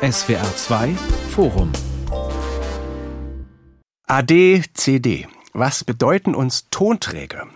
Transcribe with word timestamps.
SWR 0.00 0.54
2 0.54 0.94
Forum 1.30 1.72
AD, 4.06 4.62
CD. 4.72 5.26
Was 5.52 5.82
bedeuten 5.82 6.36
uns 6.36 6.68
Tonträger? 6.70 7.48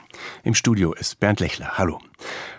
Im 0.43 0.55
Studio 0.55 0.93
ist 0.93 1.21
Bernd 1.21 1.39
Lechler. 1.39 1.79
Hallo. 1.79 2.01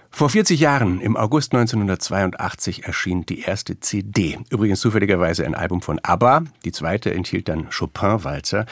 Vor 0.10 0.30
40 0.30 0.60
Jahren, 0.60 1.02
im 1.02 1.18
August 1.18 1.54
1982, 1.54 2.86
erschien 2.86 3.26
die 3.26 3.42
erste 3.42 3.80
CD. 3.80 4.38
Übrigens 4.52 4.80
zufälligerweise 4.80 5.43
ein 5.43 5.55
Album 5.55 5.82
von 5.82 6.00
ABBA. 6.02 6.43
Die 6.63 6.71
zweite 6.71 7.13
enthielt 7.13 7.50
dann 7.50 7.70
Chopin-Walzer. 7.71 8.65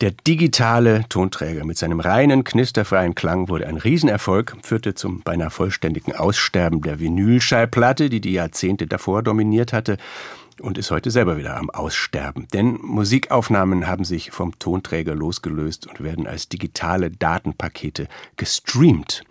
Der 0.00 0.12
digitale 0.12 1.04
Tonträger 1.08 1.64
mit 1.64 1.76
seinem 1.76 2.00
reinen, 2.00 2.44
knisterfreien 2.44 3.14
Klang 3.14 3.48
wurde 3.48 3.66
ein 3.66 3.76
Riesenerfolg, 3.76 4.56
führte 4.62 4.94
zum 4.94 5.20
beinahe 5.20 5.50
vollständigen 5.50 6.14
Aussterben 6.14 6.80
der 6.80 7.00
Vinylschallplatte, 7.00 8.08
die 8.08 8.20
die 8.20 8.32
Jahrzehnte 8.32 8.86
davor 8.86 9.22
dominiert 9.22 9.74
hatte 9.74 9.98
und 10.60 10.78
ist 10.78 10.90
heute 10.90 11.10
selber 11.10 11.36
wieder 11.36 11.56
am 11.56 11.70
Aussterben. 11.70 12.46
Denn 12.52 12.78
Musikaufnahmen 12.80 13.86
haben 13.86 14.04
sich 14.04 14.30
vom 14.30 14.58
Tonträger 14.58 15.14
losgelöst 15.14 15.86
und 15.86 16.02
werden 16.02 16.26
als 16.26 16.48
digitale 16.48 17.10
Datenpakete 17.10 18.08
gestreamt. 18.36 19.24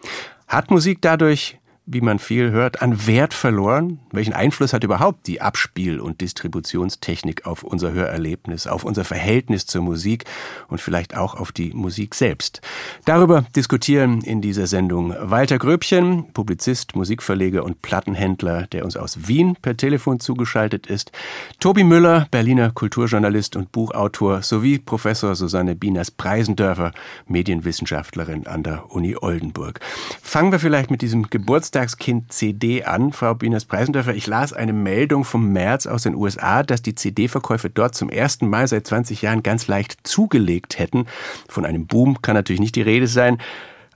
Hat 0.48 0.72
Musik 0.72 1.00
dadurch 1.02 1.60
wie 1.86 2.00
man 2.00 2.18
viel 2.18 2.52
hört, 2.52 2.82
an 2.82 3.08
Wert 3.08 3.34
verloren? 3.34 4.00
Welchen 4.12 4.32
Einfluss 4.32 4.72
hat 4.72 4.86
überhaupt 4.86 5.28
die 5.28 5.42
Abspiel- 5.42 6.00
und 6.00 6.22
Distributionstechnik 6.22 7.46
auf 7.46 7.64
unser 7.64 7.92
Hörerlebnis, 7.92 8.68
auf 8.68 8.86
unser 8.86 9.04
Verhältnis 9.04 9.66
zur 9.66 9.82
Musik 9.82 10.24
und 10.70 10.80
vielleicht 10.80 11.18
auch 11.18 11.36
auf 11.36 11.52
die 11.52 11.74
Musik 11.74 12.16
selbst? 12.16 12.62
Darüber 13.04 13.44
diskutieren 13.54 14.22
in 14.22 14.42
dieser 14.42 14.66
Sendung 14.66 15.14
Walter 15.20 15.60
Gröbchen, 15.60 16.32
Publizist, 16.32 16.96
Musikverleger 16.96 17.66
und 17.66 17.82
Plattenhändler, 17.82 18.68
der 18.68 18.86
uns 18.86 18.96
aus 18.96 19.28
Wien 19.28 19.58
per 19.62 19.76
Telefon 19.76 20.22
zugeschaltet 20.22 20.88
ist, 20.88 21.12
Tobi 21.60 21.84
Müller, 21.84 22.28
Berliner 22.32 22.72
Kulturjournalist 22.72 23.58
und 23.58 23.74
Buchautor, 23.74 24.42
sowie 24.42 24.80
Professor 24.80 25.36
Susanne 25.36 25.76
Bieners-Preisendörfer, 25.76 26.94
Medienwissenschaftlerin 27.28 28.48
an 28.48 28.64
der 28.64 28.90
Uni 28.92 29.18
Oldenburg. 29.20 29.82
Fangen 30.22 30.54
wir 30.54 30.60
vielleicht 30.60 30.90
mit 30.90 31.02
diesem 31.02 31.30
Geburtstag 31.30 31.73
Geburtstagskind 31.74 32.32
CD 32.32 32.84
an, 32.84 33.12
Frau 33.14 33.34
Bieners-Preisendörfer. 33.34 34.14
Ich 34.14 34.28
las 34.28 34.54
eine 34.54 34.74
Meldung 34.74 35.24
vom 35.26 35.52
März 35.52 35.88
aus 35.88 36.04
den 36.04 36.14
USA, 36.14 36.62
dass 36.62 36.84
die 36.84 36.94
CD-Verkäufe 36.94 37.72
dort 37.72 37.96
zum 37.96 38.10
ersten 38.10 38.48
Mal 38.48 38.68
seit 38.68 38.86
20 38.86 39.24
Jahren 39.24 39.42
ganz 39.42 39.68
leicht 39.68 39.98
zugelegt 40.04 40.78
hätten. 40.78 41.08
Von 41.50 41.66
einem 41.66 41.88
Boom 41.88 42.22
kann 42.22 42.36
natürlich 42.36 42.60
nicht 42.60 42.76
die 42.76 42.84
Rede 42.84 43.08
sein. 43.08 43.40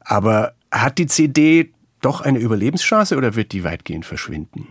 Aber 0.01 0.53
hat 0.71 0.97
die 0.97 1.05
CD 1.05 1.71
doch 2.01 2.21
eine 2.21 2.39
Überlebenschance 2.39 3.15
oder 3.15 3.35
wird 3.35 3.51
die 3.51 3.63
weitgehend 3.63 4.05
verschwinden? 4.05 4.67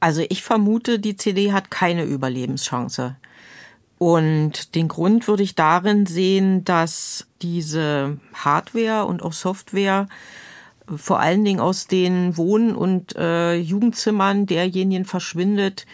Also 0.00 0.22
ich 0.28 0.42
vermute, 0.42 0.98
die 0.98 1.16
CD 1.16 1.52
hat 1.52 1.70
keine 1.70 2.04
Überlebenschance. 2.04 3.16
Und 3.96 4.74
den 4.74 4.88
Grund 4.88 5.28
würde 5.28 5.42
ich 5.42 5.54
darin 5.54 6.04
sehen, 6.04 6.62
dass 6.64 7.26
diese 7.40 8.18
Hardware 8.34 9.06
und 9.06 9.22
auch 9.22 9.32
Software 9.32 10.08
vor 10.94 11.20
allen 11.20 11.44
Dingen 11.44 11.60
aus 11.60 11.86
den 11.86 12.36
Wohn- 12.36 12.74
und 12.74 13.16
äh, 13.16 13.56
Jugendzimmern 13.56 14.46
derjenigen 14.46 15.04
verschwindet, 15.04 15.86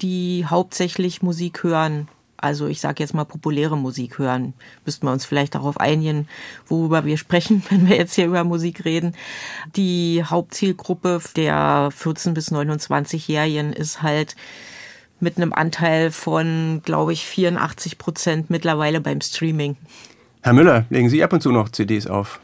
die 0.00 0.46
hauptsächlich 0.46 1.22
Musik 1.22 1.62
hören. 1.62 2.08
Also 2.40 2.68
ich 2.68 2.80
sage 2.80 3.02
jetzt 3.02 3.14
mal 3.14 3.24
populäre 3.24 3.76
Musik 3.76 4.18
hören. 4.18 4.54
Müssten 4.84 5.06
wir 5.06 5.12
uns 5.12 5.24
vielleicht 5.24 5.56
darauf 5.56 5.80
einigen, 5.80 6.28
worüber 6.68 7.04
wir 7.04 7.18
sprechen, 7.18 7.64
wenn 7.70 7.88
wir 7.88 7.96
jetzt 7.96 8.14
hier 8.14 8.26
über 8.26 8.44
Musik 8.44 8.84
reden. 8.84 9.14
Die 9.76 10.22
Hauptzielgruppe 10.24 11.20
der 11.36 11.90
14 11.94 12.34
bis 12.34 12.52
29-Jährigen 12.52 13.72
ist 13.72 14.02
halt 14.02 14.36
mit 15.20 15.36
einem 15.36 15.52
Anteil 15.52 16.12
von, 16.12 16.80
glaube 16.84 17.12
ich, 17.12 17.26
84 17.26 17.98
Prozent 17.98 18.50
mittlerweile 18.50 19.00
beim 19.00 19.20
Streaming. 19.20 19.76
Herr 20.42 20.52
Müller, 20.52 20.86
legen 20.90 21.10
Sie 21.10 21.24
ab 21.24 21.32
und 21.32 21.42
zu 21.42 21.50
noch 21.50 21.70
CDs 21.70 22.06
auf? 22.06 22.40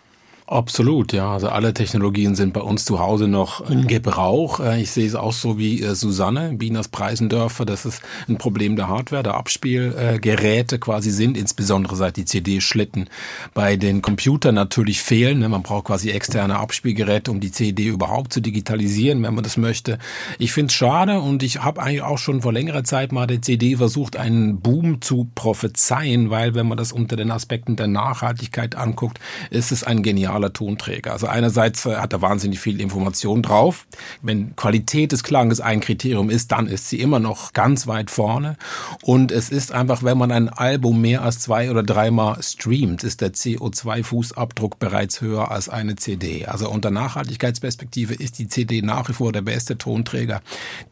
Absolut, 0.46 1.14
ja. 1.14 1.32
Also 1.32 1.48
alle 1.48 1.72
Technologien 1.72 2.34
sind 2.34 2.52
bei 2.52 2.60
uns 2.60 2.84
zu 2.84 2.98
Hause 2.98 3.28
noch 3.28 3.66
in 3.70 3.86
Gebrauch. 3.86 4.60
Äh, 4.60 4.82
ich 4.82 4.90
sehe 4.90 5.06
es 5.06 5.14
auch 5.14 5.32
so 5.32 5.56
wie 5.58 5.80
äh, 5.80 5.94
Susanne, 5.94 6.52
Bieners 6.52 6.88
Preisendörfer. 6.88 7.64
Das 7.64 7.86
ist 7.86 8.02
ein 8.28 8.36
Problem 8.36 8.76
der 8.76 8.88
Hardware, 8.88 9.22
der 9.22 9.34
Abspielgeräte 9.34 10.78
quasi 10.78 11.12
sind, 11.12 11.38
insbesondere 11.38 11.96
seit 11.96 12.18
die 12.18 12.26
CD-Schlitten 12.26 13.08
bei 13.54 13.76
den 13.76 14.02
Computern 14.02 14.54
natürlich 14.54 15.00
fehlen. 15.00 15.38
Ne? 15.38 15.48
Man 15.48 15.62
braucht 15.62 15.86
quasi 15.86 16.10
externe 16.10 16.58
Abspielgeräte, 16.58 17.30
um 17.30 17.40
die 17.40 17.50
CD 17.50 17.86
überhaupt 17.86 18.34
zu 18.34 18.42
digitalisieren, 18.42 19.22
wenn 19.22 19.34
man 19.34 19.44
das 19.44 19.56
möchte. 19.56 19.98
Ich 20.38 20.52
finde 20.52 20.66
es 20.66 20.74
schade 20.74 21.20
und 21.20 21.42
ich 21.42 21.62
habe 21.64 21.80
eigentlich 21.80 22.02
auch 22.02 22.18
schon 22.18 22.42
vor 22.42 22.52
längerer 22.52 22.84
Zeit 22.84 23.12
mal 23.12 23.26
der 23.26 23.40
CD 23.40 23.76
versucht, 23.76 24.18
einen 24.18 24.60
Boom 24.60 25.00
zu 25.00 25.26
prophezeien, 25.34 26.28
weil 26.28 26.54
wenn 26.54 26.68
man 26.68 26.76
das 26.76 26.92
unter 26.92 27.16
den 27.16 27.30
Aspekten 27.30 27.76
der 27.76 27.86
Nachhaltigkeit 27.86 28.74
anguckt, 28.74 29.18
ist 29.48 29.72
es 29.72 29.84
ein 29.84 30.02
genial 30.02 30.33
digitaler 30.34 30.52
Tonträger. 30.52 31.12
Also 31.12 31.26
einerseits 31.26 31.86
äh, 31.86 31.96
hat 31.96 32.12
er 32.12 32.22
wahnsinnig 32.22 32.60
viel 32.60 32.80
Information 32.80 33.42
drauf. 33.42 33.86
Wenn 34.22 34.56
Qualität 34.56 35.12
des 35.12 35.22
Klanges 35.22 35.60
ein 35.60 35.80
Kriterium 35.80 36.30
ist, 36.30 36.52
dann 36.52 36.66
ist 36.66 36.88
sie 36.88 37.00
immer 37.00 37.20
noch 37.20 37.52
ganz 37.52 37.86
weit 37.86 38.10
vorne. 38.10 38.56
Und 39.02 39.32
es 39.32 39.50
ist 39.50 39.72
einfach, 39.72 40.02
wenn 40.02 40.18
man 40.18 40.32
ein 40.32 40.48
Album 40.48 41.00
mehr 41.00 41.22
als 41.22 41.40
zwei 41.40 41.70
oder 41.70 41.82
dreimal 41.82 42.42
streamt, 42.42 43.04
ist 43.04 43.20
der 43.20 43.32
CO2-Fußabdruck 43.32 44.78
bereits 44.78 45.20
höher 45.20 45.50
als 45.50 45.68
eine 45.68 45.96
CD. 45.96 46.46
Also 46.46 46.70
unter 46.70 46.90
Nachhaltigkeitsperspektive 46.90 48.14
ist 48.14 48.38
die 48.38 48.48
CD 48.48 48.82
nach 48.82 49.08
wie 49.08 49.14
vor 49.14 49.32
der 49.32 49.42
beste 49.42 49.78
Tonträger, 49.78 50.42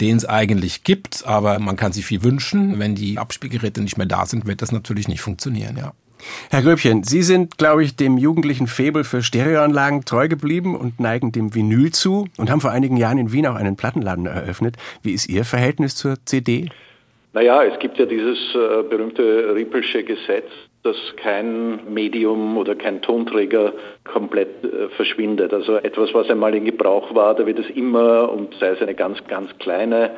den 0.00 0.16
es 0.16 0.24
eigentlich 0.24 0.84
gibt. 0.84 1.26
Aber 1.26 1.58
man 1.58 1.76
kann 1.76 1.92
sich 1.92 2.06
viel 2.06 2.22
wünschen. 2.22 2.78
Wenn 2.78 2.94
die 2.94 3.18
Abspielgeräte 3.18 3.82
nicht 3.82 3.98
mehr 3.98 4.06
da 4.06 4.26
sind, 4.26 4.46
wird 4.46 4.62
das 4.62 4.72
natürlich 4.72 5.08
nicht 5.08 5.20
funktionieren, 5.20 5.76
ja. 5.76 5.92
Herr 6.50 6.62
Gröbchen, 6.62 7.02
Sie 7.04 7.22
sind, 7.22 7.58
glaube 7.58 7.84
ich, 7.84 7.96
dem 7.96 8.18
jugendlichen 8.18 8.66
Febel 8.66 9.04
für 9.04 9.22
Stereoanlagen 9.22 10.04
treu 10.04 10.28
geblieben 10.28 10.76
und 10.76 11.00
neigen 11.00 11.32
dem 11.32 11.54
Vinyl 11.54 11.92
zu 11.92 12.28
und 12.36 12.50
haben 12.50 12.60
vor 12.60 12.70
einigen 12.70 12.96
Jahren 12.96 13.18
in 13.18 13.32
Wien 13.32 13.46
auch 13.46 13.56
einen 13.56 13.76
Plattenladen 13.76 14.26
eröffnet. 14.26 14.76
Wie 15.02 15.12
ist 15.12 15.28
Ihr 15.28 15.44
Verhältnis 15.44 15.96
zur 15.96 16.16
CD? 16.24 16.68
Naja, 17.34 17.64
es 17.64 17.78
gibt 17.78 17.98
ja 17.98 18.04
dieses 18.04 18.38
äh, 18.54 18.82
berühmte 18.82 19.54
Rippelsche 19.54 20.04
Gesetz, 20.04 20.50
dass 20.82 20.96
kein 21.16 21.92
Medium 21.92 22.58
oder 22.58 22.74
kein 22.74 23.00
Tonträger 23.00 23.72
komplett 24.04 24.64
äh, 24.64 24.88
verschwindet. 24.96 25.52
Also 25.54 25.76
etwas, 25.76 26.12
was 26.12 26.28
einmal 26.28 26.54
in 26.54 26.64
Gebrauch 26.64 27.14
war, 27.14 27.34
da 27.34 27.46
wird 27.46 27.58
es 27.58 27.70
immer 27.70 28.30
und 28.30 28.54
sei 28.60 28.68
es 28.68 28.82
eine 28.82 28.94
ganz, 28.94 29.18
ganz 29.28 29.56
kleine 29.58 30.10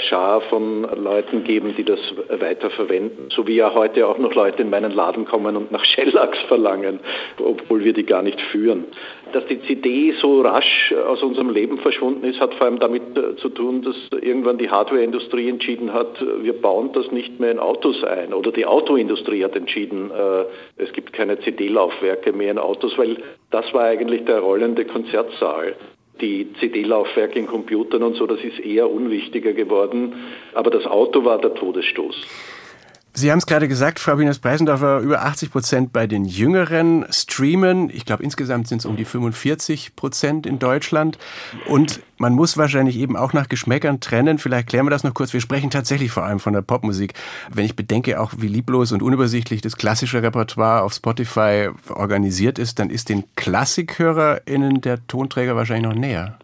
Schar 0.00 0.40
von 0.42 0.82
Leuten 0.82 1.44
geben, 1.44 1.74
die 1.76 1.84
das 1.84 2.00
weiter 2.28 2.70
verwenden. 2.70 3.28
So 3.30 3.46
wie 3.46 3.56
ja 3.56 3.74
heute 3.74 4.06
auch 4.06 4.18
noch 4.18 4.34
Leute 4.34 4.62
in 4.62 4.70
meinen 4.70 4.92
Laden 4.92 5.26
kommen 5.26 5.56
und 5.56 5.70
nach 5.70 5.84
Shellachs 5.84 6.38
verlangen, 6.48 7.00
obwohl 7.38 7.84
wir 7.84 7.92
die 7.92 8.04
gar 8.04 8.22
nicht 8.22 8.40
führen. 8.40 8.84
Dass 9.32 9.44
die 9.46 9.60
CD 9.62 10.12
so 10.20 10.40
rasch 10.40 10.94
aus 11.06 11.22
unserem 11.22 11.50
Leben 11.50 11.78
verschwunden 11.78 12.24
ist, 12.24 12.40
hat 12.40 12.54
vor 12.54 12.66
allem 12.66 12.78
damit 12.78 13.16
äh, 13.16 13.36
zu 13.36 13.50
tun, 13.50 13.82
dass 13.82 13.96
irgendwann 14.22 14.56
die 14.56 14.70
Hardwareindustrie 14.70 15.48
entschieden 15.48 15.92
hat, 15.92 16.24
wir 16.40 16.54
bauen 16.54 16.90
das 16.94 17.10
nicht 17.12 17.38
mehr 17.38 17.50
in 17.50 17.58
Autos 17.58 18.02
ein. 18.04 18.32
Oder 18.32 18.52
die 18.52 18.64
Autoindustrie 18.64 19.44
hat 19.44 19.54
entschieden, 19.54 20.10
äh, 20.10 20.44
es 20.82 20.92
gibt 20.92 21.12
keine 21.12 21.38
CD-Laufwerke 21.40 22.32
mehr 22.32 22.52
in 22.52 22.58
Autos, 22.58 22.96
weil 22.96 23.18
das 23.50 23.72
war 23.74 23.84
eigentlich 23.84 24.24
der 24.24 24.40
rollende 24.40 24.86
Konzertsaal 24.86 25.74
die 26.20 26.52
CD-Laufwerke 26.60 27.38
in 27.38 27.46
Computern 27.46 28.02
und 28.02 28.16
so, 28.16 28.26
das 28.26 28.40
ist 28.40 28.58
eher 28.58 28.90
unwichtiger 28.90 29.52
geworden. 29.52 30.14
Aber 30.54 30.70
das 30.70 30.86
Auto 30.86 31.24
war 31.24 31.40
der 31.40 31.54
Todesstoß. 31.54 32.26
Sie 33.18 33.32
haben 33.32 33.38
es 33.38 33.46
gerade 33.46 33.66
gesagt, 33.66 33.98
Frau 33.98 34.16
Wieners-Preisendorfer, 34.16 35.00
über 35.00 35.22
80 35.22 35.50
Prozent 35.50 35.92
bei 35.92 36.06
den 36.06 36.24
Jüngeren 36.24 37.04
streamen. 37.10 37.90
Ich 37.90 38.04
glaube, 38.04 38.22
insgesamt 38.22 38.68
sind 38.68 38.78
es 38.78 38.86
um 38.86 38.96
die 38.96 39.04
45 39.04 39.96
Prozent 39.96 40.46
in 40.46 40.60
Deutschland. 40.60 41.18
Und 41.66 42.00
man 42.18 42.32
muss 42.34 42.56
wahrscheinlich 42.56 42.96
eben 42.96 43.16
auch 43.16 43.32
nach 43.32 43.48
Geschmäckern 43.48 43.98
trennen. 43.98 44.38
Vielleicht 44.38 44.68
klären 44.68 44.86
wir 44.86 44.90
das 44.90 45.02
noch 45.02 45.14
kurz. 45.14 45.32
Wir 45.32 45.40
sprechen 45.40 45.68
tatsächlich 45.68 46.12
vor 46.12 46.22
allem 46.22 46.38
von 46.38 46.52
der 46.52 46.62
Popmusik. 46.62 47.14
Wenn 47.52 47.64
ich 47.64 47.74
bedenke 47.74 48.20
auch, 48.20 48.34
wie 48.38 48.46
lieblos 48.46 48.92
und 48.92 49.02
unübersichtlich 49.02 49.62
das 49.62 49.76
klassische 49.76 50.22
Repertoire 50.22 50.82
auf 50.82 50.92
Spotify 50.92 51.70
organisiert 51.88 52.60
ist, 52.60 52.78
dann 52.78 52.88
ist 52.88 53.08
den 53.08 53.24
KlassikhörerInnen 53.34 54.80
der 54.80 55.04
Tonträger 55.08 55.56
wahrscheinlich 55.56 55.90
noch 55.92 55.98
näher. 55.98 56.38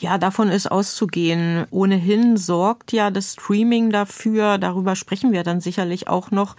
Ja, 0.00 0.16
davon 0.16 0.48
ist 0.48 0.66
auszugehen. 0.66 1.66
Ohnehin 1.70 2.38
sorgt 2.38 2.90
ja 2.92 3.10
das 3.10 3.32
Streaming 3.32 3.90
dafür, 3.90 4.56
darüber 4.56 4.96
sprechen 4.96 5.30
wir 5.30 5.42
dann 5.42 5.60
sicherlich 5.60 6.08
auch 6.08 6.30
noch, 6.30 6.56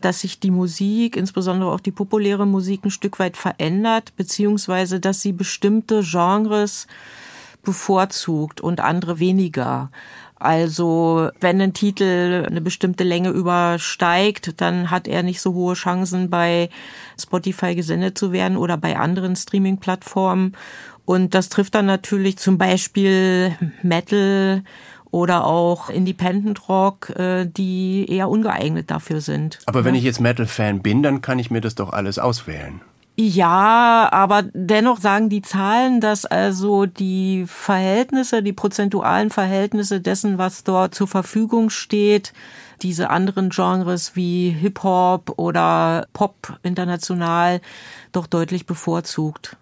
dass 0.00 0.20
sich 0.20 0.40
die 0.40 0.50
Musik, 0.50 1.14
insbesondere 1.14 1.72
auch 1.72 1.80
die 1.80 1.92
populäre 1.92 2.46
Musik, 2.46 2.82
ein 2.82 2.90
Stück 2.90 3.18
weit 3.18 3.36
verändert, 3.36 4.16
beziehungsweise 4.16 4.98
dass 4.98 5.20
sie 5.20 5.32
bestimmte 5.32 6.00
Genres 6.02 6.86
bevorzugt 7.62 8.62
und 8.62 8.80
andere 8.80 9.18
weniger. 9.18 9.90
Also 10.36 11.28
wenn 11.38 11.60
ein 11.60 11.74
Titel 11.74 12.46
eine 12.48 12.62
bestimmte 12.62 13.04
Länge 13.04 13.28
übersteigt, 13.28 14.58
dann 14.62 14.90
hat 14.90 15.06
er 15.06 15.22
nicht 15.22 15.42
so 15.42 15.52
hohe 15.52 15.74
Chancen 15.74 16.30
bei 16.30 16.70
Spotify 17.20 17.74
gesendet 17.74 18.16
zu 18.16 18.32
werden 18.32 18.56
oder 18.56 18.78
bei 18.78 18.96
anderen 18.96 19.36
Streaming-Plattformen. 19.36 20.56
Und 21.04 21.34
das 21.34 21.48
trifft 21.48 21.74
dann 21.74 21.86
natürlich 21.86 22.38
zum 22.38 22.58
Beispiel 22.58 23.56
Metal 23.82 24.62
oder 25.10 25.44
auch 25.44 25.90
Independent 25.90 26.68
Rock, 26.68 27.10
äh, 27.10 27.46
die 27.46 28.06
eher 28.08 28.28
ungeeignet 28.28 28.90
dafür 28.90 29.20
sind. 29.20 29.58
Aber 29.66 29.84
wenn 29.84 29.94
ich 29.94 30.04
jetzt 30.04 30.20
Metal-Fan 30.20 30.82
bin, 30.82 31.02
dann 31.02 31.20
kann 31.20 31.38
ich 31.38 31.50
mir 31.50 31.60
das 31.60 31.74
doch 31.74 31.92
alles 31.92 32.18
auswählen. 32.18 32.80
Ja, 33.22 34.08
aber 34.12 34.44
dennoch 34.54 34.98
sagen 34.98 35.28
die 35.28 35.42
Zahlen, 35.42 36.00
dass 36.00 36.24
also 36.24 36.86
die 36.86 37.44
Verhältnisse, 37.46 38.42
die 38.42 38.54
prozentualen 38.54 39.28
Verhältnisse 39.28 40.00
dessen, 40.00 40.38
was 40.38 40.64
dort 40.64 40.94
zur 40.94 41.06
Verfügung 41.06 41.68
steht, 41.68 42.32
diese 42.80 43.10
anderen 43.10 43.50
Genres 43.50 44.16
wie 44.16 44.50
Hip-Hop 44.50 45.38
oder 45.38 46.06
Pop 46.14 46.58
international 46.62 47.60
doch 48.12 48.26
deutlich 48.26 48.64
bevorzugt. 48.64 49.58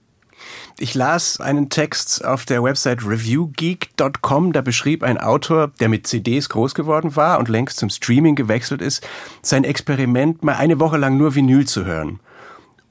Ich 0.78 0.94
las 0.94 1.40
einen 1.40 1.70
Text 1.70 2.24
auf 2.24 2.44
der 2.44 2.62
Website 2.62 3.04
reviewgeek.com, 3.04 4.52
da 4.52 4.60
beschrieb 4.60 5.02
ein 5.02 5.18
Autor, 5.18 5.72
der 5.80 5.88
mit 5.88 6.06
CDs 6.06 6.48
groß 6.48 6.74
geworden 6.74 7.16
war 7.16 7.38
und 7.38 7.48
längst 7.48 7.78
zum 7.78 7.90
Streaming 7.90 8.34
gewechselt 8.34 8.82
ist, 8.82 9.06
sein 9.42 9.64
Experiment, 9.64 10.42
mal 10.44 10.56
eine 10.56 10.80
Woche 10.80 10.96
lang 10.96 11.16
nur 11.16 11.34
Vinyl 11.34 11.66
zu 11.66 11.84
hören. 11.84 12.20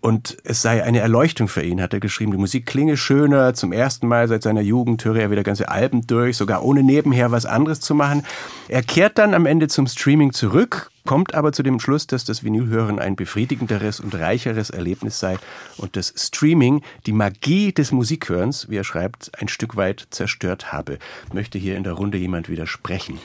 Und 0.08 0.38
es 0.46 0.62
sei 0.62 0.86
eine 0.86 1.00
Erleuchtung 1.00 1.50
für 1.50 1.64
ihn, 1.64 1.82
hat 1.82 1.94
er 1.94 2.00
geschrieben. 2.00 2.32
Die 2.32 2.38
Musik 2.38 2.66
klinge 2.66 2.96
schöner. 2.96 3.54
Zum 3.54 3.74
ersten 3.74 4.08
Mal 4.08 4.30
seit 4.30 4.42
seiner 4.42 4.62
Jugend 4.62 5.04
höre 5.04 5.18
er 5.18 5.32
wieder 5.32 5.44
ganze 5.44 5.68
Alben 5.68 6.08
durch, 6.08 6.38
sogar 6.38 6.64
ohne 6.64 6.82
nebenher 6.82 7.32
was 7.34 7.46
anderes 7.46 7.82
zu 7.82 7.94
machen. 7.94 8.24
Er 8.70 8.84
kehrt 8.84 9.18
dann 9.18 9.34
am 9.34 9.46
Ende 9.46 9.68
zum 9.68 9.86
Streaming 9.86 10.32
zurück, 10.32 10.92
kommt 11.06 11.36
aber 11.36 11.52
zu 11.52 11.62
dem 11.62 11.82
Schluss, 11.82 12.08
dass 12.08 12.24
das 12.24 12.42
Vinylhören 12.42 13.00
ein 13.00 13.18
befriedigenderes 13.18 14.00
und 14.00 14.16
reicheres 14.16 14.70
Erlebnis 14.70 15.20
sei 15.20 15.40
und 15.76 15.98
das 15.98 16.14
Streaming 16.16 16.84
die 17.06 17.12
Magie 17.12 17.74
des 17.74 17.92
Musikhörens, 17.92 18.70
wie 18.70 18.78
er 18.78 18.86
schreibt, 18.86 19.32
ein 19.42 19.50
Stück 19.50 19.76
weit 19.76 20.08
zerstört 20.12 20.72
habe. 20.72 21.00
Möchte 21.34 21.58
hier 21.58 21.76
in 21.76 21.84
der 21.84 21.92
Runde 21.92 22.18
jemand 22.18 22.48
widersprechen? 22.48 23.20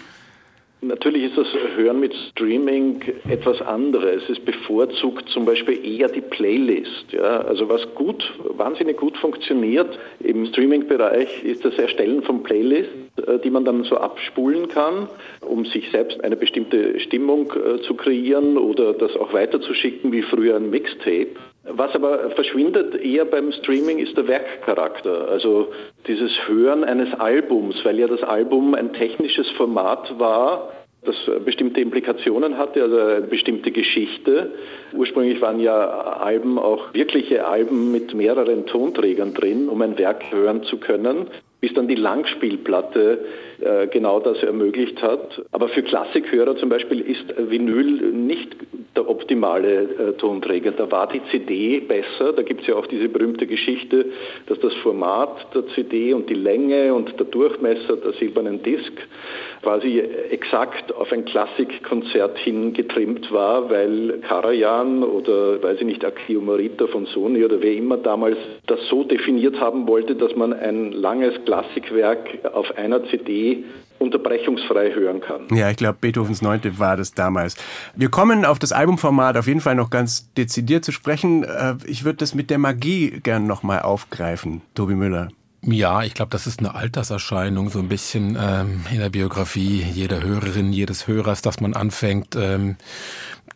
Natürlich 0.84 1.22
ist 1.22 1.38
das 1.38 1.46
Hören 1.76 2.00
mit 2.00 2.12
Streaming 2.30 3.00
etwas 3.28 3.62
anderes. 3.62 4.28
Es 4.28 4.40
bevorzugt 4.40 5.28
zum 5.28 5.44
Beispiel 5.44 5.78
eher 5.86 6.08
die 6.08 6.20
Playlist. 6.20 7.12
Ja? 7.12 7.42
Also 7.42 7.68
was 7.68 7.82
gut, 7.94 8.24
wahnsinnig 8.56 8.96
gut 8.96 9.16
funktioniert 9.16 9.96
im 10.18 10.44
Streaming-Bereich 10.46 11.44
ist 11.44 11.64
das 11.64 11.78
Erstellen 11.78 12.24
von 12.24 12.42
Playlists, 12.42 12.92
äh, 13.24 13.38
die 13.38 13.50
man 13.50 13.64
dann 13.64 13.84
so 13.84 13.96
abspulen 13.96 14.66
kann, 14.68 15.08
um 15.40 15.64
sich 15.66 15.88
selbst 15.92 16.22
eine 16.24 16.34
bestimmte 16.34 16.98
Stimmung 16.98 17.52
äh, 17.52 17.80
zu 17.82 17.94
kreieren 17.94 18.58
oder 18.58 18.92
das 18.92 19.14
auch 19.16 19.32
weiterzuschicken 19.32 20.10
wie 20.10 20.22
früher 20.22 20.56
ein 20.56 20.70
Mixtape. 20.70 21.36
Was 21.64 21.94
aber 21.94 22.30
verschwindet 22.30 22.94
eher 22.96 23.24
beim 23.24 23.52
Streaming 23.52 23.98
ist 23.98 24.16
der 24.16 24.26
Werkcharakter, 24.26 25.28
also 25.28 25.68
dieses 26.08 26.32
Hören 26.48 26.82
eines 26.82 27.14
Albums, 27.14 27.76
weil 27.84 28.00
ja 28.00 28.08
das 28.08 28.22
Album 28.22 28.74
ein 28.74 28.92
technisches 28.92 29.48
Format 29.52 30.18
war, 30.18 30.72
das 31.04 31.16
bestimmte 31.44 31.80
Implikationen 31.80 32.58
hatte, 32.58 32.82
also 32.82 32.98
eine 32.98 33.20
bestimmte 33.22 33.70
Geschichte. 33.70 34.52
Ursprünglich 34.92 35.40
waren 35.40 35.60
ja 35.60 35.74
Alben 35.74 36.58
auch 36.58 36.94
wirkliche 36.94 37.46
Alben 37.46 37.92
mit 37.92 38.12
mehreren 38.14 38.66
Tonträgern 38.66 39.34
drin, 39.34 39.68
um 39.68 39.82
ein 39.82 39.98
Werk 39.98 40.32
hören 40.32 40.64
zu 40.64 40.78
können 40.78 41.28
bis 41.62 41.72
dann 41.74 41.86
die 41.86 41.94
Langspielplatte 41.94 43.24
äh, 43.60 43.86
genau 43.86 44.18
das 44.18 44.42
ermöglicht 44.42 45.00
hat. 45.00 45.40
Aber 45.52 45.68
für 45.68 45.82
Klassikhörer 45.84 46.56
zum 46.56 46.68
Beispiel 46.68 47.00
ist 47.00 47.24
Vinyl 47.38 48.12
nicht 48.12 48.56
der 48.96 49.08
optimale 49.08 49.82
äh, 49.82 50.12
Tonträger. 50.14 50.72
Da 50.72 50.90
war 50.90 51.06
die 51.06 51.22
CD 51.30 51.78
besser. 51.78 52.32
Da 52.32 52.42
gibt 52.42 52.62
es 52.62 52.66
ja 52.66 52.74
auch 52.74 52.88
diese 52.88 53.08
berühmte 53.08 53.46
Geschichte, 53.46 54.06
dass 54.46 54.58
das 54.58 54.74
Format 54.82 55.54
der 55.54 55.68
CD 55.68 56.12
und 56.12 56.28
die 56.28 56.34
Länge 56.34 56.92
und 56.92 57.16
der 57.16 57.26
Durchmesser 57.26 57.96
der 57.96 58.12
silbernen 58.14 58.60
Disk 58.64 58.92
quasi 59.62 60.00
exakt 60.30 60.92
auf 60.92 61.12
ein 61.12 61.24
Klassikkonzert 61.24 62.36
hingetrimmt 62.38 63.32
war, 63.32 63.70
weil 63.70 64.18
Karajan 64.26 65.04
oder 65.04 65.62
weiß 65.62 65.78
ich 65.78 65.86
nicht, 65.86 66.04
Akio 66.04 66.40
Morita 66.40 66.88
von 66.88 67.06
Sony 67.06 67.44
oder 67.44 67.62
wer 67.62 67.72
immer 67.72 67.96
damals 67.96 68.36
das 68.66 68.80
so 68.88 69.04
definiert 69.04 69.60
haben 69.60 69.86
wollte, 69.86 70.16
dass 70.16 70.34
man 70.34 70.52
ein 70.52 70.90
langes 70.92 71.44
Klassikwerk 71.52 72.46
auf 72.54 72.74
einer 72.78 73.04
CD 73.10 73.64
unterbrechungsfrei 73.98 74.94
hören 74.94 75.20
kann. 75.20 75.54
Ja, 75.54 75.70
ich 75.70 75.76
glaube, 75.76 75.98
Beethovens 76.00 76.40
Neunte 76.40 76.78
war 76.78 76.96
das 76.96 77.12
damals. 77.12 77.56
Wir 77.94 78.08
kommen 78.08 78.46
auf 78.46 78.58
das 78.58 78.72
Albumformat 78.72 79.36
auf 79.36 79.46
jeden 79.46 79.60
Fall 79.60 79.74
noch 79.74 79.90
ganz 79.90 80.32
dezidiert 80.32 80.82
zu 80.82 80.92
sprechen. 80.92 81.44
Äh, 81.44 81.74
ich 81.84 82.04
würde 82.04 82.16
das 82.16 82.34
mit 82.34 82.48
der 82.48 82.56
Magie 82.56 83.20
gern 83.22 83.46
nochmal 83.46 83.82
aufgreifen, 83.82 84.62
Tobi 84.74 84.94
Müller. 84.94 85.28
Ja, 85.64 86.02
ich 86.02 86.14
glaube, 86.14 86.30
das 86.30 86.48
ist 86.48 86.58
eine 86.58 86.74
Alterserscheinung, 86.74 87.68
so 87.68 87.78
ein 87.78 87.88
bisschen 87.88 88.36
ähm, 88.40 88.84
in 88.90 88.98
der 88.98 89.10
Biografie 89.10 89.84
jeder 89.92 90.22
Hörerin, 90.22 90.72
jedes 90.72 91.06
Hörers, 91.06 91.42
dass 91.42 91.60
man 91.60 91.74
anfängt, 91.74 92.34
ähm, 92.34 92.76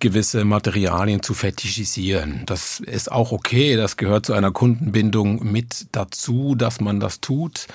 gewisse 0.00 0.44
Materialien 0.44 1.22
zu 1.22 1.34
fetischisieren. 1.34 2.42
Das 2.46 2.80
ist 2.80 3.10
auch 3.10 3.32
okay, 3.32 3.76
das 3.76 3.96
gehört 3.96 4.26
zu 4.26 4.32
einer 4.32 4.52
Kundenbindung 4.52 5.42
mit 5.50 5.86
dazu, 5.92 6.54
dass 6.54 6.80
man 6.80 7.00
das 7.00 7.20
tut. 7.20 7.66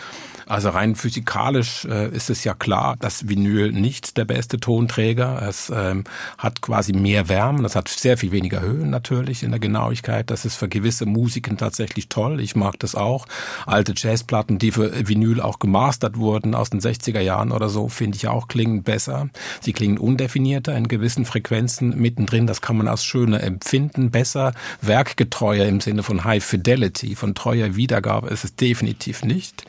Also 0.47 0.69
rein 0.69 0.95
physikalisch 0.95 1.85
äh, 1.85 2.09
ist 2.09 2.29
es 2.29 2.43
ja 2.43 2.53
klar, 2.53 2.95
dass 2.99 3.27
Vinyl 3.27 3.71
nicht 3.71 4.17
der 4.17 4.25
beste 4.25 4.59
Tonträger. 4.59 5.41
Es 5.47 5.71
ähm, 5.73 6.03
hat 6.37 6.61
quasi 6.61 6.93
mehr 6.93 7.29
Wärme, 7.29 7.63
das 7.63 7.75
hat 7.75 7.87
sehr 7.87 8.17
viel 8.17 8.31
weniger 8.31 8.61
Höhen 8.61 8.89
natürlich 8.89 9.43
in 9.43 9.51
der 9.51 9.59
Genauigkeit. 9.59 10.29
Das 10.29 10.45
ist 10.45 10.55
für 10.55 10.67
gewisse 10.67 11.05
Musiken 11.05 11.57
tatsächlich 11.57 12.09
toll. 12.09 12.39
Ich 12.39 12.55
mag 12.55 12.79
das 12.79 12.95
auch. 12.95 13.25
Alte 13.65 13.93
Jazzplatten, 13.95 14.57
die 14.57 14.71
für 14.71 15.07
Vinyl 15.07 15.41
auch 15.41 15.59
gemastert 15.59 16.17
wurden 16.17 16.55
aus 16.55 16.69
den 16.69 16.81
60er 16.81 17.19
Jahren 17.21 17.51
oder 17.51 17.69
so, 17.69 17.89
finde 17.89 18.17
ich 18.17 18.27
auch 18.27 18.47
klingen 18.47 18.83
besser. 18.83 19.29
Sie 19.61 19.73
klingen 19.73 19.97
undefinierter 19.97 20.75
in 20.75 20.87
gewissen 20.87 21.25
Frequenzen 21.25 21.99
mittendrin. 21.99 22.47
Das 22.47 22.61
kann 22.61 22.77
man 22.77 22.87
als 22.87 23.03
schöner 23.03 23.43
empfinden, 23.43 24.11
besser, 24.11 24.53
werkgetreuer 24.81 25.67
im 25.67 25.81
Sinne 25.81 26.03
von 26.03 26.23
High 26.23 26.43
Fidelity, 26.43 27.15
von 27.15 27.35
treuer 27.35 27.75
Wiedergabe 27.75 28.29
ist 28.29 28.43
es 28.43 28.55
definitiv 28.55 29.23
nicht. 29.23 29.65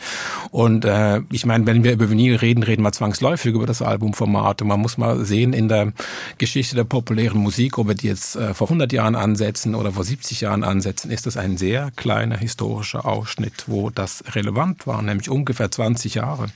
Und 0.51 0.62
und 0.63 0.85
äh, 0.85 1.23
ich 1.33 1.45
meine, 1.45 1.67
wenn 1.67 1.83
wir 1.83 1.91
über 1.91 2.09
Vinyl 2.09 2.37
reden, 2.37 2.63
reden 2.63 2.83
wir 2.83 2.93
zwangsläufig 2.93 3.53
über 3.53 3.67
das 3.67 3.83
Albumformat. 3.83 4.63
Und 4.63 4.69
man 4.69 4.79
muss 4.79 4.97
mal 4.97 5.25
sehen 5.25 5.55
in 5.55 5.67
der 5.67 5.93
Geschichte 6.39 6.77
der 6.77 6.85
populären 6.85 7.41
Musik, 7.41 7.79
ob 7.79 7.89
wir 7.89 7.97
die 7.97 8.07
jetzt 8.07 8.37
äh, 8.37 8.55
vor 8.55 8.69
100 8.69 8.93
Jahren 8.93 9.17
ansetzen 9.17 9.75
oder 9.75 9.91
vor 9.91 10.05
70 10.05 10.41
Jahren 10.41 10.63
ansetzen, 10.63 11.11
ist 11.11 11.27
das 11.27 11.37
ein 11.37 11.57
sehr 11.57 11.91
kleiner 11.97 12.37
historischer 12.37 13.07
Ausschnitt, 13.07 13.65
wo 13.67 13.91
das 13.91 14.23
relevant 14.37 14.87
war, 14.87 15.03
nämlich 15.03 15.29
ungefähr 15.29 15.69
20 15.69 16.15
Jahre. 16.15 16.47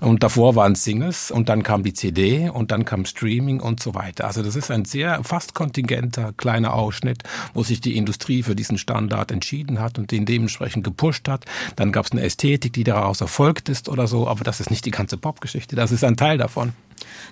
Und 0.00 0.24
davor 0.24 0.56
waren 0.56 0.74
Singles 0.74 1.30
und 1.30 1.48
dann 1.48 1.62
kam 1.62 1.84
die 1.84 1.94
CD 1.94 2.48
und 2.48 2.72
dann 2.72 2.84
kam 2.84 3.04
Streaming 3.04 3.60
und 3.60 3.78
so 3.78 3.94
weiter. 3.94 4.24
Also 4.24 4.42
das 4.42 4.56
ist 4.56 4.72
ein 4.72 4.86
sehr 4.86 5.22
fast 5.22 5.54
kontingenter 5.54 6.32
kleiner 6.36 6.74
Ausschnitt, 6.74 7.22
wo 7.54 7.62
sich 7.62 7.80
die 7.80 7.96
Industrie 7.96 8.42
für 8.42 8.56
diesen 8.56 8.76
Standard 8.76 9.30
entschieden 9.30 9.78
hat 9.78 10.00
und 10.00 10.10
den 10.10 10.26
dementsprechend 10.26 10.82
gepusht 10.82 11.28
hat. 11.28 11.44
Dann 11.76 11.92
gab 11.92 12.06
es 12.06 12.10
eine 12.10 12.22
Ästhetik, 12.22 12.72
die 12.72 12.82
daraus 12.82 13.20
erfolgt 13.20 13.51
verrückt 13.52 13.68
ist 13.68 13.88
oder 13.88 14.06
so, 14.06 14.26
aber 14.28 14.44
das 14.44 14.60
ist 14.60 14.70
nicht 14.70 14.84
die 14.84 14.90
ganze 14.90 15.16
Popgeschichte, 15.16 15.76
das 15.76 15.92
ist 15.92 16.04
ein 16.04 16.16
Teil 16.16 16.38
davon. 16.38 16.72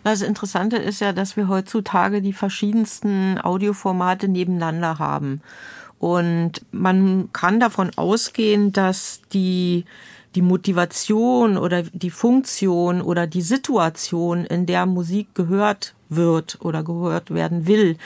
Das 0.04 0.22
Interessante 0.22 0.76
ist 0.76 1.00
ja, 1.00 1.12
dass 1.12 1.36
wir 1.36 1.48
heutzutage 1.48 2.20
die 2.20 2.32
verschiedensten 2.32 3.40
Audioformate 3.40 4.28
nebeneinander 4.28 4.98
haben. 4.98 5.40
Und 5.98 6.62
man 6.72 7.28
kann 7.32 7.60
davon 7.60 7.90
ausgehen, 7.96 8.72
dass 8.72 9.20
die, 9.32 9.84
die 10.34 10.42
Motivation 10.42 11.56
oder 11.56 11.82
die 11.82 12.10
Funktion 12.10 13.00
oder 13.02 13.26
die 13.26 13.42
Situation, 13.42 14.44
in 14.44 14.66
der 14.66 14.86
Musik 14.86 15.34
gehört 15.34 15.94
wird 16.08 16.58
oder 16.60 16.82
gehört 16.82 17.32
werden 17.32 17.66
will, 17.66 17.96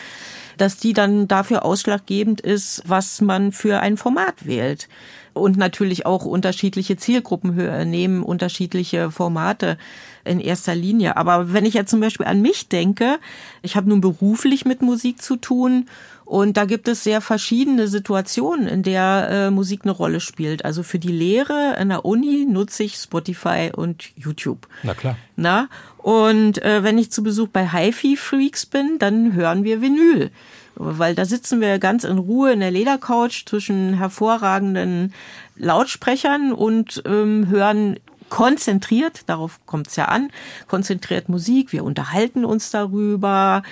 dass 0.59 0.77
die 0.77 0.93
dann 0.93 1.27
dafür 1.29 1.65
ausschlaggebend 1.65 2.41
ist, 2.41 2.83
was 2.87 3.21
man 3.21 3.53
für 3.53 3.81
ein 3.81 3.97
Format 3.97 4.45
wählt 4.45 4.89
und 5.35 5.57
natürlich 5.57 6.07
auch 6.07 6.25
unterschiedliche 6.25 6.97
Zielgruppen 6.97 7.55
nehmen, 7.91 8.23
unterschiedliche 8.23 9.11
Formate 9.11 9.77
in 10.25 10.41
erster 10.41 10.75
Linie. 10.75 11.17
Aber 11.17 11.53
wenn 11.53 11.67
ich 11.67 11.75
jetzt 11.75 11.91
zum 11.91 12.01
Beispiel 12.01 12.27
an 12.27 12.41
mich 12.41 12.69
denke, 12.69 13.19
ich 13.63 13.77
habe 13.77 13.89
nun 13.89 14.01
beruflich 14.01 14.65
mit 14.65 14.81
Musik 14.81 15.21
zu 15.21 15.37
tun 15.37 15.87
und 16.25 16.57
da 16.57 16.65
gibt 16.65 16.89
es 16.89 17.05
sehr 17.05 17.21
verschiedene 17.21 17.87
Situationen, 17.87 18.67
in 18.67 18.83
der 18.83 19.29
äh, 19.31 19.51
Musik 19.51 19.81
eine 19.83 19.93
Rolle 19.93 20.21
spielt. 20.21 20.65
Also 20.65 20.83
für 20.83 20.99
die 20.99 21.13
Lehre 21.13 21.77
in 21.79 21.91
der 21.91 22.05
Uni 22.05 22.47
nutze 22.49 22.85
ich 22.85 22.97
Spotify 22.97 23.71
und 23.75 24.11
YouTube. 24.17 24.67
Na 24.83 24.95
klar. 24.95 25.19
Na? 25.37 25.69
Und 25.99 26.63
äh, 26.63 26.83
wenn 26.83 26.97
ich 26.97 27.11
zu 27.11 27.23
Besuch 27.23 27.49
bei 27.49 27.69
HiFi-Freaks 27.69 28.67
bin, 28.67 28.99
dann 28.99 29.35
hören 29.35 29.65
wir 29.65 29.83
Vinyl 29.83 30.31
weil 30.77 31.15
da 31.15 31.25
sitzen 31.25 31.61
wir 31.61 31.79
ganz 31.79 32.05
in 32.05 32.19
Ruhe 32.19 32.53
in 32.53 32.61
der 32.61 32.71
Ledercouch 32.71 33.45
zwischen 33.47 33.95
hervorragenden 33.95 35.13
Lautsprechern 35.57 36.53
und 36.53 37.03
ähm, 37.07 37.49
hören 37.49 37.97
konzentriert, 38.31 39.23
darauf 39.27 39.61
kommt 39.67 39.89
es 39.89 39.97
ja 39.97 40.07
an, 40.07 40.31
konzentriert 40.67 41.29
Musik, 41.29 41.73
wir 41.73 41.85
unterhalten 41.85 42.45
uns 42.45 42.71
darüber. 42.71 43.63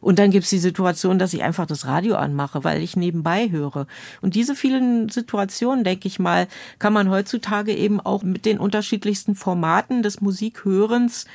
Und 0.00 0.18
dann 0.18 0.30
gibt's 0.30 0.50
die 0.50 0.58
Situation, 0.58 1.18
dass 1.18 1.34
ich 1.34 1.42
einfach 1.42 1.66
das 1.66 1.86
Radio 1.86 2.16
anmache, 2.16 2.64
weil 2.64 2.82
ich 2.82 2.96
nebenbei 2.96 3.50
höre. 3.50 3.86
Und 4.20 4.34
diese 4.34 4.54
vielen 4.54 5.10
Situationen, 5.10 5.84
denke 5.84 6.08
ich 6.08 6.18
mal, 6.18 6.48
kann 6.78 6.92
man 6.92 7.10
heutzutage 7.10 7.74
eben 7.74 8.00
auch 8.00 8.22
mit 8.22 8.46
den 8.46 8.58
unterschiedlichsten 8.58 9.34
Formaten 9.34 10.02
des 10.02 10.20
Musikhörens 10.20 11.26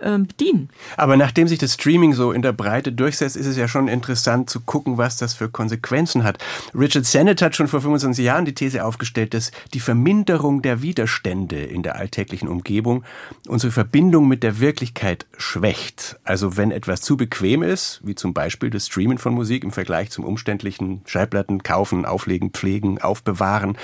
bedienen. 0.00 0.70
Aber 0.96 1.16
nachdem 1.16 1.48
sich 1.48 1.58
das 1.58 1.74
Streaming 1.74 2.12
so 2.14 2.32
in 2.32 2.42
der 2.42 2.52
Breite 2.52 2.92
durchsetzt, 2.92 3.36
ist 3.36 3.46
es 3.46 3.56
ja 3.56 3.68
schon 3.68 3.88
interessant 3.88 4.48
zu 4.48 4.60
gucken, 4.60 4.98
was 4.98 5.16
das 5.16 5.34
für 5.34 5.48
Konsequenzen 5.48 6.24
hat. 6.24 6.38
Richard 6.74 7.04
Sennett 7.04 7.42
hat 7.42 7.56
schon 7.56 7.68
vor 7.68 7.80
25 7.80 8.24
Jahren 8.24 8.44
die 8.44 8.54
These 8.54 8.84
aufgestellt, 8.84 9.34
dass 9.34 9.50
die 9.74 9.80
Verminderung 9.80 10.62
der 10.62 10.82
Widerstände 10.82 11.56
in 11.56 11.82
der 11.82 11.96
alltäglichen 11.96 12.48
Umgebung 12.48 13.04
unsere 13.46 13.72
Verbindung 13.72 14.28
mit 14.28 14.42
der 14.42 14.60
Wirklichkeit 14.60 15.26
schwächt. 15.36 16.18
Also 16.24 16.56
wenn 16.56 16.70
etwas 16.70 17.00
zu 17.00 17.16
bequem 17.16 17.62
ist, 17.62 18.00
wie 18.04 18.14
zum 18.14 18.34
Beispiel 18.34 18.70
das 18.70 18.86
Streamen 18.86 19.18
von 19.18 19.34
Musik 19.34 19.64
im 19.64 19.70
Vergleich 19.70 20.10
zum 20.10 20.24
umständlichen 20.24 21.02
Schallplatten 21.06 21.62
kaufen, 21.62 22.04
auflegen, 22.04 22.50
pflegen, 22.50 23.00
aufbewahren, 23.00 23.76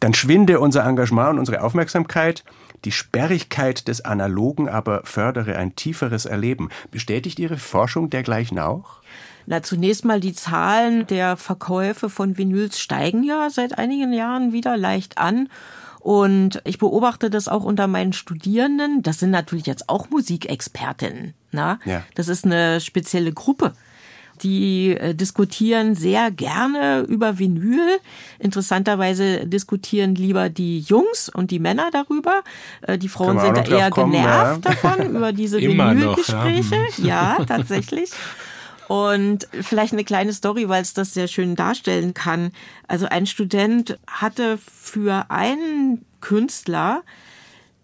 dann 0.00 0.14
schwinde 0.14 0.60
unser 0.60 0.84
Engagement 0.84 1.30
und 1.30 1.38
unsere 1.38 1.62
Aufmerksamkeit. 1.62 2.44
Die 2.84 2.92
Sperrigkeit 2.92 3.88
des 3.88 4.04
Analogen 4.04 4.68
aber 4.68 5.02
fördere 5.04 5.56
ein 5.56 5.74
tieferes 5.76 6.26
Erleben. 6.26 6.68
Bestätigt 6.90 7.38
Ihre 7.38 7.56
Forschung 7.56 8.10
dergleichen 8.10 8.58
auch? 8.58 9.00
Na, 9.46 9.62
zunächst 9.62 10.04
mal 10.04 10.20
die 10.20 10.34
Zahlen 10.34 11.06
der 11.06 11.36
Verkäufe 11.36 12.10
von 12.10 12.36
Vinyls 12.36 12.80
steigen 12.80 13.22
ja 13.22 13.48
seit 13.48 13.78
einigen 13.78 14.12
Jahren 14.12 14.52
wieder 14.52 14.76
leicht 14.76 15.18
an. 15.18 15.48
Und 16.00 16.60
ich 16.64 16.78
beobachte 16.78 17.30
das 17.30 17.48
auch 17.48 17.64
unter 17.64 17.88
meinen 17.88 18.12
Studierenden. 18.12 19.02
Das 19.02 19.18
sind 19.18 19.30
natürlich 19.30 19.66
jetzt 19.66 19.88
auch 19.88 20.10
Musikexpertinnen. 20.10 21.34
Na? 21.50 21.80
Ja. 21.84 22.04
Das 22.14 22.28
ist 22.28 22.44
eine 22.44 22.80
spezielle 22.80 23.32
Gruppe. 23.32 23.72
Die 24.42 24.96
äh, 24.96 25.14
diskutieren 25.14 25.94
sehr 25.94 26.30
gerne 26.30 27.00
über 27.08 27.38
Vinyl. 27.38 27.98
Interessanterweise 28.38 29.46
diskutieren 29.46 30.14
lieber 30.14 30.48
die 30.48 30.80
Jungs 30.80 31.28
und 31.28 31.50
die 31.50 31.58
Männer 31.58 31.90
darüber. 31.92 32.42
Äh, 32.82 32.98
die 32.98 33.08
Frauen 33.08 33.38
sind 33.40 33.56
da 33.56 33.62
eher 33.64 33.90
kommen, 33.90 34.12
genervt 34.12 34.64
ja. 34.64 34.70
davon, 34.70 35.10
über 35.16 35.32
diese 35.32 35.60
Vinylgespräche. 35.60 36.76
Ja. 36.98 37.36
ja, 37.38 37.44
tatsächlich. 37.44 38.10
Und 38.88 39.48
vielleicht 39.62 39.92
eine 39.92 40.04
kleine 40.04 40.32
Story, 40.32 40.68
weil 40.68 40.82
es 40.82 40.94
das 40.94 41.12
sehr 41.12 41.26
schön 41.26 41.56
darstellen 41.56 42.14
kann. 42.14 42.52
Also 42.86 43.06
ein 43.06 43.26
Student 43.26 43.98
hatte 44.06 44.58
für 44.58 45.26
einen 45.28 46.04
Künstler 46.20 47.02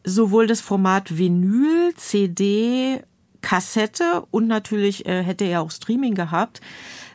sowohl 0.05 0.47
das 0.47 0.61
Format 0.61 1.17
Vinyl, 1.17 1.95
CD, 1.97 3.03
Kassette 3.43 4.25
und 4.31 4.47
natürlich 4.47 5.07
äh, 5.07 5.23
hätte 5.23 5.45
er 5.45 5.61
auch 5.61 5.71
Streaming 5.71 6.15
gehabt 6.15 6.61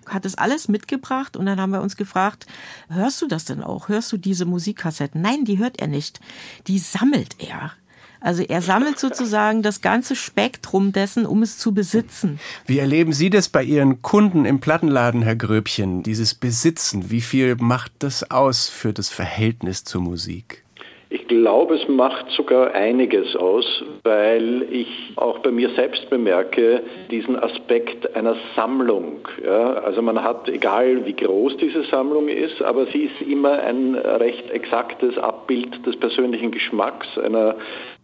hat 0.10 0.26
es 0.26 0.38
alles 0.38 0.68
mitgebracht 0.68 1.38
und 1.38 1.46
dann 1.46 1.60
haben 1.60 1.72
wir 1.72 1.82
uns 1.82 1.98
gefragt, 1.98 2.46
hörst 2.90 3.22
du 3.22 3.28
das 3.28 3.46
denn 3.46 3.62
auch? 3.62 3.90
Hörst 3.90 4.12
du 4.12 4.18
diese 4.18 4.46
Musikkassetten? 4.46 5.22
Nein, 5.22 5.46
die 5.46 5.58
hört 5.58 5.80
er 5.80 5.88
nicht. 5.88 6.20
Die 6.68 6.80
sammelt 6.80 7.36
er. 7.40 7.74
Also 8.20 8.42
er 8.42 8.64
sammelt 8.64 8.98
sozusagen 8.98 9.62
das 9.62 9.82
ganze 9.82 10.16
Spektrum 10.16 10.92
dessen, 10.92 11.26
um 11.26 11.44
es 11.44 11.60
zu 11.60 11.74
besitzen. 11.74 12.40
Wie 12.66 12.80
erleben 12.80 13.14
Sie 13.14 13.30
das 13.30 13.48
bei 13.48 13.64
Ihren 13.64 14.02
Kunden 14.02 14.46
im 14.46 14.60
Plattenladen, 14.60 15.22
Herr 15.22 15.36
Gröbchen, 15.36 16.02
dieses 16.02 16.34
Besitzen? 16.34 17.12
Wie 17.12 17.22
viel 17.22 17.56
macht 17.58 17.92
das 18.00 18.32
aus 18.32 18.70
für 18.70 18.92
das 18.92 19.10
Verhältnis 19.10 19.84
zur 19.84 20.02
Musik? 20.02 20.64
Ich 21.10 21.26
glaube, 21.30 21.76
es 21.76 21.88
macht 21.88 22.30
sogar 22.32 22.74
einiges 22.74 23.34
aus, 23.38 23.66
weil 24.04 24.66
ich 24.70 25.14
auch 25.16 25.40
bei 25.40 25.52
mir 25.52 25.70
selbst 25.70 26.10
bemerke, 26.10 26.82
diesen 27.10 27.42
Aspekt 27.42 28.14
einer 28.14 28.36
Sammlung. 28.58 29.26
Ja, 29.44 29.74
also 29.76 30.02
man 30.02 30.22
hat, 30.22 30.50
egal 30.50 31.06
wie 31.06 31.16
groß 31.16 31.56
diese 31.58 31.84
Sammlung 31.84 32.28
ist, 32.28 32.62
aber 32.62 32.88
sie 32.88 33.04
ist 33.04 33.22
immer 33.22 33.54
ein 33.54 33.96
recht 33.96 34.52
exaktes 34.52 35.18
Abbild 35.18 35.86
des 35.86 35.96
persönlichen 35.96 36.52
Geschmacks, 36.52 37.08
einer 37.18 37.56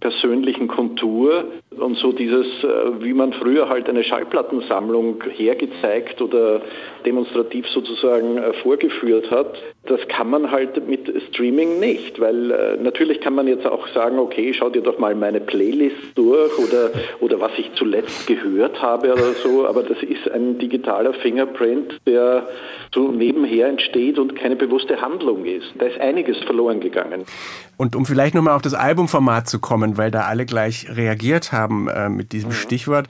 persönlichen 0.03 0.67
Kontur 0.67 1.45
und 1.79 1.97
so 1.97 2.11
dieses, 2.11 2.45
äh, 2.61 3.01
wie 3.01 3.13
man 3.13 3.31
früher 3.31 3.69
halt 3.69 3.87
eine 3.87 4.03
Schallplattensammlung 4.03 5.23
hergezeigt 5.31 6.21
oder 6.21 6.61
demonstrativ 7.05 7.65
sozusagen 7.69 8.37
äh, 8.37 8.51
vorgeführt 8.61 9.31
hat, 9.31 9.55
das 9.85 10.01
kann 10.09 10.29
man 10.29 10.51
halt 10.51 10.87
mit 10.87 11.09
Streaming 11.29 11.79
nicht, 11.79 12.19
weil 12.19 12.51
äh, 12.51 12.77
natürlich 12.81 13.21
kann 13.21 13.33
man 13.33 13.47
jetzt 13.47 13.65
auch 13.65 13.87
sagen, 13.93 14.19
okay, 14.19 14.53
schau 14.53 14.69
dir 14.69 14.81
doch 14.81 14.99
mal 14.99 15.15
meine 15.15 15.39
Playlist 15.39 15.95
durch 16.15 16.57
oder, 16.59 16.91
oder 17.21 17.39
was 17.39 17.51
ich 17.57 17.71
zuletzt 17.75 18.27
gehört 18.27 18.81
habe 18.81 19.13
oder 19.13 19.31
so, 19.41 19.65
aber 19.65 19.83
das 19.83 20.03
ist 20.03 20.29
ein 20.29 20.57
digitaler 20.59 21.13
Fingerprint, 21.13 21.97
der 22.05 22.47
so 22.93 23.09
nebenher 23.09 23.67
entsteht 23.67 24.19
und 24.19 24.35
keine 24.35 24.57
bewusste 24.57 24.99
Handlung 25.01 25.45
ist. 25.45 25.73
Da 25.79 25.85
ist 25.85 25.99
einiges 25.99 26.37
verloren 26.39 26.81
gegangen. 26.81 27.23
Und 27.77 27.95
um 27.95 28.05
vielleicht 28.05 28.35
nochmal 28.35 28.55
auf 28.55 28.61
das 28.61 28.75
Albumformat 28.75 29.47
zu 29.47 29.59
kommen, 29.59 29.92
weil 29.97 30.11
da 30.11 30.23
alle 30.23 30.45
gleich 30.45 30.87
reagiert 30.89 31.51
haben 31.51 31.87
äh, 31.87 32.09
mit 32.09 32.31
diesem 32.31 32.49
mhm. 32.49 32.55
Stichwort. 32.55 33.07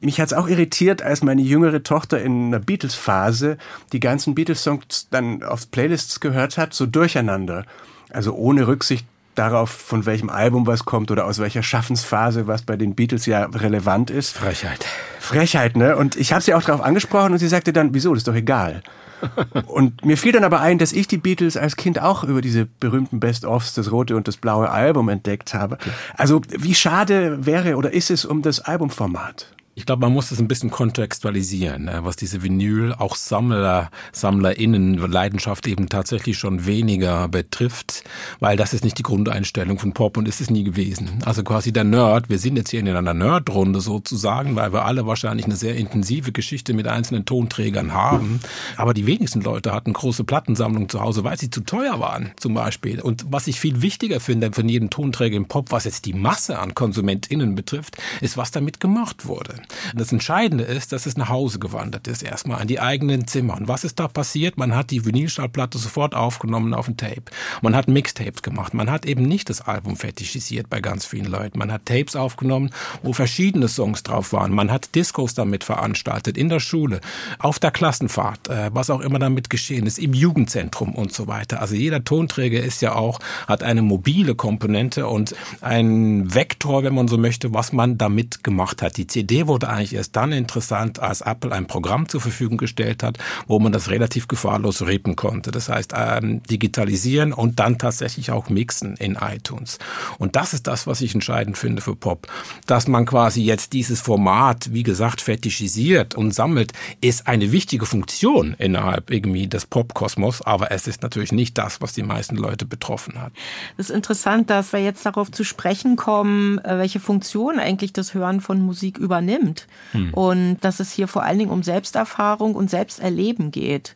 Mich 0.00 0.20
hat's 0.20 0.32
auch 0.32 0.48
irritiert, 0.48 1.00
als 1.02 1.22
meine 1.22 1.42
jüngere 1.42 1.82
Tochter 1.84 2.20
in 2.20 2.48
einer 2.48 2.58
Beatles-Phase 2.58 3.56
die 3.92 4.00
ganzen 4.00 4.34
Beatles-Songs 4.34 5.08
dann 5.10 5.44
auf 5.44 5.70
Playlists 5.70 6.18
gehört 6.18 6.58
hat, 6.58 6.74
so 6.74 6.86
durcheinander. 6.86 7.64
Also 8.10 8.34
ohne 8.34 8.66
Rücksicht 8.66 9.06
darauf, 9.34 9.70
von 9.70 10.06
welchem 10.06 10.30
Album 10.30 10.66
was 10.66 10.84
kommt 10.84 11.10
oder 11.10 11.26
aus 11.26 11.38
welcher 11.38 11.62
Schaffensphase, 11.62 12.46
was 12.46 12.62
bei 12.62 12.76
den 12.76 12.94
Beatles 12.94 13.26
ja 13.26 13.44
relevant 13.44 14.10
ist. 14.10 14.36
Frechheit. 14.36 14.86
Frechheit, 15.20 15.76
ne? 15.76 15.96
Und 15.96 16.16
ich 16.16 16.32
habe 16.32 16.42
sie 16.42 16.54
auch 16.54 16.62
darauf 16.62 16.82
angesprochen 16.82 17.32
und 17.32 17.38
sie 17.38 17.48
sagte 17.48 17.72
dann, 17.72 17.94
wieso, 17.94 18.10
das 18.10 18.20
ist 18.20 18.28
doch 18.28 18.34
egal. 18.34 18.82
und 19.66 20.04
mir 20.04 20.16
fiel 20.16 20.32
dann 20.32 20.44
aber 20.44 20.60
ein, 20.60 20.78
dass 20.78 20.92
ich 20.92 21.06
die 21.06 21.18
Beatles 21.18 21.56
als 21.56 21.76
Kind 21.76 22.00
auch 22.00 22.24
über 22.24 22.40
diese 22.40 22.66
berühmten 22.66 23.20
Best-ofs, 23.20 23.74
das 23.74 23.92
rote 23.92 24.16
und 24.16 24.28
das 24.28 24.36
blaue 24.36 24.70
Album 24.70 25.08
entdeckt 25.08 25.54
habe. 25.54 25.78
Also 26.16 26.40
wie 26.48 26.74
schade 26.74 27.46
wäre 27.46 27.76
oder 27.76 27.92
ist 27.92 28.10
es 28.10 28.24
um 28.24 28.42
das 28.42 28.60
Albumformat? 28.60 29.48
Ich 29.74 29.86
glaube, 29.86 30.02
man 30.02 30.12
muss 30.12 30.28
das 30.28 30.38
ein 30.38 30.48
bisschen 30.48 30.70
kontextualisieren, 30.70 31.86
ne, 31.86 32.00
was 32.02 32.16
diese 32.16 32.42
Vinyl, 32.42 32.92
auch 32.92 33.16
Sammler, 33.16 33.90
SammlerInnen 34.12 34.98
Leidenschaft 34.98 35.66
eben 35.66 35.88
tatsächlich 35.88 36.36
schon 36.36 36.66
weniger 36.66 37.26
betrifft, 37.28 38.04
weil 38.38 38.58
das 38.58 38.74
ist 38.74 38.84
nicht 38.84 38.98
die 38.98 39.02
Grundeinstellung 39.02 39.78
von 39.78 39.94
Pop 39.94 40.18
und 40.18 40.28
ist 40.28 40.42
es 40.42 40.50
nie 40.50 40.62
gewesen. 40.62 41.22
Also 41.24 41.42
quasi 41.42 41.72
der 41.72 41.84
Nerd, 41.84 42.28
wir 42.28 42.38
sind 42.38 42.56
jetzt 42.56 42.68
hier 42.68 42.80
in 42.80 42.88
einer 42.88 43.14
Nerdrunde 43.14 43.80
sozusagen, 43.80 44.56
weil 44.56 44.74
wir 44.74 44.84
alle 44.84 45.06
wahrscheinlich 45.06 45.46
eine 45.46 45.56
sehr 45.56 45.74
intensive 45.74 46.32
Geschichte 46.32 46.74
mit 46.74 46.86
einzelnen 46.86 47.24
Tonträgern 47.24 47.94
haben. 47.94 48.40
Aber 48.76 48.92
die 48.92 49.06
wenigsten 49.06 49.40
Leute 49.40 49.72
hatten 49.72 49.94
große 49.94 50.24
Plattensammlungen 50.24 50.90
zu 50.90 51.00
Hause, 51.00 51.24
weil 51.24 51.38
sie 51.38 51.48
zu 51.48 51.62
teuer 51.62 51.98
waren, 51.98 52.32
zum 52.36 52.52
Beispiel. 52.52 53.00
Und 53.00 53.24
was 53.30 53.46
ich 53.46 53.58
viel 53.58 53.80
wichtiger 53.80 54.20
finde 54.20 54.52
von 54.52 54.68
jedem 54.68 54.90
Tonträger 54.90 55.38
im 55.38 55.46
Pop, 55.46 55.70
was 55.70 55.84
jetzt 55.84 56.04
die 56.04 56.12
Masse 56.12 56.58
an 56.58 56.74
KonsumentInnen 56.74 57.54
betrifft, 57.54 57.96
ist, 58.20 58.36
was 58.36 58.50
damit 58.50 58.78
gemacht 58.78 59.24
wurde. 59.24 59.61
Das 59.94 60.12
Entscheidende 60.12 60.64
ist, 60.64 60.92
dass 60.92 61.06
es 61.06 61.16
nach 61.16 61.28
Hause 61.28 61.58
gewandert 61.58 62.08
ist, 62.08 62.22
erstmal 62.22 62.60
an 62.60 62.68
die 62.68 62.80
eigenen 62.80 63.26
Zimmer. 63.26 63.56
Und 63.56 63.68
was 63.68 63.84
ist 63.84 63.98
da 63.98 64.08
passiert? 64.08 64.56
Man 64.56 64.74
hat 64.74 64.90
die 64.90 65.04
Vinylschallplatte 65.04 65.78
sofort 65.78 66.14
aufgenommen 66.14 66.74
auf 66.74 66.88
ein 66.88 66.96
Tape. 66.96 67.24
Man 67.60 67.76
hat 67.76 67.88
Mixtapes 67.88 68.42
gemacht. 68.42 68.74
Man 68.74 68.90
hat 68.90 69.06
eben 69.06 69.22
nicht 69.22 69.50
das 69.50 69.60
Album 69.62 69.96
fetischisiert 69.96 70.70
bei 70.70 70.80
ganz 70.80 71.06
vielen 71.06 71.26
Leuten. 71.26 71.58
Man 71.58 71.72
hat 71.72 71.86
Tapes 71.86 72.16
aufgenommen, 72.16 72.70
wo 73.02 73.12
verschiedene 73.12 73.68
Songs 73.68 74.02
drauf 74.02 74.32
waren. 74.32 74.52
Man 74.52 74.70
hat 74.70 74.94
Discos 74.94 75.34
damit 75.34 75.64
veranstaltet, 75.64 76.36
in 76.36 76.48
der 76.48 76.60
Schule, 76.60 77.00
auf 77.38 77.58
der 77.58 77.70
Klassenfahrt, 77.70 78.48
äh, 78.48 78.70
was 78.72 78.90
auch 78.90 79.00
immer 79.00 79.18
damit 79.18 79.50
geschehen 79.50 79.86
ist, 79.86 79.98
im 79.98 80.14
Jugendzentrum 80.14 80.94
und 80.94 81.12
so 81.12 81.26
weiter. 81.26 81.60
Also 81.60 81.74
jeder 81.74 82.04
Tonträger 82.04 82.62
ist 82.62 82.82
ja 82.82 82.94
auch, 82.94 83.20
hat 83.46 83.62
eine 83.62 83.82
mobile 83.82 84.34
Komponente 84.34 85.06
und 85.06 85.34
ein 85.60 86.34
Vektor, 86.34 86.84
wenn 86.84 86.94
man 86.94 87.08
so 87.08 87.18
möchte, 87.18 87.52
was 87.54 87.72
man 87.72 87.98
damit 87.98 88.44
gemacht 88.44 88.82
hat. 88.82 88.96
Die 88.96 89.06
CD 89.06 89.46
wurde 89.52 89.68
eigentlich 89.68 89.94
erst 89.94 90.16
dann 90.16 90.32
interessant, 90.32 90.98
als 90.98 91.20
Apple 91.20 91.52
ein 91.52 91.66
Programm 91.66 92.08
zur 92.08 92.22
Verfügung 92.22 92.56
gestellt 92.56 93.02
hat, 93.02 93.18
wo 93.46 93.58
man 93.58 93.70
das 93.70 93.90
relativ 93.90 94.26
gefahrlos 94.26 94.80
repen 94.80 95.14
konnte. 95.14 95.50
Das 95.50 95.68
heißt, 95.68 95.92
ähm, 95.94 96.42
digitalisieren 96.44 97.34
und 97.34 97.60
dann 97.60 97.76
tatsächlich 97.76 98.30
auch 98.30 98.48
mixen 98.48 98.96
in 98.96 99.18
iTunes. 99.20 99.78
Und 100.18 100.36
das 100.36 100.54
ist 100.54 100.66
das, 100.66 100.86
was 100.86 101.02
ich 101.02 101.12
entscheidend 101.12 101.58
finde 101.58 101.82
für 101.82 101.94
Pop. 101.94 102.28
Dass 102.66 102.88
man 102.88 103.04
quasi 103.04 103.42
jetzt 103.42 103.74
dieses 103.74 104.00
Format, 104.00 104.72
wie 104.72 104.84
gesagt, 104.84 105.20
fetischisiert 105.20 106.14
und 106.14 106.32
sammelt, 106.32 106.72
ist 107.02 107.26
eine 107.26 107.52
wichtige 107.52 107.84
Funktion 107.84 108.54
innerhalb 108.58 109.10
irgendwie 109.10 109.48
des 109.48 109.66
Popkosmos, 109.66 110.40
aber 110.40 110.70
es 110.70 110.86
ist 110.86 111.02
natürlich 111.02 111.32
nicht 111.32 111.58
das, 111.58 111.82
was 111.82 111.92
die 111.92 112.02
meisten 112.02 112.36
Leute 112.36 112.64
betroffen 112.64 113.20
hat. 113.20 113.32
Es 113.76 113.90
ist 113.90 113.94
interessant, 113.94 114.48
dass 114.48 114.72
wir 114.72 114.80
jetzt 114.80 115.04
darauf 115.04 115.30
zu 115.30 115.44
sprechen 115.44 115.96
kommen, 115.96 116.58
äh, 116.60 116.78
welche 116.78 117.00
Funktion 117.00 117.58
eigentlich 117.58 117.92
das 117.92 118.14
Hören 118.14 118.40
von 118.40 118.62
Musik 118.62 118.96
übernimmt 118.96 119.41
nimmt. 119.42 119.66
Hm. 119.92 120.14
Und 120.14 120.56
dass 120.60 120.80
es 120.80 120.92
hier 120.92 121.08
vor 121.08 121.22
allen 121.22 121.38
Dingen 121.38 121.50
um 121.50 121.62
Selbsterfahrung 121.62 122.54
und 122.54 122.70
Selbsterleben 122.70 123.50
geht. 123.50 123.94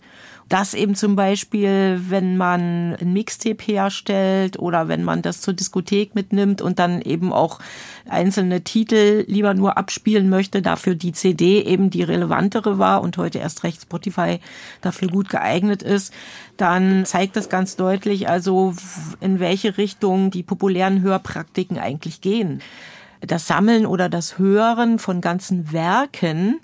Dass 0.48 0.74
eben 0.74 0.94
zum 0.94 1.16
Beispiel, 1.16 2.00
wenn 2.08 2.36
man 2.36 2.94
ein 2.94 3.12
Mixtape 3.12 3.64
herstellt 3.64 4.60
oder 4.60 4.86
wenn 4.86 5.02
man 5.02 5.20
das 5.20 5.40
zur 5.40 5.54
Diskothek 5.54 6.14
mitnimmt 6.14 6.62
und 6.62 6.78
dann 6.78 7.02
eben 7.02 7.32
auch 7.32 7.58
einzelne 8.08 8.60
Titel 8.60 9.24
lieber 9.26 9.54
nur 9.54 9.76
abspielen 9.76 10.28
möchte, 10.28 10.62
dafür 10.62 10.94
die 10.94 11.10
CD 11.10 11.62
eben 11.62 11.90
die 11.90 12.04
relevantere 12.04 12.78
war 12.78 13.02
und 13.02 13.16
heute 13.16 13.40
erst 13.40 13.64
recht 13.64 13.82
Spotify 13.82 14.38
dafür 14.82 15.08
gut 15.08 15.30
geeignet 15.30 15.82
ist, 15.82 16.14
dann 16.56 17.04
zeigt 17.06 17.34
das 17.34 17.48
ganz 17.48 17.74
deutlich 17.74 18.28
also, 18.28 18.72
in 19.20 19.40
welche 19.40 19.76
Richtung 19.76 20.30
die 20.30 20.44
populären 20.44 21.02
Hörpraktiken 21.02 21.76
eigentlich 21.76 22.20
gehen. 22.20 22.62
Das 23.20 23.46
Sammeln 23.46 23.87
oder 23.87 24.08
das 24.08 24.38
Hören 24.38 24.99
von 24.99 25.20
ganzen 25.20 25.73
Werken 25.73 26.61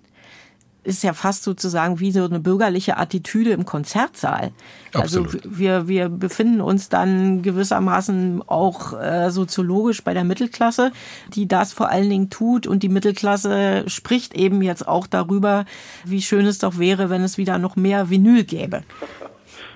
ist 0.84 1.04
ja 1.04 1.12
fast 1.12 1.44
sozusagen 1.44 2.00
wie 2.00 2.10
so 2.10 2.24
eine 2.24 2.40
bürgerliche 2.40 2.96
Attitüde 2.96 3.50
im 3.50 3.64
Konzertsaal. 3.64 4.50
Also 4.92 5.20
Absolut. 5.20 5.44
Also 5.46 5.58
wir, 5.58 5.88
wir 5.88 6.08
befinden 6.08 6.60
uns 6.60 6.88
dann 6.88 7.42
gewissermaßen 7.42 8.42
auch 8.46 8.98
äh, 9.00 9.30
soziologisch 9.30 10.02
bei 10.02 10.12
der 10.12 10.24
Mittelklasse, 10.24 10.90
die 11.34 11.46
das 11.46 11.72
vor 11.72 11.88
allen 11.88 12.10
Dingen 12.10 12.30
tut. 12.30 12.66
Und 12.66 12.82
die 12.82 12.88
Mittelklasse 12.88 13.84
spricht 13.86 14.34
eben 14.34 14.60
jetzt 14.60 14.86
auch 14.88 15.06
darüber, 15.06 15.66
wie 16.04 16.22
schön 16.22 16.46
es 16.46 16.58
doch 16.58 16.78
wäre, 16.78 17.10
wenn 17.10 17.22
es 17.22 17.38
wieder 17.38 17.58
noch 17.58 17.76
mehr 17.76 18.10
Vinyl 18.10 18.44
gäbe. 18.44 18.82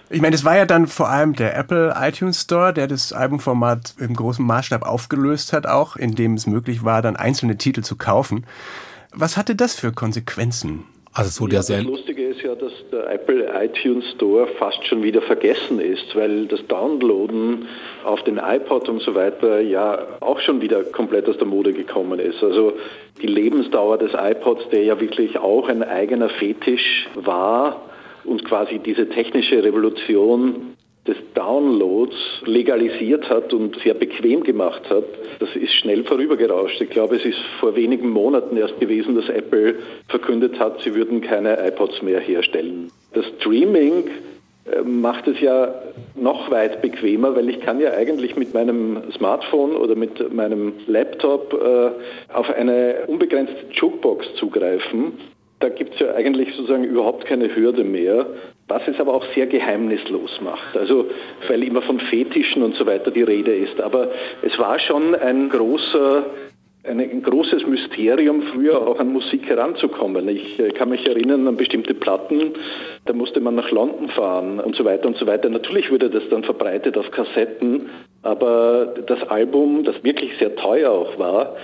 Ich 0.09 0.21
meine, 0.23 0.37
es 0.37 0.45
war 0.45 0.57
ja 0.57 0.67
dann 0.67 0.87
vor 0.87 1.09
allem 1.09 1.35
der 1.35 1.57
Apple 1.57 1.95
iTunes 1.99 2.43
Store, 2.43 2.73
der 2.73 2.87
das 2.87 3.13
Albumformat 3.13 3.95
im 3.99 4.15
großen 4.15 4.47
Maßstab 4.47 4.83
aufgelöst 4.87 5.53
hat, 5.53 5.67
auch 5.67 5.97
indem 5.97 6.35
es 6.35 6.47
möglich 6.47 6.85
war, 6.85 7.03
dann 7.03 7.17
einzelne 7.17 7.59
Titel 7.59 7.83
zu 7.83 7.97
kaufen. 7.97 8.47
Was 9.13 9.37
hatte 9.37 9.57
das 9.57 9.75
für 9.75 9.93
Konsequenzen? 9.93 10.85
Also 11.13 11.29
es 11.29 11.41
wurde 11.41 11.55
ja, 11.55 11.59
ja 11.61 11.63
sehr. 11.63 11.77
Das 11.79 11.87
Lustige 11.87 12.23
ist 12.23 12.43
ja, 12.43 12.55
dass 12.55 12.73
der 12.93 13.11
Apple 13.11 13.51
iTunes 13.61 14.05
Store 14.13 14.47
fast 14.59 14.87
schon 14.87 15.03
wieder 15.03 15.23
vergessen 15.23 15.81
ist, 15.81 16.15
weil 16.15 16.47
das 16.47 16.65
Downloaden 16.69 17.67
auf 18.05 18.23
den 18.25 18.37
iPod 18.37 18.89
und 18.89 19.01
so 19.01 19.15
weiter 19.15 19.61
ja 19.61 19.99
auch 20.21 20.39
schon 20.41 20.61
wieder 20.61 20.85
komplett 20.85 21.27
aus 21.29 21.39
der 21.39 21.47
Mode 21.47 21.73
gekommen 21.73 22.21
ist. 22.21 22.43
Also 22.45 22.75
die 23.21 23.27
Lebensdauer 23.27 23.99
des 23.99 24.13
iPods, 24.13 24.69
der 24.71 24.85
ja 24.85 25.01
wirklich 25.01 25.39
auch 25.39 25.69
ein 25.69 25.83
eigener 25.83 26.29
Fetisch 26.29 27.09
war 27.15 27.81
und 28.27 28.45
quasi 28.45 28.79
diese 28.79 29.09
technische 29.09 29.63
Revolution 29.63 30.77
des 31.07 31.17
Downloads 31.35 32.17
legalisiert 32.45 33.29
hat 33.29 33.53
und 33.53 33.79
sehr 33.83 33.95
bequem 33.95 34.43
gemacht 34.43 34.83
hat, 34.91 35.05
das 35.39 35.55
ist 35.55 35.73
schnell 35.75 36.05
vorübergerauscht. 36.05 36.81
Ich 36.81 36.91
glaube, 36.91 37.17
es 37.17 37.25
ist 37.25 37.39
vor 37.61 37.77
wenigen 37.77 38.11
Monaten 38.11 38.57
erst 38.57 38.79
gewesen, 38.81 39.15
dass 39.15 39.29
Apple 39.29 39.77
verkündet 40.09 40.59
hat, 40.59 40.81
sie 40.83 40.95
würden 40.95 41.21
keine 41.21 41.65
iPods 41.69 42.03
mehr 42.03 42.21
herstellen. 42.21 42.91
Das 43.13 43.25
Streaming 43.39 44.05
äh, 44.65 44.83
macht 44.83 45.29
es 45.29 45.41
ja 45.41 45.75
noch 46.17 46.51
weit 46.51 46.83
bequemer, 46.83 47.37
weil 47.37 47.49
ich 47.49 47.61
kann 47.61 47.81
ja 47.81 47.93
eigentlich 47.93 48.37
mit 48.37 48.53
meinem 48.53 49.03
Smartphone 49.17 49.77
oder 49.77 49.95
mit 49.95 50.35
meinem 50.35 50.73
Laptop 50.87 51.53
äh, 51.53 52.33
auf 52.33 52.51
eine 52.51 53.05
unbegrenzte 53.07 53.67
Jukebox 53.73 54.27
zugreifen 54.35 55.13
da 55.61 55.69
gibt 55.71 55.95
es 55.95 56.01
ja 56.01 56.15
eigentlich 56.15 56.55
sozusagen 56.55 56.85
überhaupt 56.85 57.25
keine 57.25 57.55
Hürde 57.55 57.83
mehr, 57.83 58.27
was 58.69 58.87
es 58.89 59.01
aber 59.01 59.15
auch 59.15 59.25
sehr 59.35 59.47
geheimnislos 59.47 60.41
macht. 60.43 60.77
Also 60.77 61.07
weil 61.49 61.63
immer 61.63 61.83
von 61.83 61.99
Fetischen 61.99 62.63
und 62.63 62.75
so 62.75 62.85
weiter 62.87 63.11
die 63.11 63.23
Rede 63.23 63.55
ist. 63.55 63.81
Aber 63.81 64.11
es 64.43 64.59
war 64.59 64.79
schon 64.79 65.15
ein 65.15 65.49
großer 65.49 66.27
ein 66.89 67.23
großes 67.23 67.67
Mysterium, 67.67 68.43
früher 68.43 68.87
auch 68.87 69.01
an 69.01 69.13
Musik 69.13 69.49
heranzukommen. 69.49 70.29
Ich 70.29 70.59
äh, 70.59 70.69
kann 70.71 70.91
mich 70.91 71.05
erinnern 71.07 71.49
an 71.49 71.57
bestimmte 71.57 71.95
Platten, 71.95 72.53
da 73.07 73.13
musste 73.13 73.41
man 73.41 73.57
nach 73.57 73.71
London 73.71 74.09
fahren 74.11 74.61
und 74.61 74.77
so 74.77 74.85
weiter 74.85 75.09
und 75.09 75.17
so 75.17 75.27
weiter. 75.27 75.49
Natürlich 75.49 75.91
wurde 75.91 76.11
das 76.11 76.23
dann 76.31 76.45
verbreitet 76.45 76.97
auf 76.97 77.11
Kassetten, 77.11 77.91
aber 78.23 78.95
das 79.07 79.23
Album, 79.29 79.85
das 79.85 80.03
wirklich 80.05 80.31
sehr 80.39 80.55
teuer 80.55 80.93
auch 80.93 81.19
war, 81.19 81.57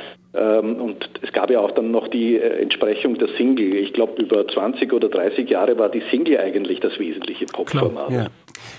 und 0.81 1.11
es 1.21 1.33
gab 1.33 1.51
ja 1.51 1.61
auch 1.61 1.73
dann 1.73 1.91
noch 1.91 2.09
die 2.09 2.37
äh, 2.37 2.63
Entsprechung 2.63 3.19
der 3.19 3.29
Single. 3.37 3.77
Ich 3.77 3.93
glaube, 3.93 4.21
über 4.23 4.47
20 4.49 4.93
oder 4.93 5.09
30 5.09 5.49
Jahre 5.49 5.79
war 5.79 5.91
die 5.91 6.03
Single 6.11 6.39
eigentlich 6.39 6.81
das 6.81 6.99
wesentliche 6.99 7.45
Popformat. 7.47 8.11
Ja. 8.11 8.27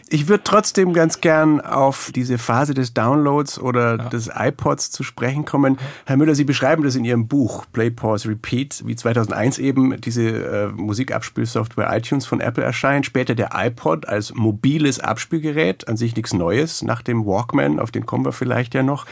Ich 0.09 0.27
würde 0.27 0.43
trotzdem 0.43 0.93
ganz 0.93 1.21
gern 1.21 1.61
auf 1.61 2.11
diese 2.13 2.37
Phase 2.37 2.73
des 2.73 2.93
Downloads 2.93 3.59
oder 3.59 3.97
ja. 3.97 4.09
des 4.09 4.29
iPods 4.33 4.91
zu 4.91 5.03
sprechen 5.03 5.45
kommen. 5.45 5.77
Herr 6.05 6.17
Müller, 6.17 6.35
Sie 6.35 6.43
beschreiben 6.43 6.83
das 6.83 6.95
in 6.95 7.05
Ihrem 7.05 7.27
Buch 7.27 7.65
Play, 7.71 7.89
Pause, 7.89 8.29
Repeat, 8.29 8.83
wie 8.85 8.95
2001 8.95 9.59
eben 9.59 9.99
diese 10.01 10.23
äh, 10.23 10.67
Musikabspielsoftware 10.67 11.95
iTunes 11.95 12.25
von 12.25 12.39
Apple 12.39 12.63
erscheint. 12.63 13.05
Später 13.05 13.35
der 13.35 13.49
iPod 13.53 14.07
als 14.07 14.33
mobiles 14.33 14.99
Abspielgerät, 14.99 15.87
an 15.87 15.97
sich 15.97 16.15
nichts 16.15 16.33
Neues, 16.33 16.81
nach 16.81 17.01
dem 17.01 17.25
Walkman, 17.25 17.79
auf 17.79 17.91
den 17.91 18.05
kommen 18.05 18.25
wir 18.25 18.33
vielleicht 18.33 18.73
ja 18.73 18.83
noch. 18.83 19.05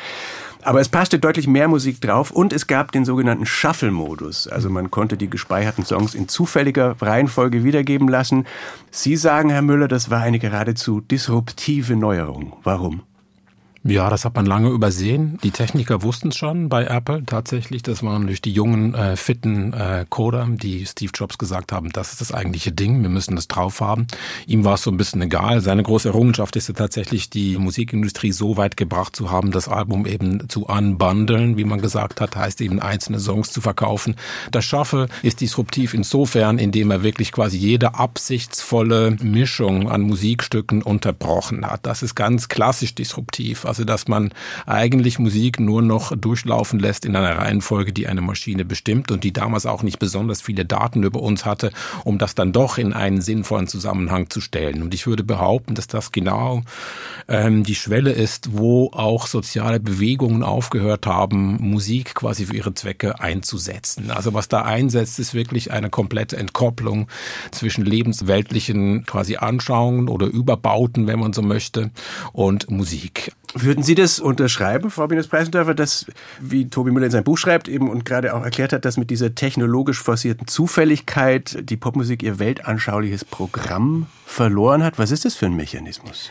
Aber 0.63 0.79
es 0.79 0.89
passte 0.89 1.19
deutlich 1.19 1.47
mehr 1.47 1.67
Musik 1.67 2.01
drauf 2.01 2.31
und 2.31 2.53
es 2.53 2.67
gab 2.67 2.91
den 2.91 3.05
sogenannten 3.05 3.45
Shuffle-Modus. 3.45 4.47
Also 4.47 4.69
man 4.69 4.91
konnte 4.91 5.17
die 5.17 5.29
gespeicherten 5.29 5.85
Songs 5.85 6.13
in 6.13 6.27
zufälliger 6.27 6.95
Reihenfolge 7.01 7.63
wiedergeben 7.63 8.07
lassen. 8.07 8.45
Sie 8.91 9.15
sagen, 9.15 9.49
Herr 9.49 9.61
Müller, 9.61 9.87
das 9.87 10.09
war 10.09 10.21
eine 10.21 10.39
geradezu 10.39 11.01
disruptive 11.01 11.95
Neuerung. 11.95 12.53
Warum? 12.63 13.01
Ja, 13.83 14.11
das 14.11 14.25
hat 14.25 14.35
man 14.35 14.45
lange 14.45 14.69
übersehen. 14.69 15.39
Die 15.43 15.49
Techniker 15.49 16.03
wussten 16.03 16.27
es 16.27 16.35
schon 16.35 16.69
bei 16.69 16.85
Apple 16.85 17.23
tatsächlich. 17.25 17.81
Das 17.81 18.03
waren 18.03 18.27
durch 18.27 18.39
die 18.39 18.51
jungen, 18.51 18.93
äh, 18.93 19.15
fitten 19.15 19.73
äh, 19.73 20.05
Coder, 20.07 20.47
die 20.51 20.85
Steve 20.85 21.11
Jobs 21.15 21.39
gesagt 21.39 21.71
haben, 21.71 21.89
das 21.91 22.11
ist 22.11 22.21
das 22.21 22.31
eigentliche 22.31 22.71
Ding, 22.71 23.01
wir 23.01 23.09
müssen 23.09 23.35
das 23.35 23.47
drauf 23.47 23.81
haben. 23.81 24.05
Ihm 24.45 24.65
war 24.65 24.75
es 24.75 24.83
so 24.83 24.91
ein 24.91 24.97
bisschen 24.97 25.23
egal. 25.23 25.61
Seine 25.61 25.81
große 25.81 26.09
Errungenschaft 26.09 26.55
ist 26.57 26.67
ja 26.67 26.75
tatsächlich, 26.75 27.31
die 27.31 27.57
Musikindustrie 27.57 28.31
so 28.31 28.55
weit 28.55 28.77
gebracht 28.77 29.15
zu 29.15 29.31
haben, 29.31 29.49
das 29.49 29.67
Album 29.67 30.05
eben 30.05 30.47
zu 30.47 30.65
unbundeln, 30.67 31.57
wie 31.57 31.63
man 31.63 31.81
gesagt 31.81 32.21
hat, 32.21 32.35
heißt 32.35 32.61
eben 32.61 32.79
einzelne 32.79 33.19
Songs 33.19 33.51
zu 33.51 33.61
verkaufen. 33.61 34.15
Das 34.51 34.63
Shuffle 34.63 35.07
ist 35.23 35.41
disruptiv 35.41 35.95
insofern, 35.95 36.59
indem 36.59 36.91
er 36.91 37.01
wirklich 37.01 37.31
quasi 37.31 37.57
jede 37.57 37.95
absichtsvolle 37.95 39.17
Mischung 39.23 39.89
an 39.89 40.01
Musikstücken 40.01 40.83
unterbrochen 40.83 41.65
hat. 41.65 41.87
Das 41.87 42.03
ist 42.03 42.13
ganz 42.13 42.47
klassisch 42.47 42.93
disruptiv 42.93 43.65
also 43.71 43.85
dass 43.85 44.09
man 44.09 44.33
eigentlich 44.65 45.17
Musik 45.17 45.61
nur 45.61 45.81
noch 45.81 46.13
durchlaufen 46.13 46.77
lässt 46.77 47.05
in 47.05 47.15
einer 47.15 47.37
Reihenfolge, 47.37 47.93
die 47.93 48.05
eine 48.05 48.19
Maschine 48.19 48.65
bestimmt 48.65 49.11
und 49.11 49.23
die 49.23 49.31
damals 49.31 49.65
auch 49.65 49.81
nicht 49.81 49.97
besonders 49.97 50.41
viele 50.41 50.65
Daten 50.65 51.03
über 51.03 51.21
uns 51.21 51.45
hatte, 51.45 51.71
um 52.03 52.17
das 52.17 52.35
dann 52.35 52.51
doch 52.51 52.77
in 52.77 52.91
einen 52.91 53.21
sinnvollen 53.21 53.67
Zusammenhang 53.67 54.29
zu 54.29 54.41
stellen. 54.41 54.81
Und 54.81 54.93
ich 54.93 55.07
würde 55.07 55.23
behaupten, 55.23 55.73
dass 55.73 55.87
das 55.87 56.11
genau 56.11 56.63
ähm, 57.29 57.63
die 57.63 57.75
Schwelle 57.75 58.11
ist, 58.11 58.57
wo 58.57 58.91
auch 58.91 59.25
soziale 59.25 59.79
Bewegungen 59.79 60.43
aufgehört 60.43 61.07
haben, 61.07 61.55
Musik 61.61 62.13
quasi 62.13 62.47
für 62.47 62.57
ihre 62.57 62.73
Zwecke 62.73 63.21
einzusetzen. 63.21 64.11
Also 64.11 64.33
was 64.33 64.49
da 64.49 64.63
einsetzt, 64.63 65.17
ist 65.17 65.33
wirklich 65.33 65.71
eine 65.71 65.89
komplette 65.89 66.35
Entkopplung 66.35 67.07
zwischen 67.51 67.85
lebensweltlichen 67.85 69.05
quasi 69.05 69.37
Anschauungen 69.37 70.09
oder 70.09 70.27
Überbauten, 70.27 71.07
wenn 71.07 71.19
man 71.19 71.31
so 71.31 71.41
möchte, 71.41 71.91
und 72.33 72.69
Musik. 72.69 73.31
Würden 73.53 73.83
Sie 73.83 73.95
das 73.95 74.19
unterschreiben, 74.19 74.89
Frau 74.89 75.07
Binus-Preisendörfer, 75.07 75.73
dass, 75.73 76.05
wie 76.39 76.69
Tobi 76.69 76.91
Müller 76.91 77.07
in 77.07 77.11
seinem 77.11 77.25
Buch 77.25 77.37
schreibt 77.37 77.67
eben 77.67 77.89
und 77.89 78.05
gerade 78.05 78.33
auch 78.33 78.43
erklärt 78.43 78.71
hat, 78.71 78.85
dass 78.85 78.95
mit 78.95 79.09
dieser 79.09 79.35
technologisch 79.35 80.01
forcierten 80.01 80.47
Zufälligkeit 80.47 81.57
die 81.69 81.75
Popmusik 81.75 82.23
ihr 82.23 82.39
weltanschauliches 82.39 83.25
Programm 83.25 84.07
verloren 84.25 84.83
hat? 84.83 84.97
Was 84.99 85.11
ist 85.11 85.25
das 85.25 85.35
für 85.35 85.47
ein 85.47 85.55
Mechanismus? 85.55 86.29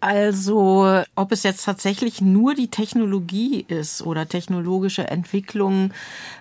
Also, 0.00 1.02
ob 1.16 1.32
es 1.32 1.42
jetzt 1.42 1.64
tatsächlich 1.64 2.20
nur 2.20 2.54
die 2.54 2.68
Technologie 2.68 3.64
ist 3.66 4.02
oder 4.02 4.28
technologische 4.28 5.08
Entwicklung, 5.08 5.92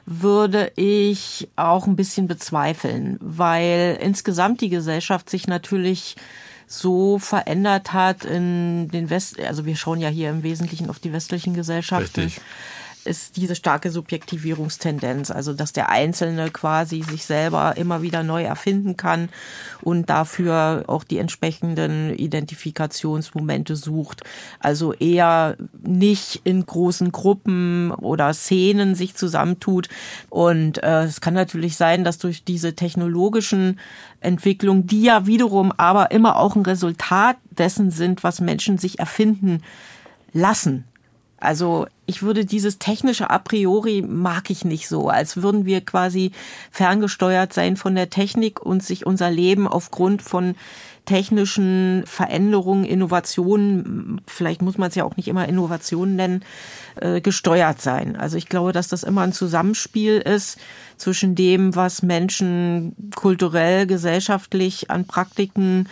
würde 0.06 0.72
ich 0.76 1.48
auch 1.56 1.88
ein 1.88 1.96
bisschen 1.96 2.28
bezweifeln, 2.28 3.18
weil 3.20 3.98
insgesamt 4.00 4.62
die 4.62 4.70
Gesellschaft 4.70 5.30
sich 5.30 5.48
natürlich 5.48 6.18
so 6.68 7.18
verändert 7.18 7.94
hat 7.94 8.26
in 8.26 8.90
den 8.90 9.10
West, 9.10 9.40
also 9.40 9.66
wir 9.66 9.76
schauen 9.76 10.02
ja 10.02 10.10
hier 10.10 10.30
im 10.30 10.44
Wesentlichen 10.44 10.90
auf 10.90 11.00
die 11.00 11.14
westlichen 11.14 11.54
Gesellschaften. 11.54 12.22
Richtig 12.22 12.42
ist 13.08 13.38
diese 13.38 13.56
starke 13.56 13.90
Subjektivierungstendenz, 13.90 15.32
also 15.32 15.54
dass 15.54 15.74
der 15.74 15.90
Einzelne 15.90 16.50
quasi 16.52 17.02
sich 17.04 17.26
selber 17.26 17.76
immer 17.78 18.02
wieder 18.02 18.24
neu 18.24 18.44
erfinden 18.44 18.98
kann 18.98 19.30
und 19.82 20.10
dafür 20.10 20.84
auch 20.88 21.04
die 21.04 21.18
entsprechenden 21.18 22.14
Identifikationsmomente 22.14 23.76
sucht. 23.76 24.24
Also 24.60 24.94
eher 24.94 25.58
nicht 25.82 26.42
in 26.44 26.66
großen 26.66 27.12
Gruppen 27.12 27.92
oder 27.92 28.34
Szenen 28.34 28.96
sich 28.96 29.16
zusammentut. 29.16 29.90
Und 30.30 30.84
äh, 30.84 31.04
es 31.04 31.22
kann 31.22 31.34
natürlich 31.34 31.78
sein, 31.78 32.04
dass 32.04 32.18
durch 32.18 32.44
diese 32.44 32.76
technologischen 32.76 33.80
Entwicklungen, 34.20 34.88
die 34.88 35.04
ja 35.04 35.26
wiederum 35.26 35.72
aber 35.72 36.12
immer 36.12 36.38
auch 36.38 36.56
ein 36.56 36.64
Resultat 36.66 37.38
dessen 37.50 37.92
sind, 37.92 38.24
was 38.24 38.42
Menschen 38.42 38.78
sich 38.78 39.00
erfinden 39.00 39.64
lassen. 40.34 40.86
Also 41.40 41.88
ich 42.08 42.24
würde 42.24 42.46
dieses 42.46 42.80
technische 42.80 43.30
a 43.30 43.38
priori 43.38 44.02
mag 44.02 44.50
ich 44.50 44.66
nicht 44.66 44.88
so, 44.88 45.10
als 45.10 45.38
würden 45.38 45.66
wir 45.66 45.82
quasi 45.82 46.32
ferngesteuert 46.72 47.54
sein 47.54 47.76
von 47.76 47.94
der 47.96 48.10
Technik 48.10 48.62
und 48.62 48.82
sich 48.82 49.06
unser 49.06 49.30
Leben 49.30 49.68
aufgrund 49.68 50.22
von 50.22 50.56
technischen 51.06 52.04
Veränderungen, 52.06 52.86
Innovationen, 52.86 54.22
vielleicht 54.28 54.62
muss 54.62 54.78
man 54.78 54.90
es 54.90 54.96
ja 54.96 55.04
auch 55.04 55.16
nicht 55.16 55.28
immer 55.28 55.48
Innovationen 55.48 56.16
nennen, 56.16 56.46
äh, 56.96 57.22
gesteuert 57.22 57.82
sein. 57.82 58.16
Also 58.16 58.38
ich 58.38 58.48
glaube, 58.48 58.74
dass 58.74 58.90
das 58.90 59.04
immer 59.04 59.22
ein 59.22 59.34
Zusammenspiel 59.34 60.18
ist 60.18 60.60
zwischen 60.98 61.36
dem, 61.36 61.76
was 61.76 62.04
Menschen 62.04 62.96
kulturell, 63.16 63.88
gesellschaftlich 63.88 64.92
an 64.92 65.06
Praktiken 65.06 65.88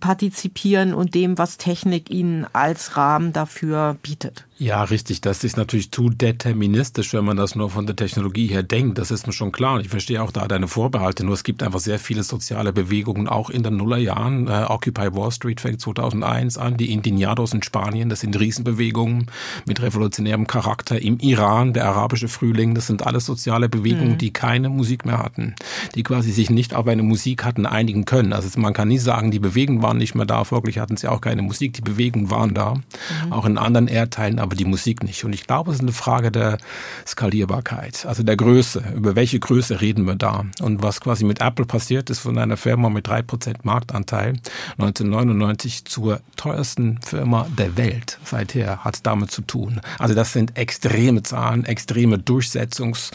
partizipieren 0.00 0.94
und 0.94 1.14
dem, 1.14 1.38
was 1.38 1.56
Technik 1.56 2.10
ihnen 2.10 2.46
als 2.52 2.96
Rahmen 2.96 3.32
dafür 3.32 3.96
bietet. 4.02 4.47
Ja, 4.60 4.82
richtig. 4.82 5.20
Das 5.20 5.44
ist 5.44 5.56
natürlich 5.56 5.92
zu 5.92 6.10
deterministisch, 6.10 7.12
wenn 7.14 7.24
man 7.24 7.36
das 7.36 7.54
nur 7.54 7.70
von 7.70 7.86
der 7.86 7.94
Technologie 7.94 8.48
her 8.48 8.64
denkt. 8.64 8.98
Das 8.98 9.12
ist 9.12 9.28
mir 9.28 9.32
schon 9.32 9.52
klar. 9.52 9.74
Und 9.74 9.82
ich 9.82 9.88
verstehe 9.88 10.20
auch 10.20 10.32
da 10.32 10.48
deine 10.48 10.66
Vorbehalte. 10.66 11.24
Nur 11.24 11.34
es 11.34 11.44
gibt 11.44 11.62
einfach 11.62 11.78
sehr 11.78 12.00
viele 12.00 12.24
soziale 12.24 12.72
Bewegungen, 12.72 13.28
auch 13.28 13.50
in 13.50 13.62
den 13.62 13.76
Nullerjahren. 13.76 14.48
Äh, 14.48 14.64
Occupy 14.68 15.14
Wall 15.14 15.30
Street 15.30 15.60
fängt 15.60 15.80
2001 15.80 16.58
an. 16.58 16.76
Die 16.76 16.90
Indignados 16.90 17.54
in 17.54 17.62
Spanien, 17.62 18.08
das 18.08 18.18
sind 18.20 18.38
Riesenbewegungen 18.38 19.26
mit 19.64 19.80
revolutionärem 19.80 20.48
Charakter. 20.48 21.00
Im 21.00 21.20
Iran, 21.20 21.72
der 21.72 21.86
arabische 21.86 22.26
Frühling, 22.26 22.74
das 22.74 22.88
sind 22.88 23.06
alles 23.06 23.26
soziale 23.26 23.68
Bewegungen, 23.68 24.14
mhm. 24.14 24.18
die 24.18 24.32
keine 24.32 24.70
Musik 24.70 25.06
mehr 25.06 25.18
hatten. 25.18 25.54
Die 25.94 26.02
quasi 26.02 26.32
sich 26.32 26.50
nicht 26.50 26.74
auf 26.74 26.88
eine 26.88 27.04
Musik 27.04 27.44
hatten 27.44 27.64
einigen 27.64 28.06
können. 28.06 28.32
Also 28.32 28.58
man 28.58 28.72
kann 28.72 28.88
nie 28.88 28.98
sagen, 28.98 29.30
die 29.30 29.38
Bewegungen 29.38 29.82
waren 29.82 29.98
nicht 29.98 30.16
mehr 30.16 30.26
da. 30.26 30.42
Folglich 30.42 30.80
hatten 30.80 30.96
sie 30.96 31.06
auch 31.06 31.20
keine 31.20 31.42
Musik. 31.42 31.74
Die 31.74 31.80
Bewegungen 31.80 32.32
waren 32.32 32.54
da. 32.54 32.74
Mhm. 32.74 33.32
Auch 33.32 33.44
in 33.44 33.56
anderen 33.56 33.86
Erdteilen 33.86 34.47
aber 34.48 34.56
die 34.56 34.64
Musik 34.64 35.02
nicht. 35.02 35.24
Und 35.24 35.34
ich 35.34 35.46
glaube, 35.46 35.70
es 35.70 35.76
ist 35.76 35.82
eine 35.82 35.92
Frage 35.92 36.32
der 36.32 36.56
Skalierbarkeit, 37.06 38.06
also 38.06 38.22
der 38.22 38.36
Größe. 38.36 38.82
Über 38.96 39.14
welche 39.14 39.38
Größe 39.38 39.82
reden 39.82 40.06
wir 40.06 40.14
da? 40.14 40.46
Und 40.62 40.82
was 40.82 41.02
quasi 41.02 41.26
mit 41.26 41.42
Apple 41.42 41.66
passiert 41.66 42.08
ist, 42.08 42.20
von 42.20 42.38
einer 42.38 42.56
Firma 42.56 42.88
mit 42.88 43.06
drei 43.06 43.20
Prozent 43.20 43.66
Marktanteil 43.66 44.40
1999 44.78 45.84
zur 45.84 46.20
teuersten 46.36 46.98
Firma 47.02 47.46
der 47.58 47.76
Welt 47.76 48.18
seither 48.24 48.84
hat 48.84 49.04
damit 49.06 49.30
zu 49.30 49.42
tun. 49.42 49.82
Also 49.98 50.14
das 50.14 50.32
sind 50.32 50.56
extreme 50.56 51.22
Zahlen, 51.22 51.66
extreme 51.66 52.18
Durchsetzungs 52.18 53.10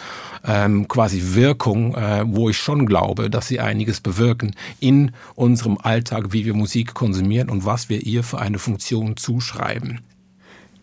ähm, 0.45 0.87
quasi 0.87 1.33
Wirkung, 1.33 1.95
äh, 1.95 2.25
wo 2.27 2.49
ich 2.49 2.57
schon 2.57 2.85
glaube, 2.85 3.31
dass 3.31 3.47
sie 3.47 3.59
einiges 3.59 4.01
bewirken 4.01 4.55
in 4.79 5.13
unserem 5.33 5.79
Alltag, 5.81 6.31
wie 6.31 6.45
wir 6.45 6.53
Musik 6.53 6.93
konsumieren 6.93 7.49
und 7.49 7.65
was 7.65 7.89
wir 7.89 8.05
ihr 8.05 8.23
für 8.23 8.37
eine 8.37 8.59
Funktion 8.59 9.17
zuschreiben. 9.17 10.01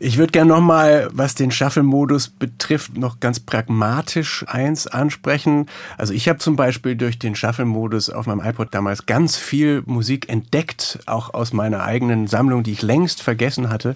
Ich 0.02 0.16
würde 0.16 0.32
gerne 0.32 0.48
nochmal, 0.48 1.10
was 1.12 1.34
den 1.34 1.50
Shuffle-Modus 1.50 2.30
betrifft, 2.30 2.96
noch 2.96 3.20
ganz 3.20 3.38
pragmatisch 3.38 4.46
eins 4.48 4.86
ansprechen. 4.86 5.66
Also 5.98 6.14
ich 6.14 6.26
habe 6.26 6.38
zum 6.38 6.56
Beispiel 6.56 6.96
durch 6.96 7.18
den 7.18 7.34
Shuffle-Modus 7.34 8.08
auf 8.08 8.26
meinem 8.26 8.40
iPod 8.40 8.68
damals 8.70 9.04
ganz 9.04 9.36
viel 9.36 9.82
Musik 9.84 10.30
entdeckt, 10.30 11.00
auch 11.04 11.34
aus 11.34 11.52
meiner 11.52 11.82
eigenen 11.82 12.28
Sammlung, 12.28 12.62
die 12.62 12.72
ich 12.72 12.80
längst 12.80 13.22
vergessen 13.22 13.68
hatte. 13.68 13.94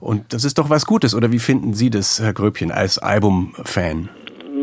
Und 0.00 0.32
das 0.32 0.42
ist 0.42 0.58
doch 0.58 0.70
was 0.70 0.86
Gutes. 0.86 1.14
Oder 1.14 1.30
wie 1.30 1.38
finden 1.38 1.72
Sie 1.72 1.88
das, 1.88 2.18
Herr 2.18 2.32
Gröbchen, 2.32 2.72
als 2.72 2.98
Album-Fan? 2.98 4.08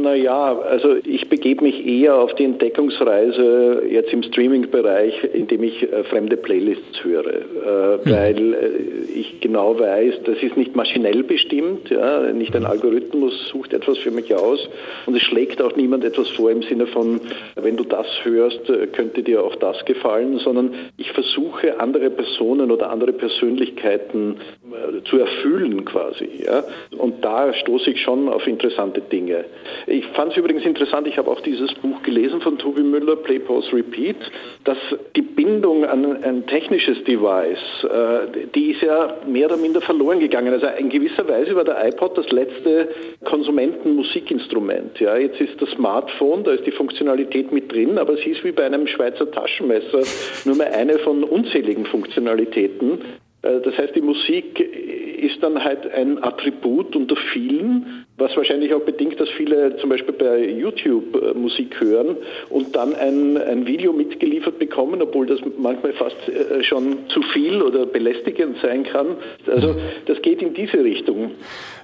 Naja, 0.01 0.57
also 0.59 0.95
ich 1.05 1.29
begebe 1.29 1.63
mich 1.63 1.85
eher 1.85 2.15
auf 2.15 2.33
die 2.35 2.45
Entdeckungsreise 2.45 3.83
jetzt 3.89 4.11
im 4.11 4.23
Streaming-Bereich, 4.23 5.23
indem 5.33 5.63
ich 5.63 5.83
äh, 5.83 6.03
fremde 6.05 6.37
Playlists 6.37 7.03
höre, 7.03 7.27
äh, 7.27 8.03
hm. 8.03 8.11
weil 8.11 8.53
äh, 8.53 9.19
ich 9.19 9.41
genau 9.41 9.79
weiß, 9.79 10.15
das 10.25 10.41
ist 10.41 10.57
nicht 10.57 10.75
maschinell 10.75 11.23
bestimmt, 11.23 11.89
ja, 11.89 12.31
nicht 12.31 12.55
ein 12.55 12.65
Algorithmus 12.65 13.49
sucht 13.49 13.73
etwas 13.73 13.97
für 13.99 14.11
mich 14.11 14.33
aus 14.33 14.67
und 15.05 15.15
es 15.15 15.21
schlägt 15.21 15.61
auch 15.61 15.75
niemand 15.75 16.03
etwas 16.03 16.29
vor 16.29 16.49
im 16.51 16.63
Sinne 16.63 16.87
von, 16.87 17.21
wenn 17.55 17.77
du 17.77 17.83
das 17.83 18.07
hörst, 18.23 18.69
äh, 18.69 18.87
könnte 18.87 19.23
dir 19.23 19.43
auch 19.43 19.55
das 19.55 19.85
gefallen, 19.85 20.39
sondern 20.39 20.73
ich 20.97 21.11
versuche 21.11 21.79
andere 21.79 22.09
Personen 22.09 22.71
oder 22.71 22.89
andere 22.89 23.13
Persönlichkeiten 23.13 24.37
äh, 24.71 25.03
zu 25.03 25.17
erfüllen 25.17 25.85
quasi. 25.85 26.29
Ja, 26.45 26.63
und 26.97 27.23
da 27.23 27.53
stoße 27.53 27.91
ich 27.91 28.01
schon 28.01 28.29
auf 28.29 28.47
interessante 28.47 29.01
Dinge. 29.01 29.45
Ich 29.91 30.08
fand 30.08 30.32
es 30.32 30.38
übrigens 30.38 30.63
interessant, 30.63 31.06
ich 31.06 31.17
habe 31.17 31.30
auch 31.30 31.41
dieses 31.41 31.73
Buch 31.75 32.01
gelesen 32.04 32.39
von 32.39 32.58
Tobi 32.58 32.82
Müller, 32.82 33.17
Play, 33.17 33.39
Pause, 33.39 33.73
Repeat, 33.73 34.15
dass 34.63 34.77
die 35.17 35.21
Bindung 35.21 35.84
an 35.84 36.23
ein 36.23 36.47
technisches 36.47 37.04
Device, 37.04 37.84
äh, 37.84 38.47
die 38.56 38.71
ist 38.71 38.82
ja 38.82 39.17
mehr 39.27 39.47
oder 39.47 39.58
minder 39.58 39.82
verloren 39.82 40.21
gegangen. 40.21 40.54
Also 40.54 40.67
in 40.77 40.89
gewisser 40.89 41.27
Weise 41.27 41.56
war 41.56 41.65
der 41.65 41.86
iPod 41.86 42.17
das 42.17 42.32
letzte 42.32 42.88
Konsumentenmusikinstrument. 43.25 44.97
Ja, 45.01 45.17
jetzt 45.17 45.41
ist 45.41 45.62
das 45.62 45.69
Smartphone, 45.71 46.45
da 46.45 46.51
ist 46.51 46.65
die 46.65 46.71
Funktionalität 46.71 47.51
mit 47.51 47.69
drin, 47.69 47.97
aber 47.97 48.13
es 48.13 48.25
ist 48.25 48.45
wie 48.45 48.54
bei 48.54 48.65
einem 48.65 48.88
Schweizer 48.88 49.30
Taschenmesser 49.30 50.04
nur 50.45 50.56
mehr 50.56 50.73
eine 50.73 50.99
von 50.99 51.25
unzähligen 51.25 51.86
Funktionalitäten. 51.86 52.99
Äh, 53.41 53.60
das 53.62 53.77
heißt, 53.77 53.95
die 53.95 54.01
Musik 54.01 54.60
ist 54.60 55.41
dann 55.43 55.63
halt 55.63 55.91
ein 55.93 56.23
Attribut 56.23 56.95
unter 56.95 57.15
vielen, 57.32 58.06
was 58.17 58.36
wahrscheinlich 58.36 58.73
auch 58.73 58.82
bedingt, 58.82 59.19
dass 59.19 59.30
viele 59.30 59.77
zum 59.77 59.89
Beispiel 59.89 60.13
bei 60.13 60.47
YouTube 60.49 61.15
äh, 61.15 61.34
Musik 61.38 61.80
hören 61.80 62.17
und 62.49 62.75
dann 62.75 62.95
ein, 62.95 63.38
ein 63.38 63.67
Video 63.67 63.93
mitgeliefert 63.93 64.60
bekommen, 64.60 65.01
obwohl 65.01 65.27
das 65.27 65.39
manchmal 65.58 65.93
fast 65.93 66.17
äh, 66.27 66.63
schon 66.63 67.10
zu 67.10 67.21
viel 67.34 67.62
oder 67.62 67.86
belästigend 67.86 68.58
sein 68.62 68.84
kann. 68.84 69.17
Also 69.47 69.75
das 70.06 70.21
geht 70.21 70.41
in 70.41 70.54
diese 70.54 70.84
Richtung. 70.84 71.32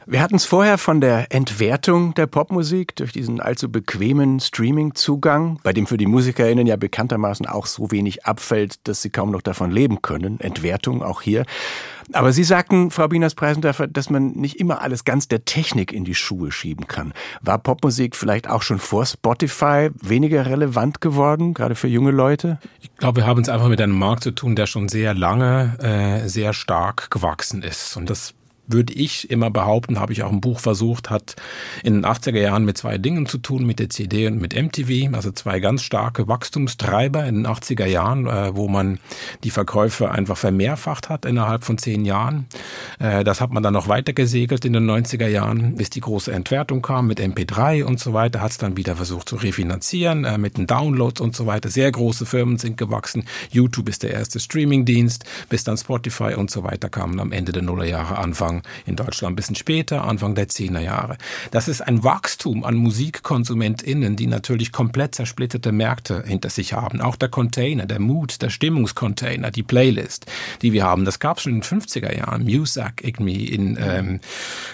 Wir 0.09 0.21
hatten 0.21 0.35
es 0.35 0.45
vorher 0.45 0.77
von 0.77 1.01
der 1.01 1.33
Entwertung 1.33 2.13
der 2.13 2.27
Popmusik 2.27 2.95
durch 2.95 3.11
diesen 3.11 3.41
allzu 3.41 3.69
bequemen 3.69 4.39
Streaming-Zugang, 4.39 5.59
bei 5.63 5.73
dem 5.73 5.85
für 5.85 5.97
die 5.97 6.05
MusikerInnen 6.05 6.65
ja 6.65 6.77
bekanntermaßen 6.77 7.45
auch 7.45 7.65
so 7.65 7.91
wenig 7.91 8.25
abfällt, 8.25 8.87
dass 8.87 9.01
sie 9.01 9.09
kaum 9.09 9.31
noch 9.31 9.41
davon 9.41 9.69
leben 9.69 10.01
können. 10.01 10.39
Entwertung 10.39 11.03
auch 11.03 11.21
hier. 11.21 11.45
Aber 12.13 12.31
Sie 12.31 12.45
sagten, 12.45 12.89
Frau 12.89 13.09
Bieners-Preisendorfer, 13.09 13.87
dass 13.87 14.09
man 14.09 14.31
nicht 14.31 14.61
immer 14.61 14.81
alles 14.81 15.03
ganz 15.03 15.27
der 15.27 15.43
Technik 15.43 15.91
in 15.91 16.05
die 16.05 16.15
Schuhe 16.15 16.53
schieben 16.53 16.87
kann. 16.87 17.11
War 17.41 17.57
Popmusik 17.57 18.15
vielleicht 18.15 18.49
auch 18.49 18.61
schon 18.61 18.79
vor 18.79 19.05
Spotify 19.05 19.89
weniger 20.01 20.45
relevant 20.45 21.01
geworden, 21.01 21.53
gerade 21.53 21.75
für 21.75 21.89
junge 21.89 22.11
Leute? 22.11 22.59
Ich 22.79 22.95
glaube, 22.95 23.17
wir 23.17 23.27
haben 23.27 23.41
es 23.41 23.49
einfach 23.49 23.67
mit 23.67 23.81
einem 23.81 23.99
Markt 23.99 24.23
zu 24.23 24.31
tun, 24.31 24.55
der 24.55 24.67
schon 24.67 24.87
sehr 24.87 25.13
lange 25.13 25.75
äh, 25.79 26.29
sehr 26.29 26.53
stark 26.53 27.11
gewachsen 27.11 27.61
ist. 27.61 27.97
Und 27.97 28.09
das 28.09 28.33
würde 28.67 28.93
ich 28.93 29.29
immer 29.29 29.49
behaupten, 29.49 29.99
habe 29.99 30.13
ich 30.13 30.23
auch 30.23 30.31
im 30.31 30.41
Buch 30.41 30.59
versucht, 30.59 31.09
hat 31.09 31.35
in 31.83 31.93
den 31.93 32.05
80er 32.05 32.39
Jahren 32.39 32.65
mit 32.65 32.77
zwei 32.77 32.97
Dingen 32.97 33.25
zu 33.25 33.37
tun, 33.37 33.65
mit 33.65 33.79
der 33.79 33.89
CD 33.89 34.27
und 34.27 34.39
mit 34.39 34.55
MTV, 34.55 35.13
also 35.15 35.31
zwei 35.31 35.59
ganz 35.59 35.83
starke 35.83 36.27
Wachstumstreiber 36.27 37.25
in 37.25 37.35
den 37.35 37.47
80er 37.47 37.85
Jahren, 37.85 38.27
äh, 38.27 38.55
wo 38.55 38.67
man 38.67 38.99
die 39.43 39.49
Verkäufe 39.49 40.11
einfach 40.11 40.37
vermehrfacht 40.37 41.09
hat 41.09 41.25
innerhalb 41.25 41.63
von 41.63 41.77
zehn 41.77 42.05
Jahren. 42.05 42.47
Äh, 42.99 43.23
das 43.23 43.41
hat 43.41 43.51
man 43.51 43.63
dann 43.63 43.73
noch 43.73 43.87
weiter 43.87 44.13
gesegelt 44.13 44.65
in 44.65 44.73
den 44.73 44.89
90er 44.89 45.27
Jahren, 45.27 45.75
bis 45.75 45.89
die 45.89 46.01
große 46.01 46.31
Entwertung 46.31 46.81
kam 46.81 47.07
mit 47.07 47.19
MP3 47.19 47.83
und 47.83 47.99
so 47.99 48.13
weiter, 48.13 48.41
hat 48.41 48.51
es 48.51 48.57
dann 48.57 48.77
wieder 48.77 48.95
versucht 48.95 49.29
zu 49.29 49.37
refinanzieren 49.37 50.25
äh, 50.25 50.37
mit 50.37 50.57
den 50.57 50.67
Downloads 50.67 51.21
und 51.21 51.35
so 51.35 51.45
weiter. 51.45 51.69
Sehr 51.69 51.91
große 51.91 52.25
Firmen 52.25 52.57
sind 52.57 52.77
gewachsen. 52.77 53.25
YouTube 53.49 53.89
ist 53.89 54.03
der 54.03 54.11
erste 54.11 54.39
Streamingdienst, 54.39 55.25
bis 55.49 55.63
dann 55.63 55.77
Spotify 55.77 56.33
und 56.35 56.51
so 56.51 56.63
weiter 56.63 56.89
kamen 56.89 57.19
am 57.19 57.31
Ende 57.31 57.51
der 57.51 57.61
Nullerjahre 57.61 58.17
Anfang 58.17 58.56
Anfang 58.57 58.63
in 58.85 58.95
Deutschland 58.95 59.33
ein 59.33 59.35
bisschen 59.35 59.55
später, 59.55 60.03
Anfang 60.03 60.35
der 60.35 60.47
10er 60.47 60.79
Jahre. 60.79 61.17
Das 61.51 61.67
ist 61.67 61.81
ein 61.81 62.03
Wachstum 62.03 62.63
an 62.63 62.75
MusikkonsumentInnen, 62.75 64.15
die 64.15 64.27
natürlich 64.27 64.71
komplett 64.71 65.15
zersplitterte 65.15 65.71
Märkte 65.71 66.23
hinter 66.25 66.49
sich 66.49 66.73
haben. 66.73 67.01
Auch 67.01 67.15
der 67.15 67.29
Container, 67.29 67.85
der 67.85 67.99
Mood, 67.99 68.41
der 68.41 68.49
Stimmungscontainer, 68.49 69.51
die 69.51 69.63
Playlist, 69.63 70.25
die 70.61 70.73
wir 70.73 70.83
haben, 70.83 71.05
das 71.05 71.19
gab 71.19 71.37
es 71.37 71.43
schon 71.43 71.53
in 71.53 71.61
den 71.61 71.81
50er 71.81 72.15
Jahren. 72.15 72.45
Musac 72.45 73.03
irgendwie 73.03 73.47
in 73.47 73.77
ähm, 73.79 74.19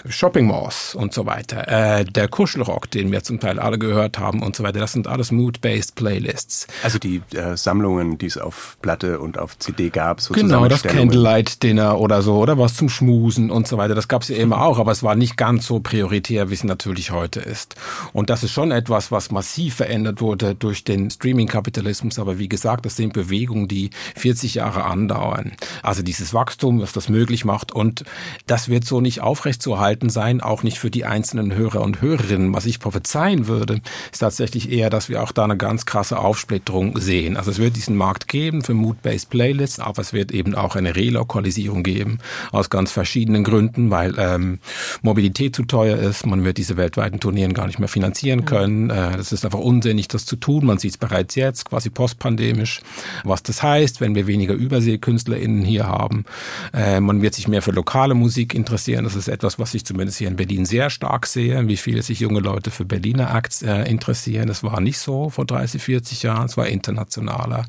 Shopping 0.08 0.46
Malls 0.46 0.94
und 0.94 1.12
so 1.12 1.26
weiter. 1.26 1.68
Äh, 1.68 2.04
der 2.04 2.28
Kuschelrock, 2.28 2.90
den 2.90 3.10
wir 3.10 3.22
zum 3.22 3.40
Teil 3.40 3.58
alle 3.58 3.78
gehört 3.78 4.18
haben 4.18 4.42
und 4.42 4.56
so 4.56 4.62
weiter, 4.62 4.80
das 4.80 4.92
sind 4.92 5.06
alles 5.06 5.32
Mood-based 5.32 5.94
Playlists. 5.94 6.66
Also 6.82 6.98
die 6.98 7.22
äh, 7.34 7.56
Sammlungen, 7.56 8.18
die 8.18 8.26
es 8.26 8.38
auf 8.38 8.76
Platte 8.82 9.18
und 9.18 9.38
auf 9.38 9.58
CD 9.58 9.90
gab, 9.90 10.20
sozusagen. 10.20 10.48
Genau, 10.48 10.68
das 10.68 10.82
Candlelight 10.82 11.62
Dinner 11.62 11.98
oder 11.98 12.22
so, 12.22 12.36
oder 12.36 12.58
was 12.58 12.74
zum 12.74 12.88
Schmusen 12.88 13.50
und 13.50 13.66
so 13.66 13.73
so 13.74 13.78
weiter. 13.78 13.94
Das 13.96 14.08
gab 14.08 14.22
es 14.22 14.28
ja 14.28 14.36
immer 14.36 14.62
auch, 14.62 14.78
aber 14.78 14.92
es 14.92 15.02
war 15.02 15.16
nicht 15.16 15.36
ganz 15.36 15.66
so 15.66 15.80
prioritär, 15.80 16.48
wie 16.48 16.54
es 16.54 16.62
natürlich 16.62 17.10
heute 17.10 17.40
ist. 17.40 17.74
Und 18.12 18.30
das 18.30 18.44
ist 18.44 18.52
schon 18.52 18.70
etwas, 18.70 19.10
was 19.10 19.32
massiv 19.32 19.74
verändert 19.74 20.20
wurde 20.20 20.54
durch 20.54 20.84
den 20.84 21.10
Streaming-Kapitalismus. 21.10 22.20
Aber 22.20 22.38
wie 22.38 22.48
gesagt, 22.48 22.86
das 22.86 22.96
sind 22.96 23.12
Bewegungen, 23.12 23.66
die 23.66 23.90
40 24.14 24.54
Jahre 24.54 24.84
andauern. 24.84 25.52
Also 25.82 26.02
dieses 26.02 26.32
Wachstum, 26.32 26.80
was 26.80 26.92
das 26.92 27.08
möglich 27.08 27.44
macht. 27.44 27.72
Und 27.72 28.04
das 28.46 28.68
wird 28.68 28.84
so 28.84 29.00
nicht 29.00 29.22
aufrechtzuerhalten 29.22 30.08
sein, 30.08 30.40
auch 30.40 30.62
nicht 30.62 30.78
für 30.78 30.90
die 30.90 31.04
einzelnen 31.04 31.54
Hörer 31.54 31.80
und 31.80 32.00
Hörerinnen. 32.00 32.54
Was 32.54 32.66
ich 32.66 32.78
prophezeien 32.78 33.48
würde, 33.48 33.80
ist 34.12 34.20
tatsächlich 34.20 34.70
eher, 34.70 34.88
dass 34.88 35.08
wir 35.08 35.20
auch 35.22 35.32
da 35.32 35.44
eine 35.44 35.56
ganz 35.56 35.84
krasse 35.84 36.18
Aufsplitterung 36.18 36.96
sehen. 36.98 37.36
Also 37.36 37.50
es 37.50 37.58
wird 37.58 37.74
diesen 37.74 37.96
Markt 37.96 38.28
geben 38.28 38.62
für 38.62 38.74
Mood-Based 38.74 39.30
Playlists, 39.30 39.80
aber 39.80 40.00
es 40.00 40.12
wird 40.12 40.30
eben 40.30 40.54
auch 40.54 40.76
eine 40.76 40.94
Relokalisierung 40.94 41.82
geben 41.82 42.18
aus 42.52 42.70
ganz 42.70 42.92
verschiedenen 42.92 43.42
Gründen. 43.42 43.63
Gründen, 43.64 43.90
weil 43.90 44.14
ähm, 44.18 44.58
Mobilität 45.02 45.56
zu 45.56 45.64
teuer 45.64 45.96
ist. 45.96 46.26
Man 46.26 46.44
wird 46.44 46.58
diese 46.58 46.76
weltweiten 46.76 47.20
Turnieren 47.20 47.54
gar 47.54 47.66
nicht 47.66 47.78
mehr 47.78 47.88
finanzieren 47.88 48.44
können. 48.44 48.90
Äh, 48.90 49.16
das 49.16 49.32
ist 49.32 49.44
einfach 49.44 49.58
unsinnig, 49.58 50.08
das 50.08 50.26
zu 50.26 50.36
tun. 50.36 50.66
Man 50.66 50.78
sieht 50.78 50.92
es 50.92 50.98
bereits 50.98 51.34
jetzt, 51.34 51.64
quasi 51.66 51.90
postpandemisch, 51.90 52.80
was 53.24 53.42
das 53.42 53.62
heißt, 53.62 54.00
wenn 54.00 54.14
wir 54.14 54.26
weniger 54.26 54.54
UberseekünstlerInnen 54.54 55.62
hier 55.62 55.86
haben. 55.86 56.24
Äh, 56.72 57.00
man 57.00 57.22
wird 57.22 57.34
sich 57.34 57.48
mehr 57.48 57.62
für 57.62 57.72
lokale 57.72 58.14
Musik 58.14 58.54
interessieren. 58.54 59.04
Das 59.04 59.14
ist 59.14 59.28
etwas, 59.28 59.58
was 59.58 59.74
ich 59.74 59.84
zumindest 59.84 60.18
hier 60.18 60.28
in 60.28 60.36
Berlin 60.36 60.66
sehr 60.66 60.90
stark 60.90 61.26
sehe, 61.26 61.66
wie 61.68 61.76
viele 61.76 62.02
sich 62.02 62.20
junge 62.20 62.40
Leute 62.40 62.70
für 62.70 62.84
Berliner 62.84 63.34
Acts 63.34 63.62
äh, 63.62 63.82
interessieren. 63.84 64.48
Das 64.48 64.62
war 64.62 64.80
nicht 64.80 64.98
so 64.98 65.30
vor 65.30 65.44
30, 65.46 65.82
40 65.82 66.22
Jahren. 66.22 66.46
Es 66.46 66.56
war 66.56 66.66
internationaler. 66.66 67.66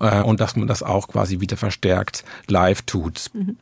Äh, 0.00 0.22
und 0.22 0.40
dass 0.40 0.56
man 0.56 0.66
das 0.66 0.82
auch 0.82 1.08
quasi 1.08 1.40
wieder 1.40 1.56
verstärkt 1.56 2.24
live 2.48 2.82
tut. 2.82 3.30
Mhm. 3.34 3.56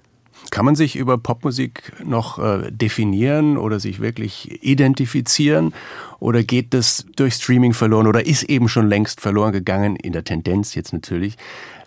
Kann 0.51 0.65
man 0.65 0.75
sich 0.75 0.97
über 0.97 1.19
Popmusik 1.19 1.93
noch 2.05 2.39
äh, 2.39 2.71
definieren 2.71 3.57
oder 3.57 3.81
sich 3.81 4.01
wirklich 4.01 4.63
identifizieren? 4.63 5.73
Oder 6.19 6.43
geht 6.43 6.75
das 6.75 7.07
durch 7.17 7.35
Streaming 7.35 7.73
verloren 7.73 8.07
oder 8.07 8.27
ist 8.27 8.45
eben 8.45 8.69
schon 8.69 8.89
längst 8.89 9.21
verloren 9.21 9.53
gegangen, 9.53 9.97
in 9.97 10.13
der 10.13 10.25
Tendenz 10.25 10.75
jetzt 10.75 10.93
natürlich, 10.93 11.37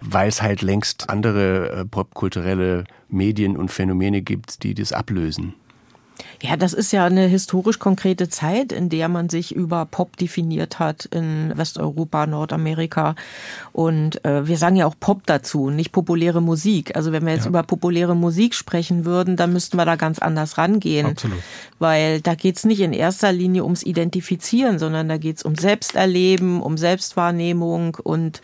weil 0.02 0.28
es 0.28 0.42
halt 0.42 0.62
längst 0.62 1.10
andere 1.10 1.72
äh, 1.72 1.86
popkulturelle 1.86 2.86
Medien 3.10 3.56
und 3.56 3.72
Phänomene 3.72 4.22
gibt, 4.22 4.64
die 4.64 4.74
das 4.74 4.92
ablösen? 4.94 5.54
Ja, 6.42 6.58
das 6.58 6.74
ist 6.74 6.92
ja 6.92 7.06
eine 7.06 7.28
historisch 7.28 7.80
konkrete 7.80 8.30
Zeit, 8.30 8.72
in 8.72 8.90
der 8.90 9.10
man 9.10 9.30
sich 9.30 9.54
über 9.54 9.86
Pop 9.86 10.18
definiert 10.18 10.80
hat 10.80 11.06
in 11.06 11.54
Westeuropa, 11.56 12.28
Nordamerika. 12.28 13.16
Und 13.74 14.24
äh, 14.26 14.48
wir 14.48 14.58
sagen 14.58 14.76
ja 14.76 14.86
auch 14.86 14.96
Pop 15.00 15.26
dazu, 15.26 15.70
nicht 15.70 15.92
populäre 15.92 16.42
Musik. 16.42 16.96
Also 16.96 17.12
wenn 17.12 17.26
wir 17.26 17.34
jetzt 17.34 17.46
ja. 17.46 17.50
über 17.50 17.64
populäre 17.64 18.16
Musik 18.16 18.54
sprechen 18.54 19.06
würden, 19.06 19.36
dann 19.36 19.54
müssten 19.54 19.78
wir 19.78 19.86
da 19.86 19.96
ganz 19.96 20.20
anders 20.20 20.58
rangehen. 20.58 21.08
Absolut. 21.08 21.40
Weil 21.80 22.22
da 22.22 22.36
geht's 22.36 22.66
nicht 22.66 22.82
in 22.82 22.94
erster 22.94 23.32
Linie 23.32 23.64
ums 23.64 23.84
Identifizieren, 23.84 24.80
sondern 24.80 25.10
da 25.10 25.18
geht's 25.18 25.44
um 25.44 25.56
Selbsterleben, 25.56 26.62
um 26.62 26.78
Selbstwahrnehmung 26.78 27.96
und 27.96 28.42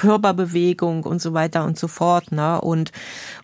Körperbewegung 0.00 1.04
und 1.04 1.20
so 1.20 1.34
weiter 1.34 1.64
und 1.66 1.78
so 1.78 1.86
fort. 1.86 2.32
Ne? 2.32 2.58
Und 2.58 2.90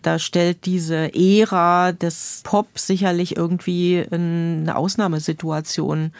da 0.01 0.17
stellt 0.17 0.65
diese 0.65 1.13
Ära 1.13 1.91
des 1.91 2.41
Pop 2.43 2.67
sicherlich 2.79 3.37
irgendwie 3.37 4.03
eine 4.09 4.75
Ausnahmesituation 4.75 6.13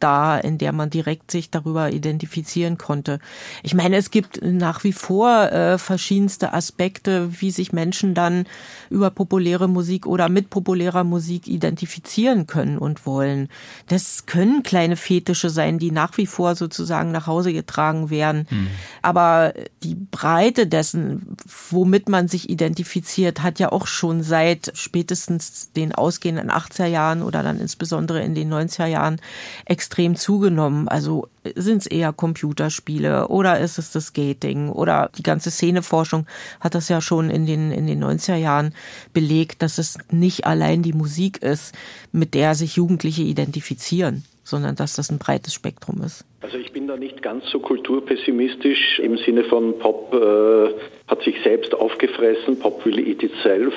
da, 0.00 0.38
in 0.38 0.58
der 0.58 0.72
man 0.72 0.90
direkt 0.90 1.30
sich 1.30 1.50
darüber 1.50 1.92
identifizieren 1.92 2.78
konnte. 2.78 3.18
Ich 3.62 3.74
meine, 3.74 3.96
es 3.96 4.10
gibt 4.10 4.40
nach 4.42 4.84
wie 4.84 4.92
vor 4.92 5.52
äh, 5.52 5.78
verschiedenste 5.78 6.52
Aspekte, 6.52 7.40
wie 7.40 7.50
sich 7.50 7.72
Menschen 7.72 8.14
dann 8.14 8.46
über 8.90 9.10
populäre 9.10 9.68
Musik 9.68 10.06
oder 10.06 10.28
mit 10.28 10.50
populärer 10.50 11.04
Musik 11.04 11.46
identifizieren 11.46 12.46
können 12.46 12.78
und 12.78 13.06
wollen. 13.06 13.48
Das 13.88 14.26
können 14.26 14.62
kleine 14.62 14.96
Fetische 14.96 15.50
sein, 15.50 15.78
die 15.78 15.90
nach 15.90 16.16
wie 16.16 16.26
vor 16.26 16.54
sozusagen 16.54 17.12
nach 17.12 17.26
Hause 17.26 17.52
getragen 17.52 18.10
werden. 18.10 18.46
Mhm. 18.50 18.68
Aber 19.02 19.52
die 19.82 19.94
Breite 19.94 20.66
dessen, 20.66 21.36
womit 21.70 22.08
man 22.08 22.28
sich 22.28 22.48
identifiziert, 22.48 23.42
hat 23.42 23.58
ja 23.58 23.72
auch 23.72 23.86
schon 23.86 24.22
seit 24.22 24.72
spätestens 24.74 25.72
den 25.72 25.94
ausgehenden 25.94 26.50
80er 26.50 26.86
Jahren 26.86 27.22
oder 27.22 27.42
dann 27.42 27.60
insbesondere 27.60 28.22
in 28.22 28.34
den 28.34 28.52
90er 28.52 28.86
Jahren 28.86 29.20
extrem 29.64 29.87
zugenommen. 30.16 30.88
Also 30.88 31.28
sind 31.54 31.78
es 31.78 31.86
eher 31.86 32.12
Computerspiele 32.12 33.28
oder 33.28 33.58
ist 33.58 33.78
es 33.78 33.92
das 33.92 34.06
Skating 34.06 34.68
oder 34.68 35.10
die 35.16 35.22
ganze 35.22 35.50
Szeneforschung 35.50 36.26
hat 36.60 36.74
das 36.74 36.88
ja 36.88 37.00
schon 37.00 37.30
in 37.30 37.46
den, 37.46 37.70
in 37.70 37.86
den 37.86 38.02
90er 38.02 38.36
Jahren 38.36 38.74
belegt, 39.12 39.62
dass 39.62 39.78
es 39.78 39.98
nicht 40.10 40.46
allein 40.46 40.82
die 40.82 40.92
Musik 40.92 41.42
ist, 41.42 41.74
mit 42.12 42.34
der 42.34 42.54
sich 42.54 42.76
Jugendliche 42.76 43.22
identifizieren, 43.22 44.24
sondern 44.44 44.76
dass 44.76 44.94
das 44.94 45.10
ein 45.10 45.18
breites 45.18 45.54
Spektrum 45.54 46.02
ist. 46.02 46.24
Also 46.40 46.56
ich 46.56 46.72
bin 46.72 46.86
da 46.86 46.96
nicht 46.96 47.22
ganz 47.22 47.44
so 47.50 47.58
kulturpessimistisch 47.58 49.00
im 49.00 49.18
Sinne 49.18 49.44
von 49.44 49.78
Pop 49.78 50.14
äh, 50.14 50.97
hat 51.08 51.22
sich 51.22 51.36
selbst 51.42 51.74
aufgefressen, 51.74 52.58
Pop 52.58 52.84
will 52.84 52.98
eat 52.98 53.22
itself. 53.22 53.72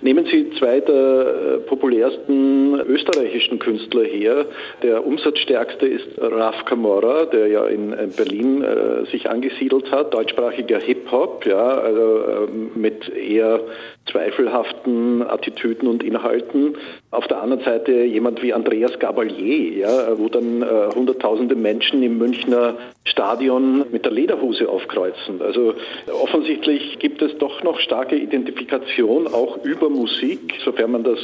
Nehmen 0.00 0.26
Sie 0.26 0.50
zwei 0.58 0.80
der 0.80 0.94
äh, 0.94 1.58
populärsten 1.58 2.80
österreichischen 2.80 3.58
Künstler 3.58 4.04
her. 4.04 4.46
Der 4.82 5.04
umsatzstärkste 5.04 5.86
ist 5.86 6.06
Raf 6.18 6.64
Camora, 6.64 7.24
der 7.24 7.48
ja 7.48 7.66
in 7.66 7.94
Berlin 8.16 8.62
äh, 8.62 9.06
sich 9.10 9.28
angesiedelt 9.28 9.90
hat, 9.90 10.14
deutschsprachiger 10.14 10.78
Hip-Hop, 10.78 11.44
ja, 11.46 11.78
also 11.78 12.18
äh, 12.18 12.78
mit 12.78 13.08
eher 13.08 13.60
zweifelhaften 14.10 15.22
Attitüden 15.22 15.88
und 15.88 16.04
Inhalten. 16.04 16.76
Auf 17.10 17.26
der 17.26 17.42
anderen 17.42 17.64
Seite 17.64 17.92
jemand 18.04 18.42
wie 18.42 18.52
Andreas 18.52 18.98
Gabalier, 18.98 19.78
ja, 19.78 20.18
wo 20.18 20.28
dann 20.28 20.62
äh, 20.62 20.94
hunderttausende 20.94 21.56
Menschen 21.56 22.02
im 22.02 22.18
Münchner 22.18 22.76
Stadion 23.04 23.86
mit 23.90 24.04
der 24.04 24.12
Lederhose 24.12 24.68
aufkreuzen. 24.68 25.40
Also 25.40 25.74
offensichtlich 26.22 26.75
gibt 26.98 27.22
es 27.22 27.36
doch 27.38 27.62
noch 27.62 27.80
starke 27.80 28.16
Identifikation 28.16 29.26
auch 29.26 29.64
über 29.64 29.88
Musik, 29.88 30.54
sofern 30.64 30.92
man 30.92 31.04
das 31.04 31.18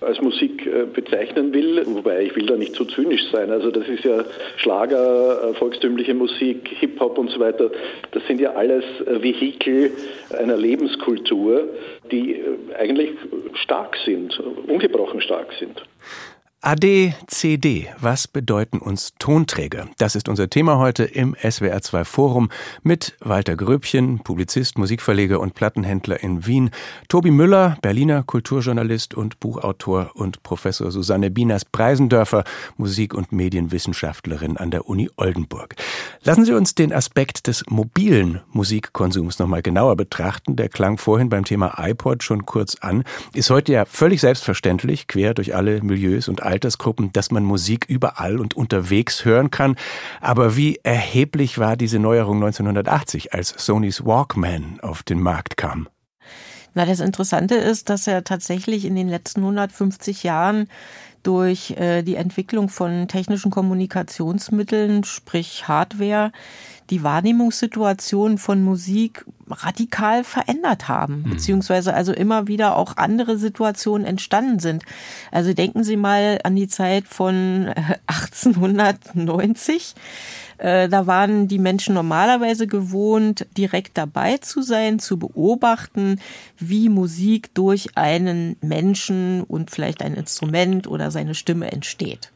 als 0.00 0.20
Musik 0.20 0.64
äh, 0.66 0.84
bezeichnen 0.84 1.52
will, 1.52 1.82
wobei 1.86 2.22
ich 2.22 2.36
will 2.36 2.46
da 2.46 2.56
nicht 2.56 2.74
zu 2.74 2.84
zynisch 2.84 3.24
sein. 3.32 3.50
Also 3.50 3.70
das 3.70 3.88
ist 3.88 4.04
ja 4.04 4.24
Schlager, 4.56 5.50
äh, 5.50 5.54
volkstümliche 5.54 6.14
Musik, 6.14 6.68
Hip-Hop 6.78 7.18
und 7.18 7.30
so 7.30 7.40
weiter. 7.40 7.70
Das 8.12 8.24
sind 8.26 8.40
ja 8.40 8.52
alles 8.52 8.84
äh, 9.06 9.22
Vehikel 9.22 9.90
einer 10.38 10.56
Lebenskultur, 10.56 11.68
die 12.12 12.40
eigentlich 12.78 13.10
stark 13.54 13.96
sind, 14.04 14.40
ungebrochen 14.66 15.20
stark 15.20 15.52
sind. 15.58 15.82
ADCD, 16.60 17.86
was 18.00 18.26
bedeuten 18.26 18.78
uns 18.78 19.12
Tonträger? 19.20 19.86
Das 19.98 20.16
ist 20.16 20.28
unser 20.28 20.50
Thema 20.50 20.76
heute 20.78 21.04
im 21.04 21.36
SWR2 21.36 22.04
Forum 22.04 22.50
mit 22.82 23.16
Walter 23.20 23.54
Gröbchen, 23.54 24.18
Publizist, 24.24 24.76
Musikverleger 24.76 25.38
und 25.38 25.54
Plattenhändler 25.54 26.20
in 26.20 26.46
Wien, 26.46 26.70
Tobi 27.08 27.30
Müller, 27.30 27.78
Berliner 27.80 28.24
Kulturjournalist 28.24 29.14
und 29.14 29.38
Buchautor 29.38 30.10
und 30.14 30.42
Professor 30.42 30.90
Susanne 30.90 31.30
Bieners-Preisendörfer, 31.30 32.42
Musik- 32.76 33.14
und 33.14 33.30
Medienwissenschaftlerin 33.30 34.56
an 34.56 34.72
der 34.72 34.88
Uni 34.88 35.08
Oldenburg. 35.14 35.76
Lassen 36.22 36.44
Sie 36.44 36.52
uns 36.52 36.74
den 36.74 36.92
Aspekt 36.92 37.46
des 37.46 37.64
mobilen 37.68 38.40
Musikkonsums 38.52 39.38
nochmal 39.38 39.62
genauer 39.62 39.96
betrachten. 39.96 40.56
Der 40.56 40.68
klang 40.68 40.98
vorhin 40.98 41.28
beim 41.28 41.44
Thema 41.44 41.74
iPod 41.78 42.22
schon 42.24 42.44
kurz 42.44 42.76
an. 42.76 43.04
Ist 43.34 43.50
heute 43.50 43.72
ja 43.72 43.84
völlig 43.84 44.20
selbstverständlich, 44.20 45.06
quer 45.06 45.34
durch 45.34 45.54
alle 45.54 45.80
Milieus 45.82 46.28
und 46.28 46.42
Altersgruppen, 46.42 47.12
dass 47.12 47.30
man 47.30 47.44
Musik 47.44 47.86
überall 47.88 48.40
und 48.40 48.54
unterwegs 48.54 49.24
hören 49.24 49.50
kann. 49.50 49.76
Aber 50.20 50.56
wie 50.56 50.80
erheblich 50.82 51.58
war 51.58 51.76
diese 51.76 51.98
Neuerung 51.98 52.36
1980, 52.36 53.32
als 53.32 53.54
Sonys 53.56 54.04
Walkman 54.04 54.80
auf 54.82 55.02
den 55.02 55.20
Markt 55.20 55.56
kam? 55.56 55.88
Na, 56.74 56.84
das 56.84 57.00
Interessante 57.00 57.54
ist, 57.54 57.88
dass 57.88 58.06
er 58.06 58.24
tatsächlich 58.24 58.84
in 58.84 58.94
den 58.94 59.08
letzten 59.08 59.40
150 59.40 60.22
Jahren 60.22 60.68
durch 61.22 61.72
äh, 61.72 62.02
die 62.02 62.16
Entwicklung 62.16 62.68
von 62.68 63.08
technischen 63.08 63.50
Kommunikationsmitteln, 63.50 65.04
sprich 65.04 65.68
Hardware, 65.68 66.32
die 66.90 67.02
Wahrnehmungssituation 67.02 68.38
von 68.38 68.62
Musik 68.62 69.24
radikal 69.48 70.24
verändert 70.24 70.88
haben, 70.88 71.22
mhm. 71.22 71.30
beziehungsweise 71.30 71.94
also 71.94 72.12
immer 72.12 72.48
wieder 72.48 72.76
auch 72.76 72.96
andere 72.96 73.38
Situationen 73.38 74.06
entstanden 74.06 74.58
sind. 74.58 74.84
Also 75.30 75.52
denken 75.54 75.84
Sie 75.84 75.96
mal 75.96 76.38
an 76.44 76.56
die 76.56 76.68
Zeit 76.68 77.06
von 77.06 77.72
1890. 78.06 79.94
Äh, 80.58 80.84
äh, 80.84 80.88
da 80.88 81.06
waren 81.06 81.48
die 81.48 81.58
Menschen 81.58 81.94
normalerweise 81.94 82.66
gewohnt, 82.66 83.46
direkt 83.56 83.96
dabei 83.96 84.38
zu 84.38 84.60
sein, 84.60 84.98
zu 84.98 85.18
beobachten, 85.18 86.20
wie 86.58 86.88
Musik 86.88 87.54
durch 87.54 87.96
einen 87.96 88.56
Menschen 88.60 89.44
und 89.44 89.70
vielleicht 89.70 90.02
ein 90.02 90.14
Instrument 90.14 90.86
oder 90.88 91.10
seine 91.10 91.34
Stimme 91.34 91.70
entsteht. 91.70 92.32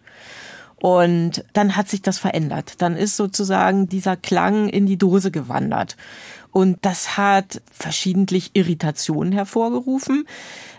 Und 0.83 1.45
dann 1.53 1.77
hat 1.77 1.89
sich 1.89 2.03
das 2.03 2.19
verändert. 2.19 2.83
Dann 2.83 2.97
ist 2.97 3.17
sozusagen 3.17 3.89
dieser 3.89 4.17
Klang 4.17 4.69
in 4.69 4.85
die 4.85 4.97
Dose 4.97 5.31
gewandert. 5.31 5.97
Und 6.51 6.79
das 6.83 7.17
hat 7.17 7.63
verschiedentlich 7.71 8.51
Irritationen 8.55 9.33
hervorgerufen, 9.33 10.27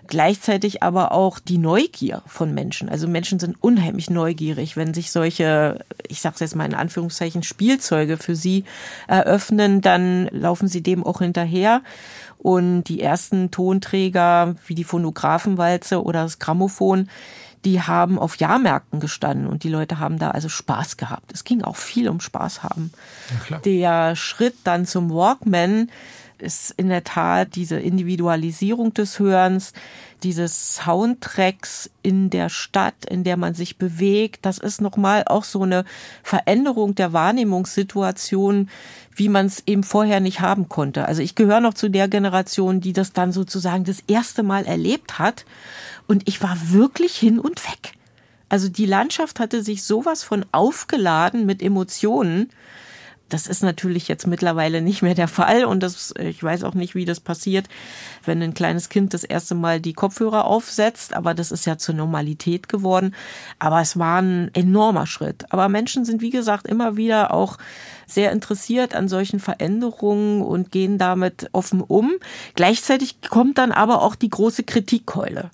gleichzeitig 0.08 0.84
aber 0.84 1.14
auch 1.14 1.40
die 1.40 1.58
Neugier 1.58 2.22
von 2.28 2.54
Menschen. 2.54 2.90
Also 2.90 3.08
Menschen 3.08 3.40
sind 3.40 3.56
unheimlich 3.62 4.10
neugierig, 4.10 4.76
wenn 4.76 4.94
sich 4.94 5.10
solche, 5.10 5.80
ich 6.10 6.20
sage 6.20 6.36
jetzt 6.42 6.58
mal 6.58 6.66
in 6.66 6.76
Anführungszeichen, 6.76 7.42
Spielzeuge 7.42 8.18
für 8.18 8.36
sie 8.36 8.66
eröffnen, 9.08 9.80
dann 9.80 10.28
laufen 10.34 10.68
sie 10.68 10.84
dem 10.84 11.06
auch 11.06 11.20
hinterher. 11.20 11.82
Und 12.40 12.84
die 12.84 13.00
ersten 13.00 13.52
Tonträger 13.52 14.56
wie 14.68 14.76
die 14.76 14.84
Phonographenwalze 14.84 16.04
oder 16.04 16.24
das 16.24 16.40
Grammophon, 16.40 17.08
die 17.66 17.82
haben 17.82 18.20
auf 18.20 18.38
Jahrmärkten 18.38 19.00
gestanden 19.00 19.48
und 19.48 19.64
die 19.64 19.70
Leute 19.70 20.00
haben 20.00 20.20
da 20.20 20.32
also 20.32 20.50
Spaß 20.50 20.98
gehabt. 20.98 21.32
Es 21.34 21.44
ging 21.44 21.64
auch 21.64 21.76
viel 21.76 22.10
um 22.10 22.20
Spaß 22.20 22.64
haben. 22.64 22.92
Der 23.66 24.16
Schritt 24.16 24.56
dann 24.64 24.86
zum 24.86 25.10
Walkman 25.10 25.90
ist 26.44 26.72
in 26.78 26.90
der 26.90 27.04
Tat 27.04 27.56
diese 27.56 27.80
Individualisierung 27.80 28.94
des 28.94 29.18
Hörens, 29.18 29.74
dieses 30.22 30.76
Soundtracks 30.76 31.90
in 32.02 32.30
der 32.30 32.50
Stadt, 32.50 33.06
in 33.10 33.24
der 33.24 33.38
man 33.38 33.54
sich 33.54 33.78
bewegt. 33.78 34.46
Das 34.46 34.58
ist 34.58 34.82
nochmal 34.82 35.24
auch 35.26 35.44
so 35.44 35.64
eine 35.64 35.86
Veränderung 36.22 36.96
der 36.96 37.14
Wahrnehmungssituation, 37.14 38.70
wie 39.16 39.30
man 39.30 39.48
es 39.48 39.64
eben 39.66 39.84
vorher 39.84 40.20
nicht 40.20 40.42
haben 40.42 40.70
konnte. 40.70 41.08
Also 41.08 41.22
ich 41.22 41.36
gehöre 41.36 41.62
noch 41.62 41.74
zu 41.74 41.90
der 41.90 42.08
Generation, 42.08 42.82
die 42.82 42.94
das 42.94 43.14
dann 43.14 43.32
sozusagen 43.32 43.84
das 43.84 44.04
erste 44.08 44.44
Mal 44.44 44.66
erlebt 44.66 45.20
hat 45.20 45.46
und 46.08 46.28
ich 46.28 46.42
war 46.42 46.58
wirklich 46.72 47.16
hin 47.16 47.40
und 47.40 47.64
weg. 47.68 47.94
Also 48.50 48.70
die 48.70 48.86
Landschaft 48.86 49.40
hatte 49.40 49.64
sich 49.64 49.84
sowas 49.84 50.24
von 50.24 50.46
aufgeladen 50.52 51.46
mit 51.46 51.62
Emotionen. 51.64 52.50
Das 53.30 53.48
ist 53.48 53.64
natürlich 53.64 54.08
jetzt 54.08 54.28
mittlerweile 54.28 54.82
nicht 54.82 55.02
mehr 55.02 55.16
der 55.16 55.28
Fall 55.28 55.66
und 55.66 55.82
das, 55.82 56.14
ich 56.20 56.44
weiß 56.44 56.64
auch 56.64 56.76
nicht, 56.76 56.94
wie 56.94 57.06
das 57.06 57.20
passiert, 57.20 57.68
wenn 58.26 58.42
ein 58.44 58.54
kleines 58.54 58.90
Kind 58.90 59.14
das 59.14 59.24
erste 59.24 59.56
Mal 59.56 59.80
die 59.82 59.94
Kopfhörer 59.94 60.46
aufsetzt, 60.46 61.16
aber 61.16 61.34
das 61.34 61.52
ist 61.52 61.66
ja 61.66 61.78
zur 61.78 61.96
Normalität 61.96 62.70
geworden. 62.70 63.16
Aber 63.58 63.82
es 63.82 63.98
war 63.98 64.22
ein 64.22 64.52
enormer 64.54 65.08
Schritt. 65.08 65.52
Aber 65.52 65.68
Menschen 65.68 66.06
sind, 66.06 66.22
wie 66.22 66.30
gesagt, 66.30 66.68
immer 66.68 66.96
wieder 66.96 67.34
auch 67.34 67.58
sehr 68.06 68.32
interessiert 68.32 68.94
an 68.94 69.08
solchen 69.08 69.40
Veränderungen 69.40 70.42
und 70.42 70.72
gehen 70.72 70.98
damit 70.98 71.50
offen 71.54 71.82
um. 71.82 72.12
Gleichzeitig 72.56 73.22
kommt 73.22 73.58
dann 73.58 73.72
aber 73.72 74.04
auch 74.04 74.16
die 74.16 74.30
große 74.30 74.64
Kritikkeule. 74.64 75.50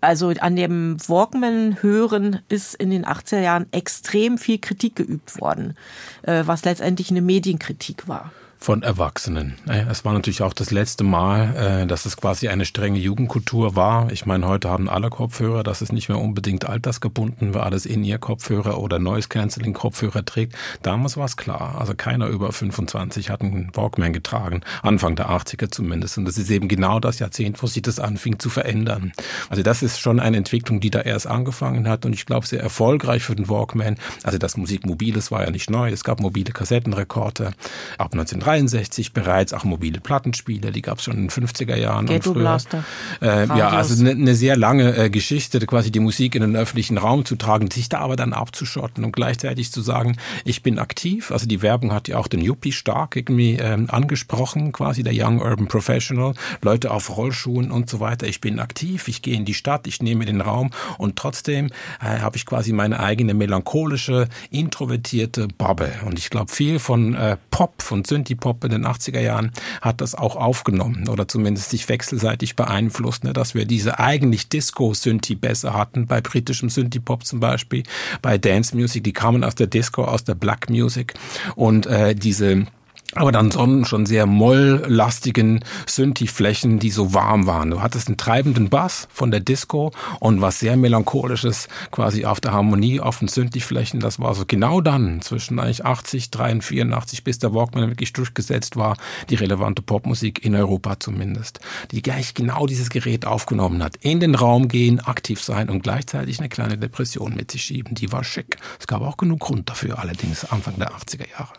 Also 0.00 0.28
an 0.28 0.54
dem 0.54 0.96
Walkman 1.08 1.82
hören 1.82 2.40
ist 2.48 2.74
in 2.74 2.90
den 2.90 3.04
80er 3.04 3.40
Jahren 3.40 3.66
extrem 3.72 4.38
viel 4.38 4.58
Kritik 4.58 4.96
geübt 4.96 5.40
worden, 5.40 5.76
äh, 6.22 6.44
was 6.46 6.64
letztendlich 6.64 7.10
eine 7.10 7.22
Medienkritik 7.22 8.06
war 8.06 8.30
von 8.58 8.82
Erwachsenen. 8.82 9.54
Es 9.88 10.04
war 10.04 10.12
natürlich 10.12 10.42
auch 10.42 10.52
das 10.52 10.70
letzte 10.70 11.04
Mal, 11.04 11.54
äh, 11.56 11.86
dass 11.86 12.06
es 12.06 12.16
quasi 12.16 12.48
eine 12.48 12.64
strenge 12.64 12.98
Jugendkultur 12.98 13.76
war. 13.76 14.10
Ich 14.10 14.26
meine, 14.26 14.46
heute 14.46 14.68
haben 14.68 14.88
alle 14.88 15.10
Kopfhörer, 15.10 15.62
das 15.62 15.80
ist 15.80 15.92
nicht 15.92 16.08
mehr 16.08 16.18
unbedingt 16.18 16.68
altersgebunden, 16.68 17.54
wer 17.54 17.62
alles 17.62 17.86
in 17.86 18.02
ihr 18.02 18.18
Kopfhörer 18.18 18.78
oder 18.78 18.98
Noise 18.98 19.28
Cancelling 19.28 19.74
Kopfhörer 19.74 20.24
trägt. 20.24 20.56
Damals 20.82 21.16
war 21.16 21.24
es 21.24 21.36
klar. 21.36 21.76
Also 21.78 21.94
keiner 21.94 22.26
über 22.26 22.52
25 22.52 23.30
hat 23.30 23.42
einen 23.42 23.70
Walkman 23.74 24.12
getragen. 24.12 24.62
Anfang 24.82 25.14
der 25.14 25.30
80er 25.30 25.70
zumindest. 25.70 26.18
Und 26.18 26.24
das 26.24 26.36
ist 26.36 26.50
eben 26.50 26.68
genau 26.68 26.98
das 26.98 27.20
Jahrzehnt, 27.20 27.62
wo 27.62 27.66
sich 27.68 27.82
das 27.82 28.00
anfing 28.00 28.38
zu 28.38 28.50
verändern. 28.50 29.12
Also 29.48 29.62
das 29.62 29.82
ist 29.82 30.00
schon 30.00 30.18
eine 30.18 30.36
Entwicklung, 30.36 30.80
die 30.80 30.90
da 30.90 31.00
erst 31.00 31.28
angefangen 31.28 31.88
hat 31.88 32.04
und 32.04 32.12
ich 32.12 32.26
glaube 32.26 32.46
sehr 32.46 32.60
erfolgreich 32.60 33.22
für 33.22 33.36
den 33.36 33.48
Walkman. 33.48 33.96
Also 34.24 34.38
das 34.38 34.56
Musik 34.56 34.84
mobiles 34.84 35.30
war 35.30 35.44
ja 35.44 35.50
nicht 35.50 35.70
neu. 35.70 35.90
Es 35.90 36.02
gab 36.02 36.20
mobile 36.20 36.52
Kassettenrekorder 36.52 37.52
ab 37.98 38.14
19 38.14 38.40
1963 38.48 39.12
bereits 39.12 39.52
auch 39.52 39.64
mobile 39.64 40.00
Plattenspieler, 40.00 40.70
die 40.70 40.82
gab 40.82 40.98
es 40.98 41.04
schon 41.04 41.16
in 41.16 41.28
den 41.28 41.30
50er 41.30 41.76
Jahren. 41.76 42.06
Ghetto 42.06 42.32
Blaster. 42.32 42.84
Äh, 43.20 43.46
ja, 43.46 43.70
also 43.70 44.00
eine 44.00 44.14
ne 44.14 44.34
sehr 44.34 44.56
lange 44.56 44.96
äh, 44.96 45.10
Geschichte, 45.10 45.58
quasi 45.66 45.90
die 45.90 46.00
Musik 46.00 46.34
in 46.34 46.42
den 46.42 46.56
öffentlichen 46.56 46.98
Raum 46.98 47.24
zu 47.24 47.36
tragen, 47.36 47.70
sich 47.70 47.88
da 47.88 47.98
aber 47.98 48.16
dann 48.16 48.32
abzuschotten 48.32 49.04
und 49.04 49.12
gleichzeitig 49.12 49.72
zu 49.72 49.82
sagen, 49.82 50.16
ich 50.44 50.62
bin 50.62 50.78
aktiv. 50.78 51.30
Also 51.30 51.46
die 51.46 51.62
Werbung 51.62 51.92
hat 51.92 52.08
ja 52.08 52.18
auch 52.18 52.28
den 52.28 52.40
Yuppie 52.40 52.72
stark 52.72 53.16
irgendwie 53.16 53.56
ähm, 53.60 53.88
angesprochen, 53.90 54.72
quasi 54.72 55.02
der 55.02 55.12
Young 55.14 55.40
Urban 55.40 55.68
Professional, 55.68 56.34
Leute 56.62 56.90
auf 56.90 57.16
Rollschuhen 57.16 57.70
und 57.70 57.90
so 57.90 58.00
weiter. 58.00 58.26
Ich 58.26 58.40
bin 58.40 58.60
aktiv, 58.60 59.08
ich 59.08 59.22
gehe 59.22 59.36
in 59.36 59.44
die 59.44 59.54
Stadt, 59.54 59.86
ich 59.86 60.02
nehme 60.02 60.24
den 60.24 60.40
Raum 60.40 60.70
und 60.96 61.16
trotzdem 61.16 61.66
äh, 62.00 62.20
habe 62.20 62.36
ich 62.36 62.46
quasi 62.46 62.72
meine 62.72 63.00
eigene 63.00 63.34
melancholische, 63.34 64.28
introvertierte 64.50 65.48
Bubble. 65.48 65.92
Und 66.06 66.18
ich 66.18 66.30
glaube, 66.30 66.50
viel 66.52 66.78
von 66.78 67.14
äh, 67.14 67.36
Pop, 67.50 67.82
von 67.82 68.04
Synthie 68.04 68.37
Synthie-Pop 68.38 68.64
in 68.64 68.70
den 68.70 68.86
80er 68.86 69.20
Jahren 69.20 69.52
hat 69.80 70.00
das 70.00 70.14
auch 70.14 70.36
aufgenommen 70.36 71.08
oder 71.08 71.28
zumindest 71.28 71.70
sich 71.70 71.88
wechselseitig 71.88 72.56
beeinflusst, 72.56 73.24
ne, 73.24 73.32
dass 73.32 73.54
wir 73.54 73.64
diese 73.64 73.98
eigentlich 73.98 74.48
Disco-Synthie 74.48 75.34
besser 75.34 75.74
hatten, 75.74 76.06
bei 76.06 76.20
britischem 76.20 76.70
Synthie-Pop 76.70 77.24
zum 77.24 77.40
Beispiel, 77.40 77.82
bei 78.22 78.38
Dance 78.38 78.76
Music, 78.76 79.04
die 79.04 79.12
kamen 79.12 79.44
aus 79.44 79.54
der 79.54 79.66
Disco, 79.66 80.04
aus 80.04 80.24
der 80.24 80.34
Black 80.34 80.70
Music. 80.70 81.14
Und 81.56 81.86
äh, 81.86 82.14
diese 82.14 82.66
aber 83.14 83.32
dann 83.32 83.50
schon 83.84 84.06
sehr 84.06 84.26
molllastigen 84.26 85.64
Synthi-Flächen, 85.86 86.78
die 86.78 86.90
so 86.90 87.14
warm 87.14 87.46
waren. 87.46 87.70
Du 87.70 87.80
hattest 87.80 88.08
einen 88.08 88.18
treibenden 88.18 88.68
Bass 88.68 89.08
von 89.10 89.30
der 89.30 89.40
Disco 89.40 89.92
und 90.20 90.42
was 90.42 90.60
sehr 90.60 90.76
melancholisches 90.76 91.68
quasi 91.90 92.26
auf 92.26 92.40
der 92.40 92.52
Harmonie 92.52 93.00
auf 93.00 93.20
den 93.20 93.28
Synthi-Flächen. 93.28 94.00
Das 94.00 94.20
war 94.20 94.34
so 94.34 94.44
genau 94.46 94.82
dann 94.82 95.22
zwischen 95.22 95.58
eigentlich 95.58 95.86
80, 95.86 96.30
83, 96.30 96.68
84, 96.68 97.24
bis 97.24 97.38
der 97.38 97.54
Walkman 97.54 97.88
wirklich 97.88 98.12
durchgesetzt 98.12 98.76
war, 98.76 98.96
die 99.30 99.36
relevante 99.36 99.80
Popmusik 99.80 100.44
in 100.44 100.54
Europa 100.54 101.00
zumindest, 101.00 101.60
die 101.90 102.02
gleich 102.02 102.34
genau 102.34 102.66
dieses 102.66 102.90
Gerät 102.90 103.24
aufgenommen 103.26 103.82
hat. 103.82 103.96
In 103.96 104.20
den 104.20 104.34
Raum 104.34 104.68
gehen, 104.68 105.00
aktiv 105.00 105.42
sein 105.42 105.70
und 105.70 105.82
gleichzeitig 105.82 106.40
eine 106.40 106.50
kleine 106.50 106.76
Depression 106.76 107.34
mit 107.34 107.50
sich 107.50 107.64
schieben. 107.64 107.94
Die 107.94 108.12
war 108.12 108.22
schick. 108.22 108.58
Es 108.78 108.86
gab 108.86 109.00
auch 109.00 109.16
genug 109.16 109.40
Grund 109.40 109.70
dafür, 109.70 109.98
allerdings 109.98 110.44
Anfang 110.44 110.76
der 110.78 110.92
80er 110.92 111.28
Jahre. 111.30 111.54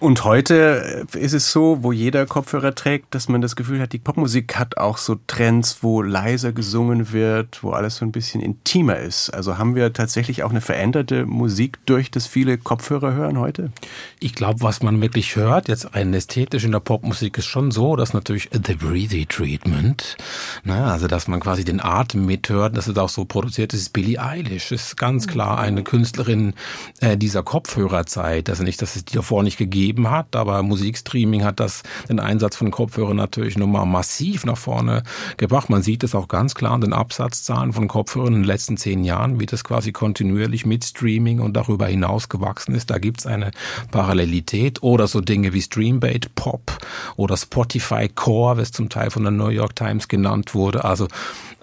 Und 0.00 0.22
heute 0.22 1.06
ist 1.12 1.32
es 1.32 1.50
so, 1.50 1.82
wo 1.82 1.90
jeder 1.90 2.24
Kopfhörer 2.24 2.72
trägt, 2.72 3.16
dass 3.16 3.28
man 3.28 3.40
das 3.40 3.56
Gefühl 3.56 3.80
hat, 3.80 3.92
die 3.92 3.98
Popmusik 3.98 4.56
hat 4.56 4.78
auch 4.78 4.96
so 4.96 5.16
Trends, 5.26 5.78
wo 5.82 6.02
leiser 6.02 6.52
gesungen 6.52 7.12
wird, 7.12 7.64
wo 7.64 7.70
alles 7.70 7.96
so 7.96 8.04
ein 8.04 8.12
bisschen 8.12 8.40
intimer 8.40 8.96
ist. 8.96 9.30
Also 9.30 9.58
haben 9.58 9.74
wir 9.74 9.92
tatsächlich 9.92 10.44
auch 10.44 10.50
eine 10.50 10.60
veränderte 10.60 11.26
Musik 11.26 11.80
durch 11.86 12.12
das 12.12 12.28
viele 12.28 12.58
Kopfhörer 12.58 13.12
hören 13.14 13.40
heute? 13.40 13.72
Ich 14.20 14.36
glaube, 14.36 14.60
was 14.60 14.84
man 14.84 15.00
wirklich 15.00 15.34
hört, 15.34 15.66
jetzt 15.66 15.92
rein 15.96 16.14
ästhetisch 16.14 16.62
in 16.62 16.70
der 16.70 16.78
Popmusik, 16.78 17.36
ist 17.36 17.46
schon 17.46 17.72
so, 17.72 17.96
dass 17.96 18.14
natürlich 18.14 18.50
The 18.52 18.74
Breathy 18.74 19.26
Treatment, 19.26 20.16
ne, 20.62 20.84
also 20.84 21.08
dass 21.08 21.26
man 21.26 21.40
quasi 21.40 21.64
den 21.64 21.80
Atem 21.82 22.24
mithört, 22.24 22.76
dass 22.76 22.86
es 22.86 22.96
auch 22.96 23.08
so 23.08 23.24
produziert 23.24 23.74
ist, 23.74 23.92
Billie 23.92 24.22
Eilish 24.22 24.70
ist 24.70 24.96
ganz 24.96 25.26
klar 25.26 25.58
eine 25.58 25.82
Künstlerin 25.82 26.54
äh, 27.00 27.16
dieser 27.16 27.42
Kopfhörerzeit. 27.42 28.48
Also 28.48 28.62
nicht, 28.62 28.80
dass 28.80 28.94
es 28.94 29.04
die 29.04 29.16
davor 29.16 29.42
nicht 29.42 29.58
gegeben 29.58 29.87
gegeben 29.88 30.10
hat, 30.10 30.36
aber 30.36 30.62
Musikstreaming 30.62 31.44
hat 31.44 31.60
das 31.60 31.82
den 32.08 32.20
Einsatz 32.20 32.56
von 32.56 32.70
Kopfhörern 32.70 33.16
natürlich 33.16 33.56
nochmal 33.56 33.86
massiv 33.86 34.44
nach 34.44 34.58
vorne 34.58 35.02
gebracht. 35.36 35.70
Man 35.70 35.82
sieht 35.82 36.04
es 36.04 36.14
auch 36.14 36.28
ganz 36.28 36.54
klar 36.54 36.72
an 36.72 36.82
den 36.82 36.92
Absatzzahlen 36.92 37.72
von 37.72 37.88
Kopfhörern 37.88 38.34
in 38.34 38.40
den 38.40 38.44
letzten 38.44 38.76
zehn 38.76 39.04
Jahren, 39.04 39.40
wie 39.40 39.46
das 39.46 39.64
quasi 39.64 39.92
kontinuierlich 39.92 40.66
mit 40.66 40.84
Streaming 40.84 41.40
und 41.40 41.54
darüber 41.54 41.86
hinaus 41.86 42.28
gewachsen 42.28 42.74
ist. 42.74 42.90
Da 42.90 42.98
gibt 42.98 43.20
es 43.20 43.26
eine 43.26 43.50
Parallelität 43.90 44.82
oder 44.82 45.06
so 45.06 45.20
Dinge 45.20 45.52
wie 45.54 45.62
Streambait 45.62 46.34
Pop 46.34 46.78
oder 47.16 47.36
Spotify 47.36 48.08
Core, 48.08 48.58
was 48.58 48.72
zum 48.72 48.88
Teil 48.88 49.10
von 49.10 49.22
der 49.22 49.32
New 49.32 49.48
York 49.48 49.74
Times 49.74 50.08
genannt 50.08 50.54
wurde. 50.54 50.84
Also 50.84 51.08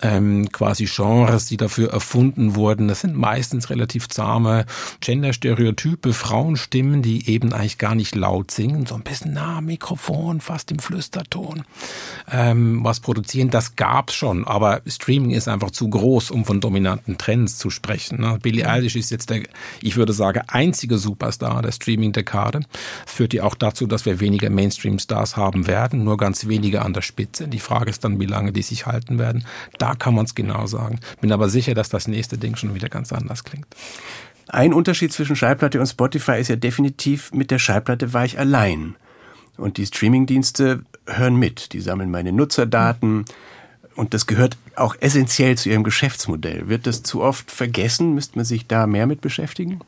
ähm, 0.01 0.51
quasi 0.51 0.86
Genres, 0.86 1.47
die 1.47 1.58
dafür 1.58 1.91
erfunden 1.91 2.55
wurden. 2.55 2.88
Das 2.88 3.01
sind 3.01 3.15
meistens 3.15 3.69
relativ 3.69 4.10
zahme 4.10 4.65
Genderstereotype, 5.01 6.13
Frauenstimmen, 6.13 7.01
die 7.01 7.29
eben 7.29 7.53
eigentlich 7.53 7.77
gar 7.77 7.95
nicht 7.95 8.15
laut 8.15 8.51
singen, 8.51 8.86
so 8.86 8.95
ein 8.95 9.03
bisschen 9.03 9.34
nah 9.34 9.58
am 9.58 9.65
Mikrofon, 9.65 10.41
fast 10.41 10.71
im 10.71 10.79
Flüsterton, 10.79 11.63
ähm, 12.31 12.84
was 12.84 12.99
produzieren. 12.99 13.49
Das 13.49 13.75
gab's 13.75 14.13
schon, 14.13 14.45
aber 14.45 14.81
Streaming 14.88 15.31
ist 15.31 15.47
einfach 15.47 15.71
zu 15.71 15.89
groß, 15.89 16.31
um 16.31 16.45
von 16.45 16.60
dominanten 16.60 17.17
Trends 17.17 17.58
zu 17.58 17.69
sprechen. 17.69 18.21
Ne? 18.21 18.38
Billie 18.41 18.67
Eilish 18.67 18.95
ist 18.95 19.12
jetzt 19.12 19.29
der, 19.29 19.43
ich 19.81 19.95
würde 19.95 20.13
sagen, 20.13 20.41
einzige 20.47 20.97
Superstar 20.97 21.62
der 21.62 21.71
Streaming-Dekade. 21.71 22.62
Das 23.05 23.13
führt 23.13 23.34
ja 23.34 23.43
auch 23.43 23.55
dazu, 23.55 23.88
dass 23.88 24.05
wir 24.05 24.19
weniger 24.19 24.49
Mainstream-Stars 24.49 25.38
haben 25.38 25.67
werden, 25.67 26.03
nur 26.03 26.17
ganz 26.17 26.47
wenige 26.47 26.81
an 26.81 26.93
der 26.93 27.01
Spitze. 27.01 27.47
Die 27.47 27.60
Frage 27.60 27.89
ist 27.89 28.03
dann, 28.03 28.19
wie 28.19 28.25
lange 28.25 28.51
die 28.51 28.62
sich 28.62 28.86
halten 28.86 29.19
werden. 29.19 29.45
Da 29.86 29.93
kann 29.93 30.15
man 30.15 30.26
es 30.26 30.34
genau 30.34 30.65
sagen. 30.65 31.00
Bin 31.21 31.32
aber 31.32 31.48
sicher, 31.48 31.76
dass 31.76 31.89
das 31.89 32.08
nächste 32.08 32.39
Ding 32.39 32.56
schon 32.56 32.74
wieder 32.74 32.89
ganz 32.89 33.13
anders 33.13 33.43
klingt. 33.43 33.67
Ein 34.48 34.74
Unterschied 34.74 35.13
zwischen 35.13 35.36
Schallplatte 35.36 35.80
und 35.80 35.86
Spotify 35.86 36.39
ist 36.39 36.48
ja 36.48 36.56
definitiv, 36.56 37.32
mit 37.34 37.52
der 37.52 37.60
Schallplatte 37.60 38.12
war 38.12 38.26
ich 38.26 38.39
allein. 38.39 38.95
Und 39.58 39.78
die 39.78 39.86
Streamingdienste 39.86 40.82
hören 41.06 41.36
mit. 41.36 41.71
Die 41.74 41.82
sammeln 41.82 42.10
meine 42.10 42.32
Nutzerdaten. 42.32 43.26
Und 43.95 44.15
das 44.15 44.26
gehört 44.26 44.58
auch 44.76 44.95
essentiell 45.02 45.56
zu 45.56 45.69
ihrem 45.69 45.84
Geschäftsmodell. 45.84 46.67
Wird 46.67 46.88
das 46.88 47.04
zu 47.04 47.21
oft 47.21 47.52
vergessen? 47.52 48.15
Müsste 48.15 48.39
man 48.39 48.45
sich 48.45 48.65
da 48.65 48.88
mehr 48.88 49.06
mit 49.06 49.21
beschäftigen? 49.21 49.82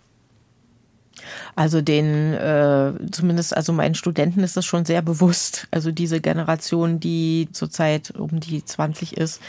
Also 1.56 1.82
den, 1.82 2.34
äh, 2.34 2.94
zumindest 3.12 3.56
also 3.56 3.74
meinen 3.74 3.96
Studenten 3.96 4.42
ist 4.44 4.58
das 4.58 4.66
schon 4.66 4.86
sehr 4.86 5.02
bewusst. 5.02 5.68
Also 5.72 5.92
diese 5.92 6.22
Generation, 6.22 7.00
die 7.00 7.50
zurzeit 7.52 8.12
um 8.12 8.40
die 8.40 8.64
20 8.64 9.18
ist, 9.18 9.42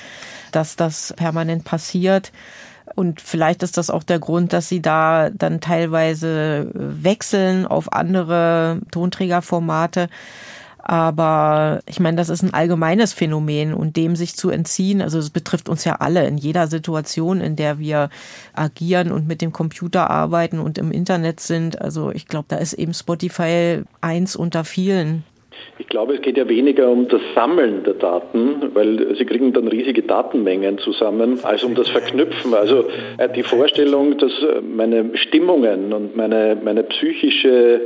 dass 0.53 0.77
das 0.77 1.13
permanent 1.17 1.65
passiert. 1.65 2.33
Und 2.95 3.21
vielleicht 3.21 3.63
ist 3.63 3.77
das 3.77 3.91
auch 3.91 4.03
der 4.03 4.19
Grund, 4.19 4.53
dass 4.53 4.69
sie 4.69 4.81
da 4.81 5.31
dann 5.31 5.61
teilweise 5.61 6.71
wechseln 6.73 7.67
auf 7.67 7.93
andere 7.93 8.81
Tonträgerformate. 8.91 10.09
Aber 10.89 11.81
ich 11.87 12.01
meine, 12.01 12.17
das 12.17 12.31
ist 12.31 12.43
ein 12.43 12.55
allgemeines 12.55 13.13
Phänomen 13.13 13.75
und 13.75 13.99
dem 13.99 14.17
sich 14.17 14.37
zu 14.37 14.49
entziehen, 14.49 15.03
also 15.03 15.19
es 15.19 15.29
betrifft 15.29 15.69
uns 15.69 15.85
ja 15.85 15.97
alle 16.01 16.27
in 16.27 16.39
jeder 16.39 16.67
Situation, 16.67 17.43
in 17.43 17.57
der 17.57 17.79
wir 17.79 18.09
agieren 18.55 19.13
und 19.13 19.29
mit 19.29 19.43
dem 19.43 19.53
Computer 19.53 20.09
arbeiten 20.09 20.59
und 20.59 20.79
im 20.79 20.91
Internet 20.91 21.41
sind. 21.41 21.79
Also 21.79 22.11
ich 22.11 22.27
glaube, 22.27 22.47
da 22.49 22.57
ist 22.57 22.73
eben 22.73 22.95
Spotify 22.95 23.83
eins 24.01 24.35
unter 24.35 24.65
vielen. 24.65 25.25
Ich 25.79 25.89
glaube, 25.89 26.15
es 26.15 26.23
geht 26.23 26.39
ja 26.39 26.49
weniger 26.49 26.89
um 26.89 27.07
das 27.09 27.21
Sammeln 27.35 27.85
der 27.85 27.95
Daten, 27.95 28.75
weil 28.75 29.15
sie 29.15 29.27
kriegen 29.27 29.53
dann 29.53 29.69
riesige 29.69 30.03
Datenmengen 30.03 30.79
zusammen, 30.79 31.39
als 31.45 31.65
um 31.65 31.75
das 31.75 31.91
Verknüpfen. 31.91 32.55
Also 32.55 32.87
äh, 33.19 33.29
die 33.29 33.43
Vorstellung, 33.43 34.17
dass 34.17 34.33
äh, 34.43 34.63
meine 34.63 35.17
Stimmungen 35.19 35.93
und 35.93 36.17
meine, 36.17 36.57
meine 36.63 36.85
psychische 36.85 37.83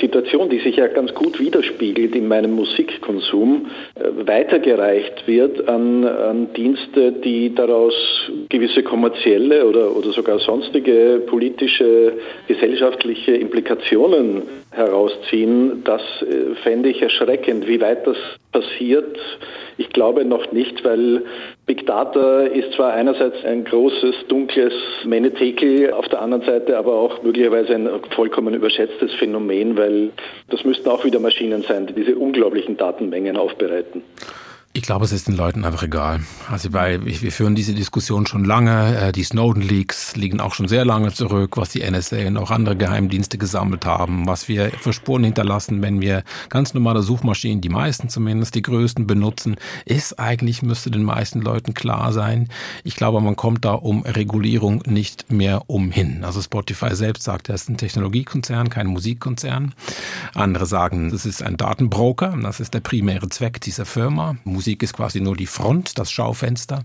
Situation, 0.00 0.48
die 0.48 0.58
sich 0.58 0.76
ja 0.76 0.86
ganz 0.86 1.12
gut 1.14 1.38
widerspiegelt 1.38 2.14
in 2.14 2.28
meinem 2.28 2.52
Musikkonsum, 2.52 3.66
äh, 3.94 4.26
weitergereicht 4.26 5.26
wird 5.26 5.68
an, 5.68 6.04
an 6.04 6.52
Dienste, 6.52 7.12
die 7.12 7.54
daraus 7.54 7.94
gewisse 8.48 8.82
kommerzielle 8.82 9.66
oder, 9.66 9.96
oder 9.96 10.12
sogar 10.12 10.38
sonstige 10.38 11.22
politische, 11.26 12.14
gesellschaftliche 12.46 13.32
Implikationen 13.32 14.42
herausziehen, 14.70 15.82
das 15.84 16.02
äh, 16.22 16.54
fände 16.62 16.90
ich 16.90 17.02
erschreckend. 17.02 17.66
Wie 17.66 17.80
weit 17.80 18.06
das 18.06 18.16
passiert, 18.52 19.16
ich 19.78 19.90
glaube 19.90 20.24
noch 20.24 20.50
nicht, 20.50 20.84
weil 20.84 21.22
Big 21.64 21.86
Data 21.86 22.42
ist 22.42 22.72
zwar 22.72 22.92
einerseits 22.92 23.44
ein 23.44 23.64
großes, 23.64 24.26
dunkles 24.26 24.74
Menetekel, 25.04 25.92
auf 25.92 26.08
der 26.08 26.20
anderen 26.20 26.42
Seite 26.44 26.76
aber 26.76 26.94
auch 26.94 27.22
möglicherweise 27.22 27.74
ein 27.74 27.88
vollkommen 28.10 28.54
überschätztes 28.54 29.14
Phänomen, 29.14 29.78
weil 29.78 30.10
das 30.50 30.64
müssten 30.64 30.88
auch 30.88 31.04
wieder 31.04 31.20
Maschinen 31.20 31.62
sein, 31.62 31.86
die 31.86 31.92
diese 31.92 32.16
unglaublichen 32.16 32.76
Datenmengen 32.76 33.36
aufbereiten. 33.36 34.02
Ich 34.74 34.82
glaube, 34.82 35.06
es 35.06 35.12
ist 35.12 35.26
den 35.26 35.34
Leuten 35.34 35.64
einfach 35.64 35.82
egal. 35.82 36.20
Also 36.48 36.72
weil 36.72 37.04
wir 37.04 37.32
führen 37.32 37.54
diese 37.54 37.74
Diskussion 37.74 38.26
schon 38.26 38.44
lange. 38.44 38.96
Äh, 38.96 39.12
die 39.12 39.24
Snowden-Leaks 39.24 40.14
liegen 40.14 40.40
auch 40.40 40.54
schon 40.54 40.68
sehr 40.68 40.84
lange 40.84 41.12
zurück, 41.12 41.56
was 41.56 41.70
die 41.70 41.88
NSA 41.90 42.26
und 42.26 42.36
auch 42.36 42.50
andere 42.50 42.76
Geheimdienste 42.76 43.38
gesammelt 43.38 43.86
haben, 43.86 44.26
was 44.26 44.46
wir 44.46 44.70
für 44.70 44.92
Spuren 44.92 45.24
hinterlassen, 45.24 45.80
wenn 45.82 46.00
wir 46.00 46.22
ganz 46.50 46.74
normale 46.74 47.02
Suchmaschinen, 47.02 47.62
die 47.62 47.70
meisten 47.70 48.08
zumindest, 48.08 48.54
die 48.54 48.62
größten 48.62 49.06
benutzen, 49.06 49.56
ist 49.86 50.20
eigentlich, 50.20 50.62
müsste 50.62 50.90
den 50.90 51.02
meisten 51.02 51.40
Leuten 51.40 51.72
klar 51.72 52.12
sein. 52.12 52.48
Ich 52.84 52.94
glaube, 52.94 53.20
man 53.20 53.36
kommt 53.36 53.64
da 53.64 53.72
um 53.72 54.02
Regulierung 54.02 54.82
nicht 54.86 55.32
mehr 55.32 55.62
umhin. 55.66 56.24
Also 56.24 56.42
Spotify 56.42 56.94
selbst 56.94 57.24
sagt, 57.24 57.48
er 57.48 57.54
ist 57.54 57.70
ein 57.70 57.78
Technologiekonzern, 57.78 58.68
kein 58.68 58.86
Musikkonzern. 58.86 59.74
Andere 60.34 60.66
sagen, 60.66 61.10
es 61.12 61.24
ist 61.24 61.42
ein 61.42 61.56
Datenbroker. 61.56 62.36
Das 62.42 62.60
ist 62.60 62.74
der 62.74 62.80
primäre 62.80 63.28
Zweck 63.30 63.60
dieser 63.60 63.86
Firma. 63.86 64.36
Musik 64.58 64.82
ist 64.82 64.92
quasi 64.92 65.20
nur 65.20 65.36
die 65.36 65.46
Front, 65.46 66.00
das 66.00 66.10
Schaufenster, 66.10 66.82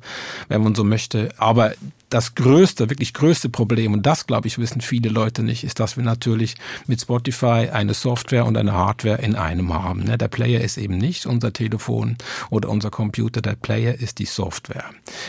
wenn 0.47 0.61
man 0.61 0.75
so 0.75 0.83
möchte. 0.83 1.33
Aber 1.37 1.73
das 2.13 2.35
größte, 2.35 2.89
wirklich 2.89 3.13
größte 3.13 3.49
Problem, 3.49 3.93
und 3.93 4.05
das, 4.05 4.27
glaube 4.27 4.47
ich, 4.47 4.59
wissen 4.59 4.81
viele 4.81 5.09
Leute 5.09 5.41
nicht, 5.41 5.63
ist, 5.63 5.79
dass 5.79 5.97
wir 5.97 6.03
natürlich 6.03 6.55
mit 6.85 7.01
Spotify 7.01 7.69
eine 7.71 7.95
Software 7.95 8.45
und 8.45 8.55
eine 8.55 8.73
Hardware 8.73 9.21
in 9.21 9.35
einem 9.35 9.73
haben. 9.73 10.03
Ne? 10.03 10.17
Der 10.17 10.27
Player 10.27 10.61
ist 10.61 10.77
eben 10.77 10.97
nicht 10.97 11.25
unser 11.25 11.53
Telefon 11.53 12.17
oder 12.51 12.69
unser 12.69 12.91
Computer, 12.91 13.41
der 13.41 13.55
Player 13.55 13.95
ist 13.95 14.19
die 14.19 14.25
Software, 14.25 14.85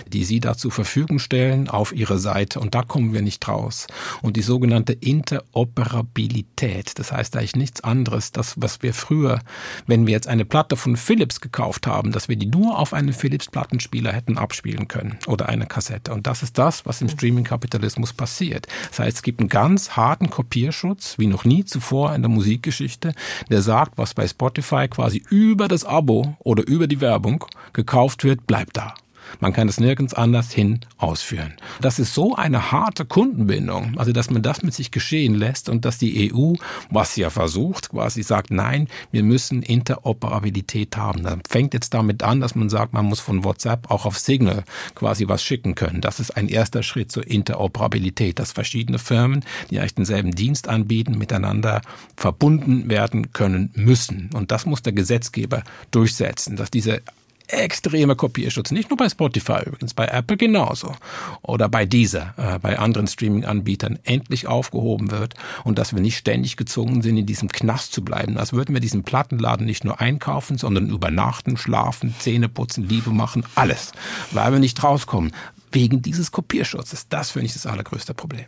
die 0.09 0.25
Sie 0.25 0.41
da 0.41 0.57
zur 0.57 0.73
Verfügung 0.73 1.19
stellen 1.19 1.71
auf 1.71 1.95
Ihre 1.95 2.19
Seite 2.19 2.61
und 2.61 2.75
da 2.75 2.83
kommen 2.83 3.15
wir 3.15 3.23
nicht 3.23 3.49
raus. 3.49 3.87
Und 4.21 4.37
die 4.37 4.43
sogenannte 4.43 4.93
Interoperabilität, 4.93 6.99
das 6.99 7.13
heißt 7.13 7.37
eigentlich 7.37 7.57
nichts 7.57 7.83
anderes, 7.83 8.33
das, 8.33 8.55
was 8.57 8.83
wir 8.83 8.93
früher, 8.93 9.41
wenn 9.87 10.07
wir 10.07 10.13
jetzt 10.13 10.29
eine 10.29 10.45
Platte 10.45 10.77
von 10.77 10.97
Philips 10.97 11.41
gekauft 11.41 11.87
haben, 11.87 12.13
dass 12.13 12.29
wir 12.29 12.37
die 12.37 12.47
nur 12.47 12.79
auf 12.79 12.93
einem 12.93 13.15
Philips 13.15 13.49
Plattenspieler 13.49 14.13
hätten 14.13 14.37
abspielen 14.37 14.89
können 14.89 15.19
oder 15.27 15.49
eine 15.49 15.67
Kassette. 15.67 16.13
Und 16.13 16.27
das 16.27 16.43
ist 16.43 16.59
das, 16.59 16.74
das, 16.75 16.87
was 16.87 17.01
im 17.01 17.09
Streaming-Kapitalismus 17.09 18.13
passiert. 18.13 18.67
Das 18.89 18.99
heißt, 18.99 19.17
es 19.19 19.23
gibt 19.23 19.41
einen 19.41 19.49
ganz 19.49 19.91
harten 19.91 20.31
Kopierschutz, 20.31 21.19
wie 21.19 21.27
noch 21.27 21.45
nie 21.45 21.65
zuvor 21.65 22.15
in 22.15 22.23
der 22.23 22.31
Musikgeschichte, 22.31 23.15
der 23.51 23.63
sagt, 23.63 23.97
was 23.97 24.15
bei 24.15 24.27
Spotify 24.27 24.89
quasi 24.89 25.23
über 25.31 25.69
das 25.69 25.85
Abo 25.85 26.37
oder 26.41 26.67
über 26.67 26.87
die 26.87 27.01
Werbung 27.01 27.45
gekauft 27.73 28.25
wird, 28.25 28.47
bleibt 28.47 28.77
da. 28.77 28.95
Man 29.41 29.53
kann 29.53 29.69
es 29.69 29.81
nirgends 29.81 30.15
anders 30.15 30.53
hin 30.53 30.81
ausführen. 30.97 31.55
Das 31.81 31.99
ist 31.99 32.15
so 32.15 32.35
eine 32.35 32.73
harte 32.73 33.05
Kundenbindung, 33.05 33.99
also 33.99 34.13
dass 34.13 34.31
man 34.31 34.43
das 34.43 34.63
mit 34.63 34.75
sich 34.75 34.91
geschehen 34.91 35.35
lässt 35.35 35.69
und 35.69 35.85
dass 35.85 35.99
die 35.99 36.33
EU, 36.33 36.55
was 36.91 37.15
sie 37.15 37.23
ja 37.23 37.31
versucht, 37.31 37.91
quasi 37.91 38.23
sagt, 38.23 38.51
nein, 38.51 38.89
wir 39.11 39.23
müssen 39.23 39.63
Interoperabilität 39.63 40.97
haben. 40.97 41.23
Dann 41.23 41.43
fängt 41.49 41.75
jetzt 41.75 41.95
damit 41.95 42.23
an, 42.23 42.41
dass 42.41 42.55
man 42.55 42.69
sagt, 42.69 42.93
man 42.93 43.07
muss 43.07 43.21
von 43.21 43.45
WhatsApp 43.45 43.91
auch 43.91 44.07
auf 44.07 44.19
Signal 44.19 44.65
quasi 44.95 45.29
was 45.29 45.43
schicken 45.43 45.75
können. 45.75 46.01
Das 46.01 46.21
ist 46.21 46.37
ein 46.37 46.49
erster 46.49 46.83
Schritt 46.83 47.13
zur 47.13 47.27
Interoperabilität, 47.27 48.39
dass 48.39 48.53
verschiedene 48.53 48.99
Firmen, 48.99 49.45
die 49.71 49.79
eigentlich 49.79 49.95
denselben 49.95 50.33
Dienst 50.33 50.69
anbieten, 50.69 51.19
miteinander 51.19 51.83
verbunden 52.17 52.89
werden 52.89 53.33
können 53.33 53.71
müssen. 53.75 54.31
Und 54.35 54.51
das 54.51 54.67
muss 54.67 54.83
der 54.83 54.93
Gesetzgeber 54.93 55.63
durchsetzen, 55.91 56.57
dass 56.57 56.71
diese 56.71 57.03
extremer 57.49 58.15
Kopierschutz. 58.15 58.71
Nicht 58.71 58.91
nur 58.91 58.97
bei 58.97 59.09
Spotify 59.09 59.59
übrigens, 59.67 59.95
bei 59.95 60.07
Apple 60.07 60.37
genauso. 60.37 60.95
Oder 61.43 61.69
bei 61.69 61.87
dieser, 61.87 62.35
äh, 62.37 62.59
bei 62.59 62.79
anderen 62.79 63.07
Streaming-Anbietern 63.07 63.99
endlich 64.05 64.47
aufgehoben 64.47 65.11
wird 65.11 65.35
und 65.65 65.79
dass 65.79 65.95
wir 65.95 66.01
nicht 66.01 66.17
ständig 66.17 66.57
gezwungen 66.57 67.03
sind, 67.03 67.17
in 67.17 67.27
diesem 67.27 67.49
Knast 67.49 67.93
zu 67.93 68.03
bleiben. 68.03 68.39
Als 68.39 68.53
würden 68.53 68.75
wir 68.75 68.81
diesen 68.81 69.03
Plattenladen 69.03 69.67
nicht 69.67 69.85
nur 69.85 70.01
einkaufen, 70.01 70.59
sondern 70.59 70.89
übernachten, 70.89 71.57
schlafen, 71.57 72.15
Zähne 72.19 72.49
putzen, 72.49 72.89
Liebe 72.89 73.11
machen, 73.11 73.45
alles. 73.55 73.93
Weil 74.33 74.53
wir 74.53 74.59
nicht 74.59 74.83
rauskommen. 74.83 75.33
Wegen 75.73 76.03
dieses 76.03 76.31
Kopierschutzes. 76.31 77.09
Das 77.09 77.33
finde 77.33 77.47
ich 77.47 77.53
das 77.53 77.67
allergrößte 77.67 78.15
Problem. 78.15 78.45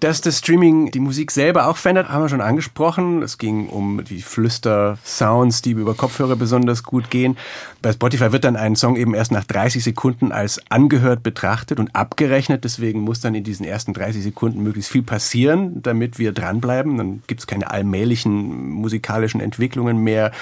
Dass 0.00 0.22
das 0.22 0.38
Streaming 0.38 0.90
die 0.90 0.98
Musik 0.98 1.30
selber 1.30 1.68
auch 1.68 1.76
verändert, 1.76 2.08
haben 2.08 2.22
wir 2.22 2.30
schon 2.30 2.40
angesprochen. 2.40 3.22
Es 3.22 3.36
ging 3.36 3.68
um 3.68 4.02
die 4.02 4.22
Flüster-Sounds, 4.22 5.60
die 5.60 5.72
über 5.72 5.92
Kopfhörer 5.92 6.36
besonders 6.36 6.82
gut 6.84 7.10
gehen. 7.10 7.36
Bei 7.82 7.92
Spotify 7.92 8.32
wird 8.32 8.44
dann 8.44 8.56
ein 8.56 8.76
Song 8.76 8.96
eben 8.96 9.12
erst 9.12 9.30
nach 9.30 9.44
30 9.44 9.84
Sekunden 9.84 10.32
als 10.32 10.58
angehört 10.70 11.22
betrachtet 11.22 11.78
und 11.78 11.94
abgerechnet. 11.94 12.64
Deswegen 12.64 13.00
muss 13.00 13.20
dann 13.20 13.34
in 13.34 13.44
diesen 13.44 13.66
ersten 13.66 13.92
30 13.92 14.22
Sekunden 14.22 14.62
möglichst 14.62 14.90
viel 14.90 15.02
passieren, 15.02 15.82
damit 15.82 16.18
wir 16.18 16.32
dranbleiben. 16.32 16.96
Dann 16.96 17.22
gibt 17.26 17.40
es 17.40 17.46
keine 17.46 17.70
allmählichen 17.70 18.70
musikalischen 18.70 19.42
Entwicklungen 19.42 19.98
mehr. 19.98 20.32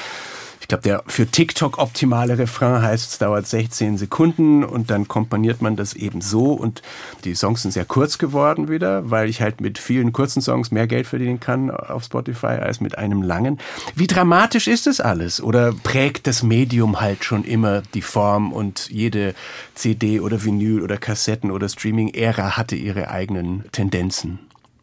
Ich 0.60 0.68
glaube, 0.68 0.82
der 0.82 1.02
für 1.06 1.26
TikTok 1.26 1.78
optimale 1.78 2.38
Refrain 2.38 2.82
heißt, 2.82 3.12
es 3.12 3.18
dauert 3.18 3.46
16 3.46 3.96
Sekunden 3.96 4.64
und 4.64 4.90
dann 4.90 5.08
komponiert 5.08 5.62
man 5.62 5.76
das 5.76 5.94
eben 5.94 6.20
so 6.20 6.52
und 6.52 6.82
die 7.24 7.34
Songs 7.34 7.62
sind 7.62 7.72
sehr 7.72 7.84
kurz 7.84 8.18
geworden 8.18 8.68
wieder, 8.68 9.10
weil 9.10 9.28
ich 9.28 9.40
halt 9.40 9.60
mit 9.60 9.78
vielen 9.78 10.12
kurzen 10.12 10.42
Songs 10.42 10.70
mehr 10.70 10.86
Geld 10.86 11.06
verdienen 11.06 11.40
kann 11.40 11.70
auf 11.70 12.04
Spotify 12.04 12.46
als 12.46 12.80
mit 12.80 12.98
einem 12.98 13.22
langen. 13.22 13.58
Wie 13.94 14.06
dramatisch 14.06 14.66
ist 14.68 14.86
das 14.86 15.00
alles? 15.00 15.42
Oder 15.42 15.72
prägt 15.72 16.26
das 16.26 16.42
Medium 16.42 17.00
halt 17.00 17.24
schon 17.24 17.44
immer 17.44 17.82
die 17.94 18.02
Form 18.02 18.52
und 18.52 18.88
jede 18.90 19.34
CD 19.74 20.20
oder 20.20 20.44
Vinyl 20.44 20.82
oder 20.82 20.96
Kassetten 20.96 21.50
oder 21.50 21.68
Streaming-Ära 21.68 22.56
hatte 22.56 22.76
ihre 22.76 23.08
eigenen 23.10 23.64
Tendenzen? 23.72 24.38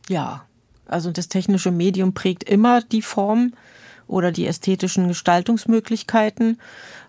Ja, 0.08 0.46
also 0.88 1.12
das 1.12 1.28
technische 1.28 1.72
Medium 1.72 2.14
prägt 2.14 2.44
immer 2.44 2.82
die 2.82 3.02
Form 3.02 3.54
oder 4.08 4.32
die 4.32 4.48
ästhetischen 4.48 5.08
Gestaltungsmöglichkeiten. 5.08 6.60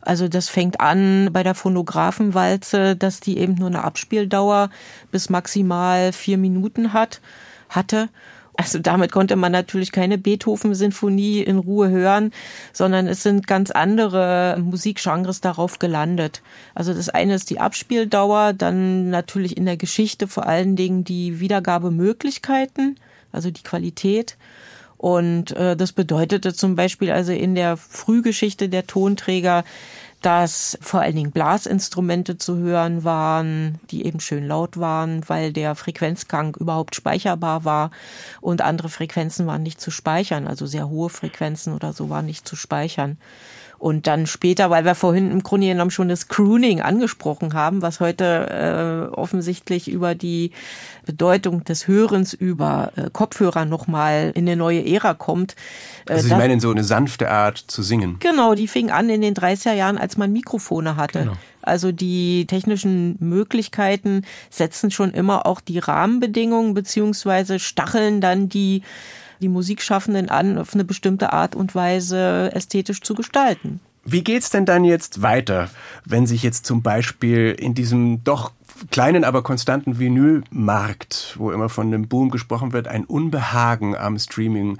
Also 0.00 0.28
das 0.28 0.48
fängt 0.48 0.80
an 0.80 1.30
bei 1.32 1.42
der 1.42 1.54
Phonographenwalze, 1.54 2.96
dass 2.96 3.20
die 3.20 3.38
eben 3.38 3.54
nur 3.54 3.68
eine 3.68 3.84
Abspieldauer 3.84 4.70
bis 5.10 5.30
maximal 5.30 6.12
vier 6.12 6.38
Minuten 6.38 6.92
hat, 6.92 7.20
hatte. 7.68 8.08
Also 8.58 8.78
damit 8.78 9.12
konnte 9.12 9.36
man 9.36 9.52
natürlich 9.52 9.92
keine 9.92 10.16
Beethoven-Sinfonie 10.16 11.40
in 11.40 11.58
Ruhe 11.58 11.90
hören, 11.90 12.32
sondern 12.72 13.06
es 13.06 13.22
sind 13.22 13.46
ganz 13.46 13.70
andere 13.70 14.56
Musikgenres 14.62 15.42
darauf 15.42 15.78
gelandet. 15.78 16.40
Also 16.74 16.94
das 16.94 17.10
eine 17.10 17.34
ist 17.34 17.50
die 17.50 17.60
Abspieldauer, 17.60 18.54
dann 18.54 19.10
natürlich 19.10 19.56
in 19.58 19.66
der 19.66 19.76
Geschichte 19.76 20.26
vor 20.26 20.46
allen 20.46 20.74
Dingen 20.74 21.04
die 21.04 21.38
Wiedergabemöglichkeiten, 21.38 22.98
also 23.30 23.50
die 23.50 23.62
Qualität 23.62 24.38
und 24.98 25.52
äh, 25.56 25.76
das 25.76 25.92
bedeutete 25.92 26.54
zum 26.54 26.76
Beispiel 26.76 27.10
also 27.10 27.32
in 27.32 27.54
der 27.54 27.76
Frühgeschichte 27.76 28.68
der 28.68 28.86
Tonträger, 28.86 29.64
dass 30.22 30.78
vor 30.80 31.02
allen 31.02 31.14
Dingen 31.14 31.30
Blasinstrumente 31.30 32.38
zu 32.38 32.56
hören 32.56 33.04
waren, 33.04 33.78
die 33.90 34.06
eben 34.06 34.18
schön 34.18 34.46
laut 34.46 34.78
waren, 34.78 35.28
weil 35.28 35.52
der 35.52 35.74
Frequenzgang 35.74 36.56
überhaupt 36.58 36.96
speicherbar 36.96 37.64
war 37.64 37.90
und 38.40 38.62
andere 38.62 38.88
Frequenzen 38.88 39.46
waren 39.46 39.62
nicht 39.62 39.80
zu 39.80 39.90
speichern, 39.90 40.46
also 40.46 40.66
sehr 40.66 40.88
hohe 40.88 41.10
Frequenzen 41.10 41.74
oder 41.74 41.92
so 41.92 42.08
waren 42.08 42.26
nicht 42.26 42.48
zu 42.48 42.56
speichern. 42.56 43.18
Und 43.78 44.06
dann 44.06 44.26
später, 44.26 44.70
weil 44.70 44.84
wir 44.84 44.94
vorhin 44.94 45.30
im 45.30 45.42
Grunde 45.42 45.68
genommen 45.68 45.90
schon 45.90 46.08
das 46.08 46.28
Crooning 46.28 46.80
angesprochen 46.80 47.52
haben, 47.52 47.82
was 47.82 48.00
heute 48.00 49.10
äh, 49.12 49.14
offensichtlich 49.14 49.88
über 49.88 50.14
die 50.14 50.52
Bedeutung 51.04 51.64
des 51.64 51.86
Hörens 51.86 52.32
über 52.32 52.92
äh, 52.96 53.10
Kopfhörer 53.12 53.64
nochmal 53.64 54.32
in 54.34 54.46
eine 54.46 54.56
neue 54.56 54.84
Ära 54.86 55.14
kommt. 55.14 55.56
Äh, 56.06 56.14
also 56.14 56.24
Sie 56.24 56.30
da, 56.30 56.38
meinen 56.38 56.60
so 56.60 56.70
eine 56.70 56.84
sanfte 56.84 57.30
Art 57.30 57.58
zu 57.58 57.82
singen? 57.82 58.16
Genau, 58.20 58.54
die 58.54 58.68
fing 58.68 58.90
an 58.90 59.10
in 59.10 59.20
den 59.20 59.34
30er 59.34 59.74
Jahren, 59.74 59.98
als 59.98 60.16
man 60.16 60.32
Mikrofone 60.32 60.96
hatte. 60.96 61.20
Genau. 61.20 61.36
Also 61.66 61.90
die 61.90 62.46
technischen 62.46 63.16
Möglichkeiten 63.18 64.22
setzen 64.50 64.92
schon 64.92 65.10
immer 65.10 65.46
auch 65.46 65.60
die 65.60 65.80
Rahmenbedingungen 65.80 66.74
beziehungsweise 66.74 67.58
stacheln 67.58 68.20
dann 68.20 68.48
die 68.48 68.82
die 69.40 69.48
Musikschaffenden 69.48 70.28
an, 70.28 70.58
auf 70.58 70.74
eine 70.74 70.84
bestimmte 70.84 71.32
Art 71.32 71.54
und 71.54 71.74
Weise 71.74 72.50
ästhetisch 72.54 73.00
zu 73.00 73.14
gestalten. 73.14 73.80
Wie 74.04 74.22
geht's 74.22 74.50
denn 74.50 74.66
dann 74.66 74.84
jetzt 74.84 75.22
weiter, 75.22 75.68
wenn 76.04 76.26
sich 76.26 76.42
jetzt 76.44 76.64
zum 76.64 76.82
Beispiel 76.82 77.56
in 77.58 77.74
diesem 77.74 78.22
doch 78.22 78.52
kleinen, 78.90 79.24
aber 79.24 79.42
konstanten 79.42 79.98
Vinylmarkt, 79.98 81.34
wo 81.38 81.50
immer 81.50 81.68
von 81.68 81.88
einem 81.88 82.06
Boom 82.06 82.30
gesprochen 82.30 82.72
wird, 82.72 82.86
ein 82.88 83.04
Unbehagen 83.04 83.96
am 83.96 84.18
Streaming 84.18 84.78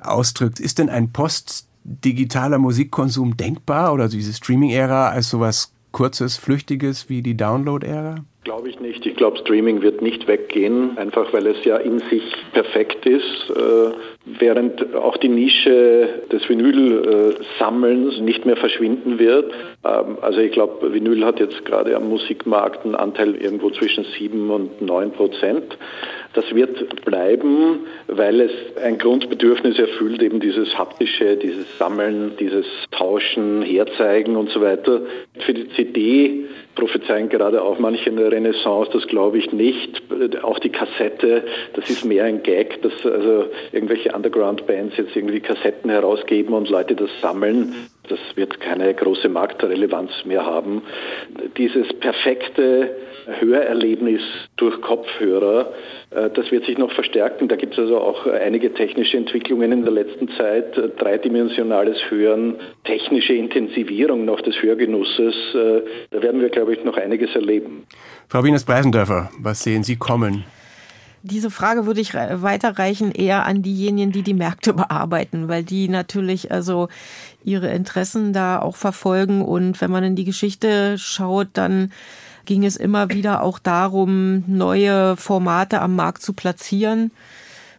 ausdrückt. 0.00 0.58
Ist 0.58 0.78
denn 0.78 0.88
ein 0.88 1.12
postdigitaler 1.12 2.58
Musikkonsum 2.58 3.36
denkbar 3.36 3.92
oder 3.92 4.08
diese 4.08 4.32
Streaming-Ära 4.32 5.10
als 5.10 5.30
sowas 5.30 5.72
Kurzes, 5.92 6.36
Flüchtiges 6.36 7.08
wie 7.08 7.22
die 7.22 7.36
Download-Ära? 7.36 8.16
Glaube 8.46 8.68
ich 8.68 8.78
nicht. 8.78 9.04
Ich 9.04 9.16
glaube, 9.16 9.38
Streaming 9.38 9.82
wird 9.82 10.02
nicht 10.02 10.28
weggehen, 10.28 10.96
einfach 10.98 11.32
weil 11.32 11.48
es 11.48 11.64
ja 11.64 11.78
in 11.78 11.98
sich 11.98 12.22
perfekt 12.52 13.04
ist. 13.04 13.50
Äh, 13.50 13.90
während 14.38 14.94
auch 14.94 15.16
die 15.16 15.28
Nische 15.28 16.22
des 16.30 16.48
Vinyl-Sammelns 16.48 18.20
nicht 18.20 18.46
mehr 18.46 18.56
verschwinden 18.56 19.18
wird. 19.18 19.52
Ähm, 19.84 20.18
also 20.20 20.38
ich 20.38 20.52
glaube, 20.52 20.94
Vinyl 20.94 21.24
hat 21.24 21.40
jetzt 21.40 21.64
gerade 21.64 21.96
am 21.96 22.08
Musikmarkt 22.08 22.84
einen 22.84 22.94
Anteil 22.94 23.34
irgendwo 23.34 23.70
zwischen 23.70 24.04
sieben 24.16 24.48
und 24.50 24.80
neun 24.80 25.10
Prozent. 25.10 25.76
Das 26.34 26.44
wird 26.54 27.04
bleiben, 27.04 27.80
weil 28.06 28.42
es 28.42 28.52
ein 28.80 28.98
Grundbedürfnis 28.98 29.76
erfüllt, 29.76 30.22
eben 30.22 30.38
dieses 30.38 30.78
haptische, 30.78 31.36
dieses 31.36 31.66
Sammeln, 31.78 32.34
dieses 32.38 32.66
Tauschen, 32.92 33.62
Herzeigen 33.62 34.36
und 34.36 34.50
so 34.50 34.60
weiter. 34.60 35.00
Für 35.44 35.52
die 35.52 35.68
CD 35.70 36.44
prophezeien 36.76 37.28
gerade 37.28 37.62
auch 37.62 37.80
manche 37.80 38.10
eine 38.10 38.30
Renaissance, 38.30 38.90
das 38.92 39.06
glaube 39.08 39.38
ich 39.38 39.52
nicht. 39.52 40.02
Auch 40.42 40.60
die 40.60 40.70
Kassette, 40.70 41.42
das 41.74 41.90
ist 41.90 42.04
mehr 42.04 42.24
ein 42.24 42.42
Gag, 42.42 42.80
dass 42.82 42.92
also 43.04 43.46
irgendwelche 43.72 44.12
Underground-Bands 44.12 44.96
jetzt 44.96 45.16
irgendwie 45.16 45.40
Kassetten 45.40 45.90
herausgeben 45.90 46.54
und 46.54 46.68
Leute 46.68 46.94
das 46.94 47.10
sammeln. 47.20 47.88
Das 48.08 48.18
wird 48.34 48.60
keine 48.60 48.92
große 48.94 49.28
Marktrelevanz 49.28 50.10
mehr 50.24 50.44
haben. 50.44 50.82
Dieses 51.56 51.88
perfekte 52.00 52.96
Hörerlebnis 53.40 54.22
durch 54.56 54.80
Kopfhörer, 54.80 55.72
äh, 56.10 56.30
das 56.30 56.50
wird 56.50 56.64
sich 56.64 56.78
noch 56.78 56.92
verstärken. 56.92 57.48
Da 57.48 57.56
gibt 57.56 57.72
es 57.72 57.78
also 57.78 57.98
auch 57.98 58.26
einige 58.26 58.72
technische 58.72 59.16
Entwicklungen 59.16 59.72
in 59.72 59.82
der 59.82 59.92
letzten 59.92 60.28
Zeit. 60.36 60.76
Dreidimensionales 60.98 61.98
Hören, 62.08 62.56
technische 62.84 63.34
Intensivierung 63.34 64.24
noch 64.24 64.40
des 64.40 64.60
Hörgenusses. 64.62 65.34
Äh, 65.54 65.82
da 66.10 66.22
werden 66.22 66.40
wir, 66.40 66.50
glaube 66.50 66.74
ich, 66.74 66.84
noch 66.84 66.96
einiges 66.96 67.34
erleben. 67.34 67.86
Frau 68.28 68.44
Wienes-Breisendörfer, 68.44 69.30
was 69.40 69.62
sehen 69.62 69.82
Sie 69.82 69.96
kommen? 69.96 70.44
Diese 71.28 71.50
Frage 71.50 71.86
würde 71.86 72.00
ich 72.00 72.14
weiterreichen 72.14 73.10
eher 73.10 73.46
an 73.46 73.62
diejenigen, 73.62 74.12
die 74.12 74.22
die 74.22 74.34
Märkte 74.34 74.72
bearbeiten, 74.74 75.48
weil 75.48 75.64
die 75.64 75.88
natürlich 75.88 76.52
also 76.52 76.88
ihre 77.44 77.68
Interessen 77.68 78.32
da 78.32 78.60
auch 78.60 78.76
verfolgen. 78.76 79.42
Und 79.42 79.80
wenn 79.80 79.90
man 79.90 80.04
in 80.04 80.16
die 80.16 80.24
Geschichte 80.24 80.98
schaut, 80.98 81.48
dann 81.54 81.92
ging 82.44 82.64
es 82.64 82.76
immer 82.76 83.10
wieder 83.10 83.42
auch 83.42 83.58
darum, 83.58 84.44
neue 84.46 85.16
Formate 85.16 85.80
am 85.80 85.96
Markt 85.96 86.22
zu 86.22 86.32
platzieren 86.32 87.10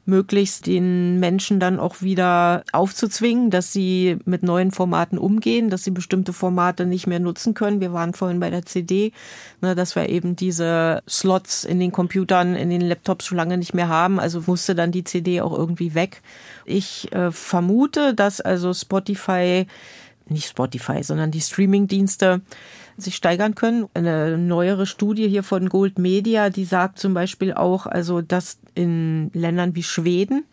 möglichst 0.08 0.68
den 0.68 1.20
Menschen 1.20 1.60
dann 1.60 1.80
auch 1.80 2.01
wieder 2.01 2.64
aufzuzwingen, 2.72 3.49
dass 3.49 3.74
sie 3.74 4.18
mit 4.24 4.41
neuen 4.41 4.72
Formaten 4.72 5.18
umgehen, 5.18 5.70
dass 5.70 5.84
sie 5.84 5.91
bestimmte 5.91 6.32
Formate 6.32 6.86
nicht 6.86 7.08
mehr 7.08 7.20
nutzen 7.20 7.53
können. 7.53 7.82
Wir 7.82 7.91
waren 7.91 8.14
vorhin 8.14 8.39
bei 8.39 8.49
der 8.49 8.66
CD, 8.66 9.12
ne, 9.62 9.76
dass 9.76 9.95
wir 9.97 10.08
eben 10.08 10.38
diese 10.38 11.03
Slots 11.10 11.66
in 11.66 11.80
den 11.80 11.91
Computern, 11.91 12.55
in 12.55 12.70
den 12.70 12.82
Laptops 12.82 13.26
schon 13.26 13.38
lange 13.38 13.58
nicht 13.58 13.74
mehr 13.74 13.89
haben. 13.89 14.18
Also 14.18 14.41
musste 14.47 14.76
dann 14.76 14.93
die 14.93 15.03
CD 15.03 15.41
auch 15.41 15.55
irgendwie 15.55 15.93
weg. 15.93 16.22
Ich 16.64 17.12
äh, 17.12 17.30
vermute, 17.32 18.14
dass 18.14 18.39
also 18.39 18.74
Spotify, 18.74 19.68
nicht 20.30 20.47
Spotify, 20.47 21.03
sondern 21.03 21.32
die 21.32 21.41
Streaming-Dienste 21.41 22.41
sich 22.97 23.15
steigern 23.15 23.55
können. 23.55 23.87
Eine 23.93 24.37
neuere 24.37 24.85
Studie 24.85 25.29
hier 25.29 25.43
von 25.43 25.69
Gold 25.69 25.99
Media, 25.99 26.49
die 26.49 26.65
sagt 26.65 26.99
zum 26.99 27.13
Beispiel 27.13 27.53
auch, 27.53 27.85
also 27.85 28.21
dass 28.21 28.59
in 28.75 29.31
Ländern 29.33 29.75
wie 29.75 29.83
Schweden 29.83 30.43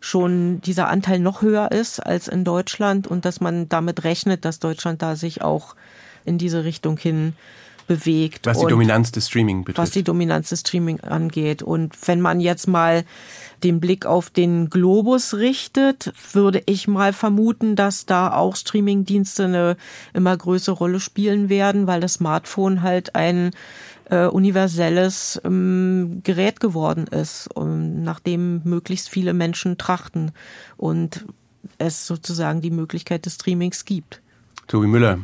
schon 0.00 0.60
dieser 0.60 0.88
Anteil 0.88 1.18
noch 1.18 1.42
höher 1.42 1.72
ist 1.72 1.98
als 1.98 2.28
in 2.28 2.44
Deutschland 2.44 3.06
und 3.06 3.24
dass 3.24 3.40
man 3.40 3.68
damit 3.68 4.04
rechnet, 4.04 4.44
dass 4.44 4.58
Deutschland 4.58 5.02
da 5.02 5.16
sich 5.16 5.42
auch 5.42 5.74
in 6.24 6.38
diese 6.38 6.64
Richtung 6.64 6.98
hin 6.98 7.34
bewegt. 7.86 8.46
Was 8.46 8.58
die 8.58 8.66
Dominanz 8.66 9.12
des 9.12 9.28
Streaming 9.28 9.64
betrifft. 9.64 9.78
Was 9.78 9.90
die 9.90 10.02
Dominanz 10.02 10.50
des 10.50 10.60
Streaming 10.60 11.00
angeht. 11.00 11.62
Und 11.62 11.94
wenn 12.06 12.20
man 12.20 12.40
jetzt 12.40 12.66
mal 12.66 13.04
den 13.62 13.80
Blick 13.80 14.06
auf 14.06 14.30
den 14.30 14.68
Globus 14.68 15.34
richtet, 15.34 16.12
würde 16.32 16.62
ich 16.66 16.86
mal 16.86 17.12
vermuten, 17.12 17.76
dass 17.76 18.06
da 18.06 18.32
auch 18.32 18.56
Streamingdienste 18.56 19.44
eine 19.44 19.76
immer 20.12 20.36
größere 20.36 20.76
Rolle 20.76 21.00
spielen 21.00 21.48
werden, 21.48 21.86
weil 21.86 22.00
das 22.00 22.14
Smartphone 22.14 22.82
halt 22.82 23.14
ein 23.14 23.52
äh, 24.10 24.26
universelles 24.26 25.40
ähm, 25.44 26.20
Gerät 26.24 26.60
geworden 26.60 27.06
ist, 27.06 27.48
um, 27.54 28.02
nach 28.02 28.20
dem 28.20 28.60
möglichst 28.64 29.08
viele 29.08 29.32
Menschen 29.32 29.78
trachten 29.78 30.32
und 30.76 31.24
es 31.78 32.06
sozusagen 32.06 32.60
die 32.60 32.70
Möglichkeit 32.70 33.26
des 33.26 33.34
Streamings 33.36 33.84
gibt. 33.84 34.20
Tobi 34.66 34.86
Müller, 34.86 35.18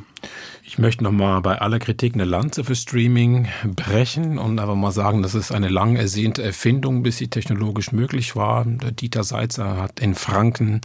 ich 0.71 0.79
möchte 0.79 1.03
nochmal 1.03 1.41
bei 1.41 1.61
aller 1.61 1.81
Kritik 1.81 2.15
eine 2.15 2.25
Lanze 2.25 2.63
für 2.63 2.77
Streaming 2.77 3.49
brechen 3.75 4.39
und 4.39 4.61
aber 4.61 4.77
mal 4.77 4.93
sagen, 4.93 5.21
das 5.21 5.35
ist 5.35 5.51
eine 5.51 5.69
lang 5.69 5.97
ersehnte 5.97 6.45
Erfindung, 6.45 7.03
bis 7.03 7.17
sie 7.17 7.27
technologisch 7.27 7.91
möglich 7.91 8.37
war. 8.37 8.65
Der 8.65 8.93
Dieter 8.93 9.25
Seitzer 9.25 9.79
hat 9.79 9.99
in 9.99 10.15
Franken. 10.15 10.81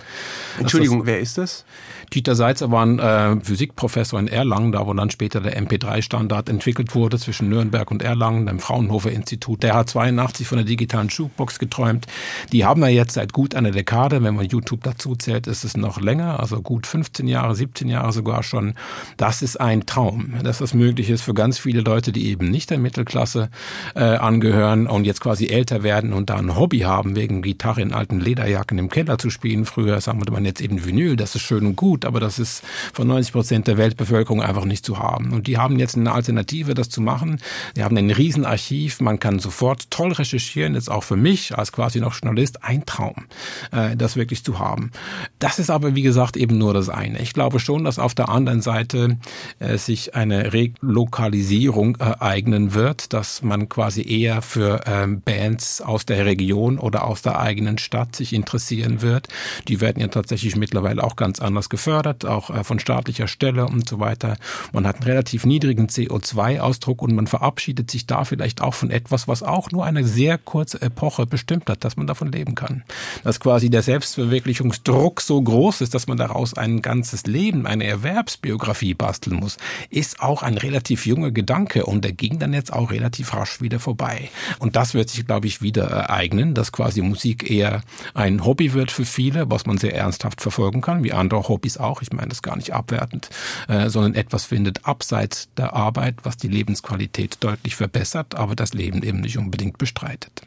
Entschuldigung, 0.57 1.01
das, 1.01 1.05
wer 1.05 1.19
ist 1.19 1.37
das? 1.37 1.65
Dieter 2.11 2.33
Seitzer 2.33 2.71
war 2.71 2.83
ein 2.83 2.97
äh, 2.97 3.39
Physikprofessor 3.41 4.19
in 4.19 4.27
Erlangen, 4.27 4.71
da 4.71 4.87
wo 4.87 4.93
dann 4.95 5.11
später 5.11 5.39
der 5.39 5.55
MP3-Standard 5.55 6.49
entwickelt 6.49 6.95
wurde 6.95 7.19
zwischen 7.19 7.49
Nürnberg 7.49 7.91
und 7.91 8.01
Erlangen, 8.01 8.47
dem 8.47 8.57
Fraunhofer 8.57 9.11
Institut. 9.11 9.61
Der 9.61 9.75
hat 9.75 9.91
82 9.91 10.47
von 10.47 10.57
der 10.57 10.65
digitalen 10.65 11.09
Jukebox 11.09 11.59
geträumt. 11.59 12.07
Die 12.51 12.65
haben 12.65 12.81
wir 12.81 12.89
jetzt 12.89 13.13
seit 13.13 13.33
gut 13.33 13.53
einer 13.53 13.69
Dekade. 13.69 14.23
Wenn 14.23 14.35
man 14.35 14.47
YouTube 14.47 14.81
dazu 14.81 15.15
zählt, 15.15 15.45
ist 15.45 15.63
es 15.63 15.77
noch 15.77 16.01
länger, 16.01 16.39
also 16.39 16.59
gut 16.63 16.87
15 16.87 17.27
Jahre, 17.27 17.53
17 17.53 17.87
Jahre 17.87 18.11
sogar 18.11 18.41
schon. 18.41 18.73
Das 19.17 19.43
ist 19.43 19.61
ein 19.61 19.74
ein 19.75 19.85
Traum, 19.85 20.33
dass 20.43 20.59
das 20.59 20.73
möglich 20.73 21.09
ist 21.09 21.21
für 21.21 21.33
ganz 21.33 21.59
viele 21.59 21.81
Leute, 21.81 22.11
die 22.11 22.27
eben 22.27 22.49
nicht 22.49 22.69
der 22.69 22.79
Mittelklasse 22.79 23.49
äh, 23.95 23.99
angehören 23.99 24.87
und 24.87 25.05
jetzt 25.05 25.21
quasi 25.21 25.47
älter 25.47 25.83
werden 25.83 26.13
und 26.13 26.29
da 26.29 26.37
ein 26.37 26.55
Hobby 26.55 26.79
haben, 26.79 27.15
wegen 27.15 27.41
Gitarre 27.41 27.81
in 27.81 27.93
alten 27.93 28.19
Lederjacken 28.19 28.77
im 28.77 28.89
Keller 28.89 29.17
zu 29.17 29.29
spielen. 29.29 29.65
Früher 29.65 29.99
wir 30.05 30.31
man 30.31 30.45
jetzt 30.45 30.61
eben 30.61 30.85
Vinyl, 30.85 31.15
das 31.15 31.35
ist 31.35 31.41
schön 31.41 31.65
und 31.65 31.75
gut, 31.75 32.05
aber 32.05 32.19
das 32.19 32.39
ist 32.39 32.63
von 32.93 33.07
90 33.07 33.33
Prozent 33.33 33.67
der 33.67 33.77
Weltbevölkerung 33.77 34.41
einfach 34.41 34.65
nicht 34.65 34.85
zu 34.85 34.99
haben. 34.99 35.33
Und 35.33 35.47
die 35.47 35.57
haben 35.57 35.77
jetzt 35.79 35.95
eine 35.95 36.11
Alternative, 36.11 36.73
das 36.73 36.89
zu 36.89 37.01
machen. 37.01 37.39
Die 37.75 37.83
haben 37.83 37.97
ein 37.97 38.11
Riesenarchiv, 38.11 39.01
man 39.01 39.19
kann 39.19 39.39
sofort 39.39 39.91
toll 39.91 40.11
recherchieren, 40.13 40.75
jetzt 40.75 40.89
auch 40.89 41.03
für 41.03 41.15
mich 41.15 41.57
als 41.57 41.71
quasi 41.71 41.99
noch 41.99 42.13
Journalist 42.13 42.63
ein 42.63 42.85
Traum, 42.85 43.25
äh, 43.71 43.95
das 43.95 44.15
wirklich 44.15 44.43
zu 44.43 44.59
haben. 44.59 44.91
Das 45.39 45.59
ist 45.59 45.69
aber, 45.69 45.95
wie 45.95 46.01
gesagt, 46.01 46.37
eben 46.37 46.57
nur 46.57 46.73
das 46.73 46.89
eine. 46.89 47.21
Ich 47.21 47.33
glaube 47.33 47.59
schon, 47.59 47.83
dass 47.83 47.99
auf 47.99 48.15
der 48.15 48.29
anderen 48.29 48.61
Seite 48.61 49.17
äh, 49.59 49.64
sich 49.77 50.15
eine 50.15 50.53
Relokalisierung 50.53 51.97
ereignen 51.97 52.73
wird, 52.73 53.13
dass 53.13 53.41
man 53.41 53.69
quasi 53.69 54.01
eher 54.01 54.41
für 54.41 54.81
ähm, 54.85 55.21
Bands 55.21 55.81
aus 55.81 56.05
der 56.05 56.25
Region 56.25 56.77
oder 56.77 57.05
aus 57.05 57.21
der 57.21 57.39
eigenen 57.39 57.77
Stadt 57.77 58.15
sich 58.15 58.33
interessieren 58.33 59.01
wird. 59.01 59.27
Die 59.67 59.81
werden 59.81 59.99
ja 59.99 60.07
tatsächlich 60.07 60.55
mittlerweile 60.55 61.03
auch 61.03 61.15
ganz 61.15 61.39
anders 61.39 61.69
gefördert, 61.69 62.25
auch 62.25 62.49
äh, 62.49 62.63
von 62.63 62.79
staatlicher 62.79 63.27
Stelle 63.27 63.65
und 63.65 63.87
so 63.87 63.99
weiter. 63.99 64.37
Man 64.71 64.87
hat 64.87 64.97
einen 64.97 65.05
relativ 65.05 65.45
niedrigen 65.45 65.87
CO2-Ausdruck 65.87 67.01
und 67.01 67.15
man 67.15 67.27
verabschiedet 67.27 67.89
sich 67.91 68.05
da 68.07 68.23
vielleicht 68.23 68.61
auch 68.61 68.73
von 68.73 68.91
etwas, 68.91 69.27
was 69.27 69.43
auch 69.43 69.71
nur 69.71 69.85
eine 69.85 70.03
sehr 70.03 70.37
kurze 70.37 70.81
Epoche 70.81 71.25
bestimmt 71.25 71.69
hat, 71.69 71.83
dass 71.83 71.97
man 71.97 72.07
davon 72.07 72.31
leben 72.31 72.55
kann. 72.55 72.83
Dass 73.23 73.39
quasi 73.39 73.69
der 73.69 73.81
Selbstverwirklichungsdruck 73.81 75.21
so 75.21 75.41
groß 75.41 75.81
ist, 75.81 75.93
dass 75.93 76.07
man 76.07 76.17
daraus 76.17 76.53
ein 76.55 76.81
ganzes 76.81 77.25
Leben, 77.25 77.65
eine 77.65 77.85
Erwerbsbiografie 77.85 78.93
basteln 78.93 79.37
muss 79.37 79.44
ist 79.89 80.19
auch 80.19 80.43
ein 80.43 80.57
relativ 80.57 81.05
junger 81.05 81.31
Gedanke 81.31 81.85
und 81.85 82.03
der 82.03 82.13
ging 82.13 82.39
dann 82.39 82.53
jetzt 82.53 82.71
auch 82.73 82.91
relativ 82.91 83.33
rasch 83.33 83.61
wieder 83.61 83.79
vorbei. 83.79 84.29
Und 84.59 84.75
das 84.75 84.93
wird 84.93 85.09
sich, 85.09 85.25
glaube 85.25 85.47
ich, 85.47 85.61
wieder 85.61 85.85
ereignen, 85.85 86.53
dass 86.53 86.71
quasi 86.71 87.01
Musik 87.01 87.49
eher 87.49 87.81
ein 88.13 88.45
Hobby 88.45 88.73
wird 88.73 88.91
für 88.91 89.05
viele, 89.05 89.49
was 89.49 89.65
man 89.65 89.77
sehr 89.77 89.95
ernsthaft 89.95 90.41
verfolgen 90.41 90.81
kann, 90.81 91.03
wie 91.03 91.13
andere 91.13 91.47
Hobbys 91.47 91.77
auch. 91.77 92.01
Ich 92.01 92.11
meine 92.11 92.29
das 92.29 92.41
gar 92.41 92.55
nicht 92.55 92.73
abwertend, 92.73 93.29
äh, 93.67 93.89
sondern 93.89 94.15
etwas 94.15 94.45
findet 94.45 94.85
abseits 94.85 95.49
der 95.57 95.73
Arbeit, 95.73 96.15
was 96.23 96.37
die 96.37 96.47
Lebensqualität 96.47 97.37
deutlich 97.39 97.75
verbessert, 97.75 98.35
aber 98.35 98.55
das 98.55 98.73
Leben 98.73 99.03
eben 99.03 99.21
nicht 99.21 99.37
unbedingt 99.37 99.77
bestreitet. 99.77 100.41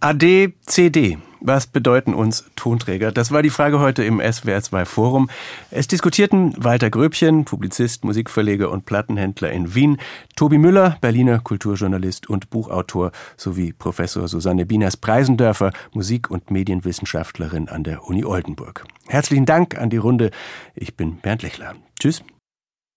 AD, 0.00 0.52
CD. 0.64 1.18
Was 1.40 1.66
bedeuten 1.66 2.14
uns 2.14 2.48
Tonträger? 2.54 3.10
Das 3.10 3.32
war 3.32 3.42
die 3.42 3.50
Frage 3.50 3.80
heute 3.80 4.04
im 4.04 4.20
SWR2 4.20 4.84
Forum. 4.84 5.28
Es 5.72 5.88
diskutierten 5.88 6.54
Walter 6.56 6.88
Gröbchen, 6.88 7.44
Publizist, 7.44 8.04
Musikverleger 8.04 8.70
und 8.70 8.86
Plattenhändler 8.86 9.50
in 9.50 9.74
Wien, 9.74 9.98
Tobi 10.36 10.58
Müller, 10.58 10.98
Berliner 11.00 11.40
Kulturjournalist 11.40 12.28
und 12.28 12.48
Buchautor, 12.48 13.10
sowie 13.36 13.72
Professor 13.72 14.28
Susanne 14.28 14.66
Bieners-Preisendörfer, 14.66 15.72
Musik- 15.92 16.30
und 16.30 16.52
Medienwissenschaftlerin 16.52 17.68
an 17.68 17.82
der 17.82 18.04
Uni 18.04 18.24
Oldenburg. 18.24 18.84
Herzlichen 19.08 19.46
Dank 19.46 19.76
an 19.76 19.90
die 19.90 19.96
Runde. 19.96 20.30
Ich 20.76 20.96
bin 20.96 21.16
Bernd 21.16 21.42
Lechler. 21.42 21.74
Tschüss. 21.98 22.22